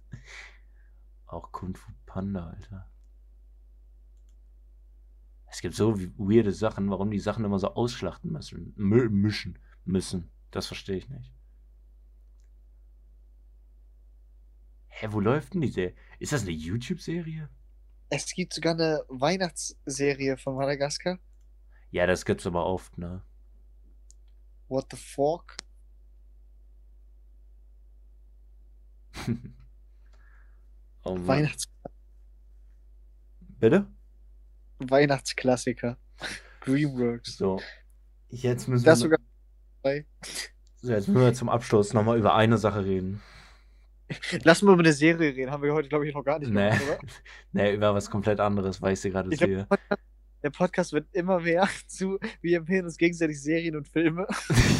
Auch 1.25 1.51
Kung 1.51 1.75
Fu 1.75 1.91
Panda, 2.05 2.49
Alter. 2.49 2.87
Es 5.47 5.61
gibt 5.61 5.73
so 5.73 5.99
weirde 6.17 6.51
Sachen, 6.51 6.89
warum 6.91 7.09
die 7.09 7.19
Sachen 7.19 7.43
immer 7.43 7.57
so 7.57 7.73
ausschlachten 7.73 8.31
müssen. 8.31 8.73
Mü 8.77 9.09
mischen 9.09 9.57
müssen. 9.85 10.29
Das 10.51 10.67
verstehe 10.67 10.97
ich 10.97 11.09
nicht. 11.09 11.33
Hä, 14.87 15.07
wo 15.11 15.19
läuft 15.19 15.53
denn 15.53 15.61
die 15.61 15.69
Serie? 15.69 15.95
Ist 16.19 16.33
das 16.33 16.43
eine 16.43 16.51
YouTube-Serie? 16.51 17.49
Es 18.09 18.33
gibt 18.33 18.53
sogar 18.53 18.73
eine 18.73 19.03
Weihnachtsserie 19.07 20.37
von 20.37 20.55
Madagaskar. 20.55 21.17
Ja, 21.91 22.05
das 22.05 22.25
gibt's 22.25 22.45
aber 22.45 22.65
oft, 22.65 22.97
ne? 22.97 23.23
What 24.67 24.87
the 24.91 24.97
fuck? 24.97 25.55
oh 31.03 31.15
Mann. 31.15 31.27
Weihnachts 31.27 31.67
Bitte? 33.59 33.87
Weihnachtsklassiker. 34.79 35.97
Dreamworks. 36.65 37.37
So. 37.37 37.61
Jetzt 38.29 38.67
müssen 38.67 38.85
Das 38.85 38.99
wir, 38.99 39.03
sogar 39.03 39.19
bei. 39.81 40.05
so, 40.77 40.91
jetzt 40.91 41.07
müssen 41.07 41.21
wir 41.25 41.33
zum 41.33 41.49
Abschluss 41.49 41.93
nochmal 41.93 42.17
über 42.17 42.35
eine 42.35 42.57
Sache 42.57 42.83
reden. 42.85 43.21
Lass 44.43 44.61
mal 44.61 44.73
über 44.73 44.81
eine 44.81 44.91
Serie 44.93 45.33
reden. 45.35 45.51
Haben 45.51 45.63
wir 45.63 45.73
heute, 45.73 45.87
glaube 45.89 46.07
ich, 46.07 46.13
noch 46.13 46.23
gar 46.23 46.37
nicht 46.39 46.51
Nee. 46.51 46.69
gemacht, 46.71 46.81
oder? 46.83 46.99
Nee, 47.53 47.73
über 47.75 47.93
was 47.93 48.09
komplett 48.09 48.39
anderes, 48.41 48.81
weil 48.81 48.93
ich 48.93 48.99
sie 48.99 49.09
gerade 49.09 49.29
Ich 49.33 49.39
sehe. 49.39 49.55
der, 49.57 49.65
Podcast- 49.65 50.01
der 50.43 50.49
Podcast 50.49 50.93
wird 50.93 51.07
immer 51.13 51.39
mehr 51.39 51.67
zu, 51.87 52.19
wir 52.41 52.57
empfehlen 52.57 52.85
uns 52.85 52.97
gegenseitig 52.97 53.41
Serien 53.41 53.75
und 53.77 53.87
Filme. 53.87 54.27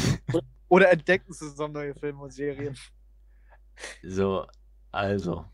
Oder 0.68 0.90
entdecken 0.92 1.32
zusammen 1.32 1.74
neue 1.74 1.94
Filme 1.94 2.22
und 2.22 2.32
Serien. 2.32 2.76
so, 4.02 4.46
also. 4.90 5.44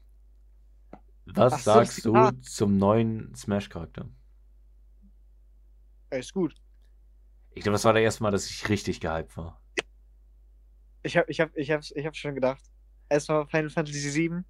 Was 1.27 1.53
Ach 1.53 1.59
so, 1.59 1.73
sagst 1.73 2.05
du 2.05 2.15
ah. 2.15 2.33
zum 2.41 2.79
neuen 2.79 3.35
Smash-Charakter? 3.35 4.09
Ey, 6.11 6.21
ist 6.21 6.33
gut. 6.33 6.55
Ich 7.59 7.65
glaube, 7.65 7.75
das 7.75 7.85
war 7.85 7.93
das 7.93 8.03
erste 8.03 8.23
Mal, 8.23 8.31
dass 8.31 8.49
ich 8.49 8.69
richtig 8.69 9.01
gehypt 9.01 9.37
war. 9.37 9.61
Ich 11.03 11.17
habe 11.17 11.29
ich 11.29 11.41
hab, 11.41 11.57
ich 11.57 11.73
hab, 11.73 11.83
ich 11.93 12.07
hab 12.07 12.15
schon 12.15 12.37
gedacht. 12.37 12.63
Erstmal 13.09 13.49
Final 13.49 13.69
Fantasy 13.69 14.15
VII. 14.15 14.45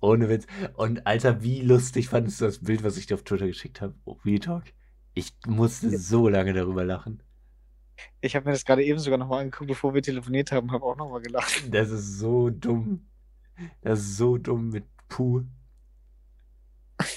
Ohne 0.00 0.28
Witz. 0.28 0.48
Und 0.74 1.06
Alter, 1.06 1.44
wie 1.44 1.62
lustig 1.62 2.08
fandest 2.08 2.40
du 2.40 2.46
das 2.46 2.58
Bild, 2.58 2.82
was 2.82 2.96
ich 2.96 3.06
dir 3.06 3.14
auf 3.14 3.22
Twitter 3.22 3.46
geschickt 3.46 3.80
habe? 3.80 3.94
Oh, 4.04 4.16
Real 4.24 4.40
Talk. 4.40 4.64
Ich 5.14 5.32
musste 5.46 5.96
so 5.96 6.28
lange 6.28 6.52
darüber 6.52 6.84
lachen. 6.84 7.22
Ich 8.20 8.34
habe 8.34 8.46
mir 8.46 8.52
das 8.52 8.64
gerade 8.64 8.82
eben 8.82 8.98
sogar 8.98 9.20
nochmal 9.20 9.42
angeguckt, 9.42 9.68
bevor 9.68 9.94
wir 9.94 10.02
telefoniert 10.02 10.50
haben, 10.50 10.72
habe 10.72 10.84
auch 10.84 10.96
nochmal 10.96 11.22
gelacht. 11.22 11.62
Das 11.70 11.90
ist 11.90 12.18
so 12.18 12.50
dumm. 12.50 13.06
Das 13.82 14.00
ist 14.00 14.16
so 14.16 14.36
dumm 14.36 14.70
mit 14.70 14.86
Puh. 15.08 15.44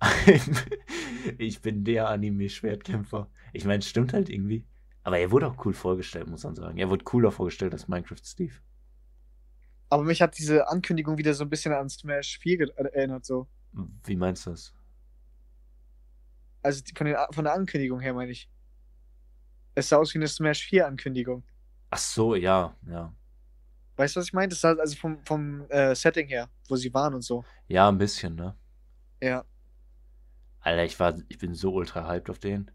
ich 1.38 1.60
bin 1.62 1.84
der 1.84 2.08
Anime-Schwertkämpfer. 2.08 3.30
Ich 3.52 3.64
meine, 3.64 3.78
es 3.80 3.88
stimmt 3.88 4.12
halt 4.12 4.28
irgendwie. 4.30 4.66
Aber 5.02 5.18
er 5.18 5.30
wurde 5.30 5.46
auch 5.48 5.64
cool 5.66 5.74
vorgestellt, 5.74 6.28
muss 6.28 6.44
man 6.44 6.54
sagen. 6.54 6.78
Er 6.78 6.88
wurde 6.90 7.04
cooler 7.04 7.30
vorgestellt 7.30 7.72
als 7.74 7.88
Minecraft 7.88 8.24
Steve. 8.24 8.54
Aber 9.88 10.02
mich 10.04 10.20
hat 10.22 10.36
diese 10.38 10.68
Ankündigung 10.68 11.18
wieder 11.18 11.34
so 11.34 11.44
ein 11.44 11.50
bisschen 11.50 11.72
an 11.72 11.88
Smash 11.88 12.38
4 12.38 12.58
ge- 12.58 12.70
äh, 12.76 12.84
erinnert, 12.96 13.24
so. 13.24 13.48
Wie 14.04 14.16
meinst 14.16 14.46
du 14.46 14.50
das? 14.50 14.74
Also 16.62 16.82
von, 16.96 17.06
den, 17.06 17.16
von 17.32 17.44
der 17.44 17.54
Ankündigung 17.54 18.00
her, 18.00 18.14
meine 18.14 18.32
ich. 18.32 18.48
Es 19.76 19.88
sah 19.88 19.98
aus 19.98 20.12
wie 20.14 20.18
eine 20.18 20.26
Smash 20.26 20.64
4 20.66 20.86
Ankündigung. 20.88 21.44
Ach 21.90 21.98
so, 21.98 22.34
ja, 22.34 22.76
ja. 22.86 23.14
Weißt 23.96 24.16
du, 24.16 24.20
was 24.20 24.26
ich 24.26 24.32
meine? 24.32 24.48
Das 24.48 24.60
sah 24.60 24.72
also 24.74 24.96
vom, 24.96 25.24
vom 25.24 25.66
äh, 25.70 25.94
Setting 25.94 26.28
her, 26.28 26.50
wo 26.68 26.76
sie 26.76 26.92
waren 26.92 27.14
und 27.14 27.22
so. 27.22 27.44
Ja, 27.68 27.88
ein 27.88 27.98
bisschen, 27.98 28.34
ne? 28.36 28.56
Ja. 29.20 29.44
Alter, 30.64 30.84
ich 30.84 30.98
war, 30.98 31.14
ich 31.28 31.38
bin 31.38 31.54
so 31.54 31.74
ultra 31.74 32.08
hyped 32.08 32.30
auf 32.30 32.38
den. 32.38 32.70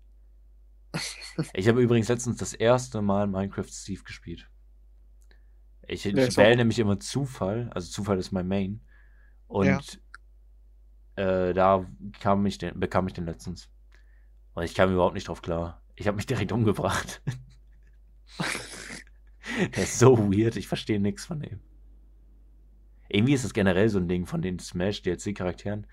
Ich 1.53 1.67
habe 1.67 1.81
übrigens 1.81 2.07
letztens 2.07 2.37
das 2.37 2.53
erste 2.53 3.01
Mal 3.01 3.25
Minecraft 3.27 3.67
Steve 3.67 4.03
gespielt. 4.03 4.47
Ich, 5.87 6.03
Ja, 6.03 6.25
ich 6.25 6.37
wähle 6.37 6.57
nämlich 6.57 6.77
immer 6.77 6.99
Zufall, 6.99 7.69
also 7.73 7.89
Zufall 7.91 8.19
ist 8.19 8.31
mein 8.31 8.47
Main. 8.47 8.81
Und 9.47 9.99
äh, 11.15 11.53
da 11.53 11.83
kam 12.19 12.45
ich 12.45 12.59
den, 12.59 12.79
bekam 12.79 13.07
ich 13.07 13.13
den 13.13 13.25
letztens. 13.25 13.69
Und 14.53 14.63
ich 14.63 14.75
kam 14.75 14.93
überhaupt 14.93 15.15
nicht 15.15 15.27
drauf 15.27 15.41
klar. 15.41 15.81
Ich 15.95 16.05
habe 16.05 16.15
mich 16.15 16.27
direkt 16.27 16.51
umgebracht. 16.51 17.23
Der 19.75 19.83
ist 19.83 19.97
so 19.97 20.31
weird, 20.31 20.57
ich 20.57 20.67
verstehe 20.67 20.99
nichts 20.99 21.25
von 21.25 21.39
dem. 21.39 21.59
Irgendwie 23.07 23.33
ist 23.33 23.43
es 23.43 23.53
generell 23.53 23.89
so 23.89 23.97
ein 23.97 24.07
Ding 24.07 24.27
von 24.27 24.43
den 24.43 24.59
Smash 24.59 25.01
DLC-Charakteren, 25.01 25.87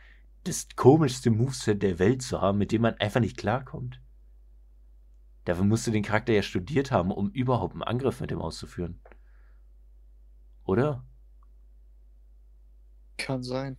das 0.46 0.68
komischste 0.76 1.30
Moveset 1.30 1.82
der 1.82 1.98
Welt 1.98 2.22
zu 2.22 2.40
haben, 2.40 2.58
mit 2.58 2.72
dem 2.72 2.82
man 2.82 2.94
einfach 2.94 3.20
nicht 3.20 3.36
klarkommt. 3.36 4.00
Dafür 5.44 5.64
musst 5.64 5.86
du 5.86 5.90
den 5.90 6.02
Charakter 6.02 6.32
ja 6.32 6.42
studiert 6.42 6.90
haben, 6.90 7.10
um 7.10 7.30
überhaupt 7.30 7.74
einen 7.74 7.82
Angriff 7.82 8.20
mit 8.20 8.30
dem 8.30 8.40
auszuführen. 8.40 9.00
Oder? 10.64 11.06
Kann 13.16 13.42
sein. 13.42 13.78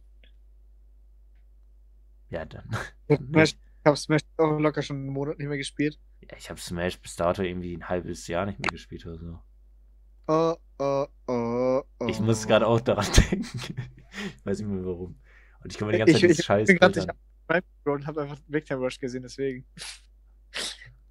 Ja, 2.29 2.45
dann. 2.45 2.69
Smash, 3.29 3.51
ich 3.53 3.85
habe 3.85 3.97
Smash 3.97 4.21
auch 4.37 4.59
locker 4.59 4.81
schon 4.81 4.97
einen 4.97 5.09
Monat 5.09 5.37
nicht 5.39 5.47
mehr 5.47 5.57
gespielt. 5.57 5.99
Ja, 6.21 6.37
ich 6.37 6.49
habe 6.49 6.59
Smash 6.59 6.99
bis 6.99 7.15
dato 7.15 7.41
irgendwie 7.41 7.75
ein 7.75 7.87
halbes 7.87 8.27
Jahr 8.27 8.45
nicht 8.45 8.59
mehr 8.59 8.71
gespielt 8.71 9.05
oder 9.05 9.17
so. 9.17 9.39
Oh, 10.27 10.55
oh, 10.79 11.07
oh, 11.27 11.83
oh. 11.99 12.07
Ich 12.07 12.19
muss 12.19 12.47
gerade 12.47 12.67
auch 12.67 12.81
daran 12.81 13.05
denken. 13.31 13.75
ich 14.37 14.45
weiß 14.45 14.59
nicht 14.59 14.69
mehr 14.69 14.85
warum. 14.85 15.19
Und 15.67 15.73
ich 15.73 15.77
kann 15.79 15.87
mir 15.87 15.91
die 15.91 15.97
ganze 15.99 16.11
Ich, 16.13 16.21
Zeit 16.21 16.23
ich, 16.23 16.27
dieses 16.37 16.45
scheiß 16.45 16.67
bin 16.67 16.77
gerade 16.77 17.13
und 17.83 18.07
habe 18.07 18.21
einfach 18.21 18.37
Time 18.65 18.79
Rush 18.79 18.97
gesehen, 18.99 19.23
deswegen. 19.23 19.65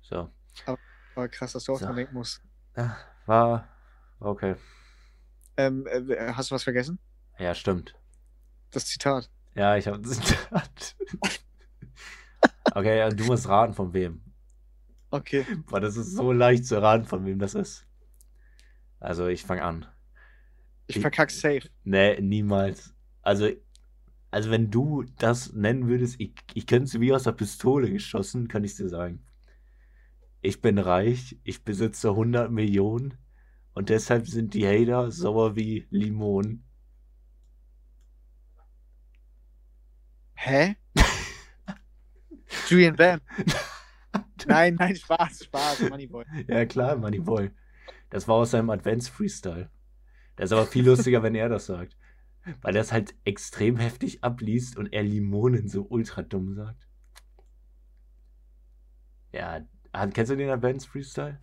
So. 0.00 0.30
Aber 0.64 1.28
krass, 1.28 1.52
dass 1.52 1.64
du 1.64 1.74
auch 1.74 1.78
So. 1.78 1.84
dran 1.84 1.96
denken 1.96 2.14
musst. 2.14 2.40
Ja, 2.74 2.96
war, 3.26 3.68
okay. 4.18 4.54
Ähm, 5.58 5.86
äh, 5.86 6.32
hast 6.32 6.50
du 6.50 6.54
was 6.54 6.62
vergessen? 6.64 6.98
Ja, 7.38 7.54
stimmt. 7.54 7.94
Das 8.70 8.86
Zitat. 8.86 9.28
Ja, 9.54 9.76
ich 9.76 9.86
habe 9.88 9.98
ein 9.98 10.04
Zitat. 10.04 10.96
okay, 12.74 12.96
ja, 12.98 13.10
du 13.10 13.24
musst 13.24 13.46
raten, 13.50 13.74
von 13.74 13.92
wem. 13.92 14.22
Okay. 15.10 15.44
Weil 15.66 15.82
das 15.82 15.98
ist 15.98 16.12
so 16.14 16.32
leicht 16.32 16.64
zu 16.64 16.76
erraten, 16.76 17.04
von 17.04 17.26
wem 17.26 17.38
das 17.38 17.54
ist. 17.54 17.86
Also, 19.00 19.26
ich 19.26 19.44
fange 19.44 19.62
an. 19.62 19.86
Ich 20.86 20.96
Ich- 20.96 21.02
verkack 21.02 21.30
safe. 21.30 21.68
Nee, 21.84 22.18
niemals. 22.22 22.94
Also, 23.20 23.50
also 24.30 24.50
wenn 24.50 24.70
du 24.70 25.04
das 25.18 25.52
nennen 25.52 25.88
würdest, 25.88 26.16
ich, 26.18 26.34
ich 26.54 26.66
könnte 26.66 26.84
es 26.84 27.00
wie 27.00 27.12
aus 27.12 27.24
der 27.24 27.32
Pistole 27.32 27.90
geschossen, 27.90 28.48
kann 28.48 28.64
ich 28.64 28.76
dir 28.76 28.88
sagen. 28.88 29.24
Ich 30.42 30.60
bin 30.60 30.78
reich, 30.78 31.38
ich 31.44 31.64
besitze 31.64 32.10
100 32.10 32.50
Millionen 32.50 33.14
und 33.74 33.88
deshalb 33.88 34.26
sind 34.26 34.54
die 34.54 34.66
Hater 34.66 35.10
sauer 35.10 35.56
wie 35.56 35.86
Limonen. 35.90 36.64
Hä? 40.34 40.76
Julian 42.68 42.96
Bam. 42.96 43.20
Nein, 44.46 44.76
nein, 44.78 44.94
Spaß, 44.94 45.44
Spaß, 45.44 45.80
Moneyboy. 45.90 46.24
Ja 46.46 46.64
klar, 46.66 46.96
Moneyboy. 46.96 47.50
Das 48.10 48.28
war 48.28 48.36
aus 48.36 48.52
seinem 48.52 48.70
Advents-Freestyle. 48.70 49.70
Das 50.36 50.50
ist 50.50 50.52
aber 50.52 50.66
viel 50.66 50.86
lustiger, 50.86 51.22
wenn 51.22 51.34
er 51.34 51.48
das 51.48 51.66
sagt. 51.66 51.96
Weil 52.62 52.76
er 52.76 52.82
es 52.82 52.92
halt 52.92 53.14
extrem 53.24 53.76
heftig 53.76 54.22
abliest 54.22 54.76
und 54.76 54.92
er 54.92 55.02
Limonen 55.02 55.68
so 55.68 55.86
ultra 55.88 56.22
dumm 56.22 56.54
sagt. 56.54 56.88
Ja, 59.32 59.60
kennst 60.12 60.30
du 60.30 60.36
den 60.36 60.50
Advents-Freestyle? 60.50 61.38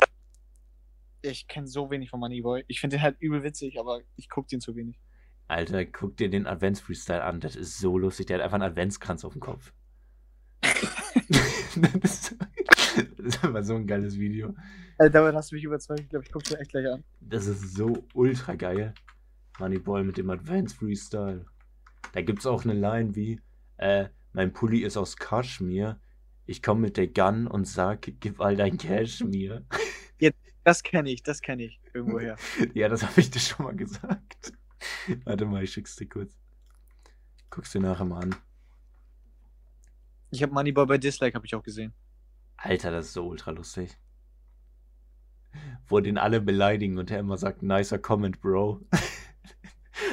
Ich 1.22 1.48
kenne 1.48 1.68
so 1.68 1.90
wenig 1.90 2.10
von 2.10 2.20
Moneyboy. 2.20 2.64
Ich 2.68 2.80
finde 2.80 2.98
den 2.98 3.04
halt 3.04 3.18
übel 3.20 3.44
witzig, 3.44 3.80
aber 3.80 4.02
ich 4.16 4.30
gucke 4.30 4.48
den 4.48 4.62
zu 4.62 4.76
wenig. 4.76 5.00
Alter, 5.48 5.86
guck 5.86 6.18
dir 6.18 6.30
den 6.30 6.48
Advents-Freestyle 6.48 7.24
an. 7.24 7.40
Das 7.40 7.56
ist 7.56 7.78
so 7.78 7.98
lustig. 7.98 8.28
Der 8.28 8.38
hat 8.38 8.44
einfach 8.44 8.56
einen 8.56 8.64
Adventskranz 8.64 9.24
auf 9.24 9.34
dem 9.34 9.42
Kopf. 9.42 9.74
das, 12.02 12.36
ist, 13.18 13.44
einfach 13.44 13.64
so 13.64 13.76
ein 13.76 13.88
geiles 13.88 14.18
Video. 14.18 14.56
Alter, 14.98 15.20
damit 15.20 15.36
hast 15.36 15.52
du 15.52 15.56
mich 15.56 15.64
überzeugt. 15.64 16.02
Ich 16.02 16.10
glaube, 16.10 16.26
ich 16.26 16.32
gucke 16.32 16.46
dir 16.46 16.60
echt 16.60 16.72
gleich 16.72 16.88
an. 16.88 17.04
Das 17.22 17.48
ist 17.48 17.76
so 17.76 18.06
ultra 18.14 18.56
geil. 18.56 18.94
Moneyboy 19.60 20.04
mit 20.04 20.18
dem 20.18 20.30
Advents-Freestyle. 20.30 21.46
Da 22.12 22.22
gibt's 22.22 22.46
auch 22.46 22.64
eine 22.64 22.74
Line 22.74 23.16
wie, 23.16 23.40
äh, 23.78 24.08
mein 24.34 24.54
Pulli 24.54 24.84
ist 24.84 24.98
aus 24.98 25.18
Kaschmir. 25.18 26.00
Ich 26.46 26.62
komme 26.62 26.82
mit 26.82 26.98
der 26.98 27.08
Gun 27.08 27.48
und 27.48 27.66
sag, 27.68 28.12
gib 28.20 28.42
all 28.42 28.56
dein 28.56 28.78
Cash 28.78 29.22
mir. 29.22 29.66
Das 30.64 30.82
kenne 30.82 31.12
ich, 31.12 31.24
das 31.24 31.42
kenne 31.42 31.64
ich 31.64 31.80
irgendwoher. 31.94 32.38
ja, 32.74 32.88
das 32.88 33.04
habe 33.04 33.20
ich 33.20 33.30
dir 33.30 33.40
schon 33.40 33.66
mal 33.66 33.76
gesagt. 33.76 34.54
Warte 35.26 35.46
mal, 35.46 35.64
ich 35.64 35.74
schick's 35.74 35.96
dir 35.96 36.08
kurz. 36.08 36.34
Guck's 37.50 37.72
dir 37.72 37.82
nachher 37.82 38.06
mal 38.06 38.24
an. 38.24 38.36
Ich 40.32 40.42
habe 40.42 40.54
Moneyboy 40.54 40.86
bei 40.86 40.98
Dislike, 40.98 41.36
habe 41.36 41.46
ich 41.46 41.54
auch 41.54 41.64
gesehen. 41.64 41.94
Alter, 42.58 42.92
das 42.92 43.08
ist 43.08 43.14
so 43.14 43.28
ultra 43.28 43.52
lustig. 43.52 43.98
Wo 45.88 46.00
den 46.00 46.18
alle 46.18 46.42
beleidigen 46.42 46.98
und 46.98 47.12
er 47.12 47.20
immer 47.20 47.38
sagt, 47.38 47.62
nicer 47.62 48.00
comment, 48.00 48.40
Bro. 48.42 48.82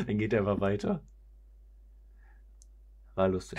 Dann 0.07 0.19
geht 0.19 0.33
er 0.33 0.41
einfach 0.41 0.61
weiter. 0.61 1.03
War 3.15 3.29
lustig. 3.29 3.59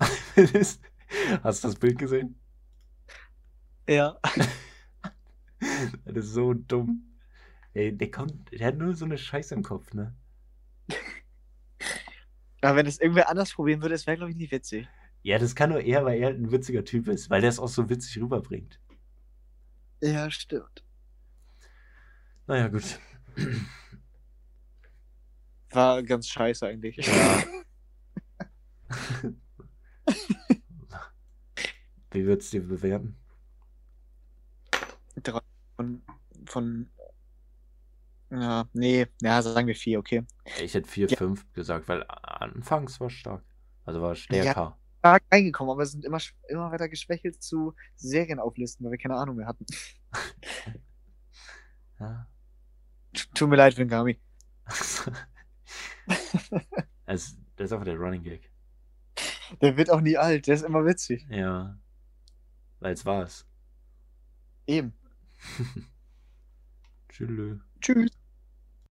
Hast 1.42 1.64
du 1.64 1.68
das 1.68 1.76
Bild 1.76 1.98
gesehen? 1.98 2.38
Ja. 3.88 4.18
Das 6.06 6.24
ist 6.24 6.32
so 6.32 6.54
dumm. 6.54 7.18
Ey, 7.74 7.94
der 7.96 8.10
kommt, 8.10 8.50
der 8.50 8.66
hat 8.68 8.78
nur 8.78 8.94
so 8.94 9.04
eine 9.04 9.18
Scheiße 9.18 9.54
im 9.54 9.62
Kopf, 9.62 9.92
ne? 9.92 10.16
Aber 12.62 12.76
wenn 12.76 12.86
das 12.86 12.98
irgendwer 12.98 13.28
anders 13.28 13.52
probieren 13.52 13.82
würde, 13.82 13.94
das 13.94 14.06
wäre, 14.06 14.16
glaube 14.16 14.30
ich, 14.30 14.38
nicht 14.38 14.52
witzig. 14.52 14.88
Ja, 15.22 15.38
das 15.38 15.54
kann 15.54 15.70
nur 15.70 15.80
er, 15.82 16.04
weil 16.06 16.18
er 16.20 16.30
ein 16.30 16.50
witziger 16.50 16.84
Typ 16.84 17.08
ist, 17.08 17.28
weil 17.28 17.42
der 17.42 17.50
es 17.50 17.58
auch 17.58 17.68
so 17.68 17.90
witzig 17.90 18.22
rüberbringt. 18.22 18.80
Ja, 20.00 20.30
stimmt. 20.30 20.82
Naja, 22.46 22.68
gut. 22.68 22.98
War 25.70 26.02
ganz 26.02 26.28
scheiße 26.28 26.66
eigentlich. 26.66 26.96
Ja. 26.96 27.44
Wie 32.10 32.24
würdest 32.26 32.52
du 32.52 32.60
dir 32.60 32.66
bewerten? 32.68 33.16
Drei 35.22 35.40
von, 35.76 36.02
von. 36.46 36.90
Ja, 38.30 38.64
nee, 38.72 39.06
ja, 39.22 39.42
sagen 39.42 39.66
wir 39.66 39.74
vier, 39.74 39.98
okay. 39.98 40.24
Ich 40.60 40.74
hätte 40.74 40.88
4, 40.88 41.08
Ja. 41.08 41.16
5 41.16 41.52
gesagt, 41.52 41.88
weil 41.88 42.04
anfangs 42.08 43.00
war 43.00 43.10
stark. 43.10 43.44
Also 43.84 44.00
war 44.00 44.14
stärker. 44.14 44.78
Stark 44.98 45.24
reingekommen, 45.32 45.72
aber 45.72 45.84
sind 45.86 46.04
immer, 46.04 46.18
immer 46.48 46.70
weiter 46.70 46.88
geschwächelt 46.88 47.42
zu 47.42 47.74
Serienauflisten, 47.96 48.84
weil 48.84 48.92
wir 48.92 48.98
keine 48.98 49.16
Ahnung 49.16 49.36
mehr 49.36 49.46
hatten. 49.46 49.66
Ja. 51.98 52.26
Tut 53.34 53.50
mir 53.50 53.56
leid, 53.56 53.76
Wingami. 53.76 54.18
also, 57.06 57.36
das 57.56 57.66
ist 57.66 57.72
einfach 57.72 57.84
der 57.84 57.96
Running 57.96 58.22
Gag. 58.22 58.50
Der 59.60 59.76
wird 59.76 59.90
auch 59.90 60.00
nie 60.00 60.16
alt, 60.16 60.46
der 60.46 60.54
ist 60.54 60.62
immer 60.62 60.84
witzig. 60.84 61.26
Ja. 61.28 61.78
Weil 62.78 62.94
es 62.94 63.04
war's. 63.04 63.46
Eben. 64.66 64.94
Tschüss. 67.08 67.58
Tschüss. 67.80 68.19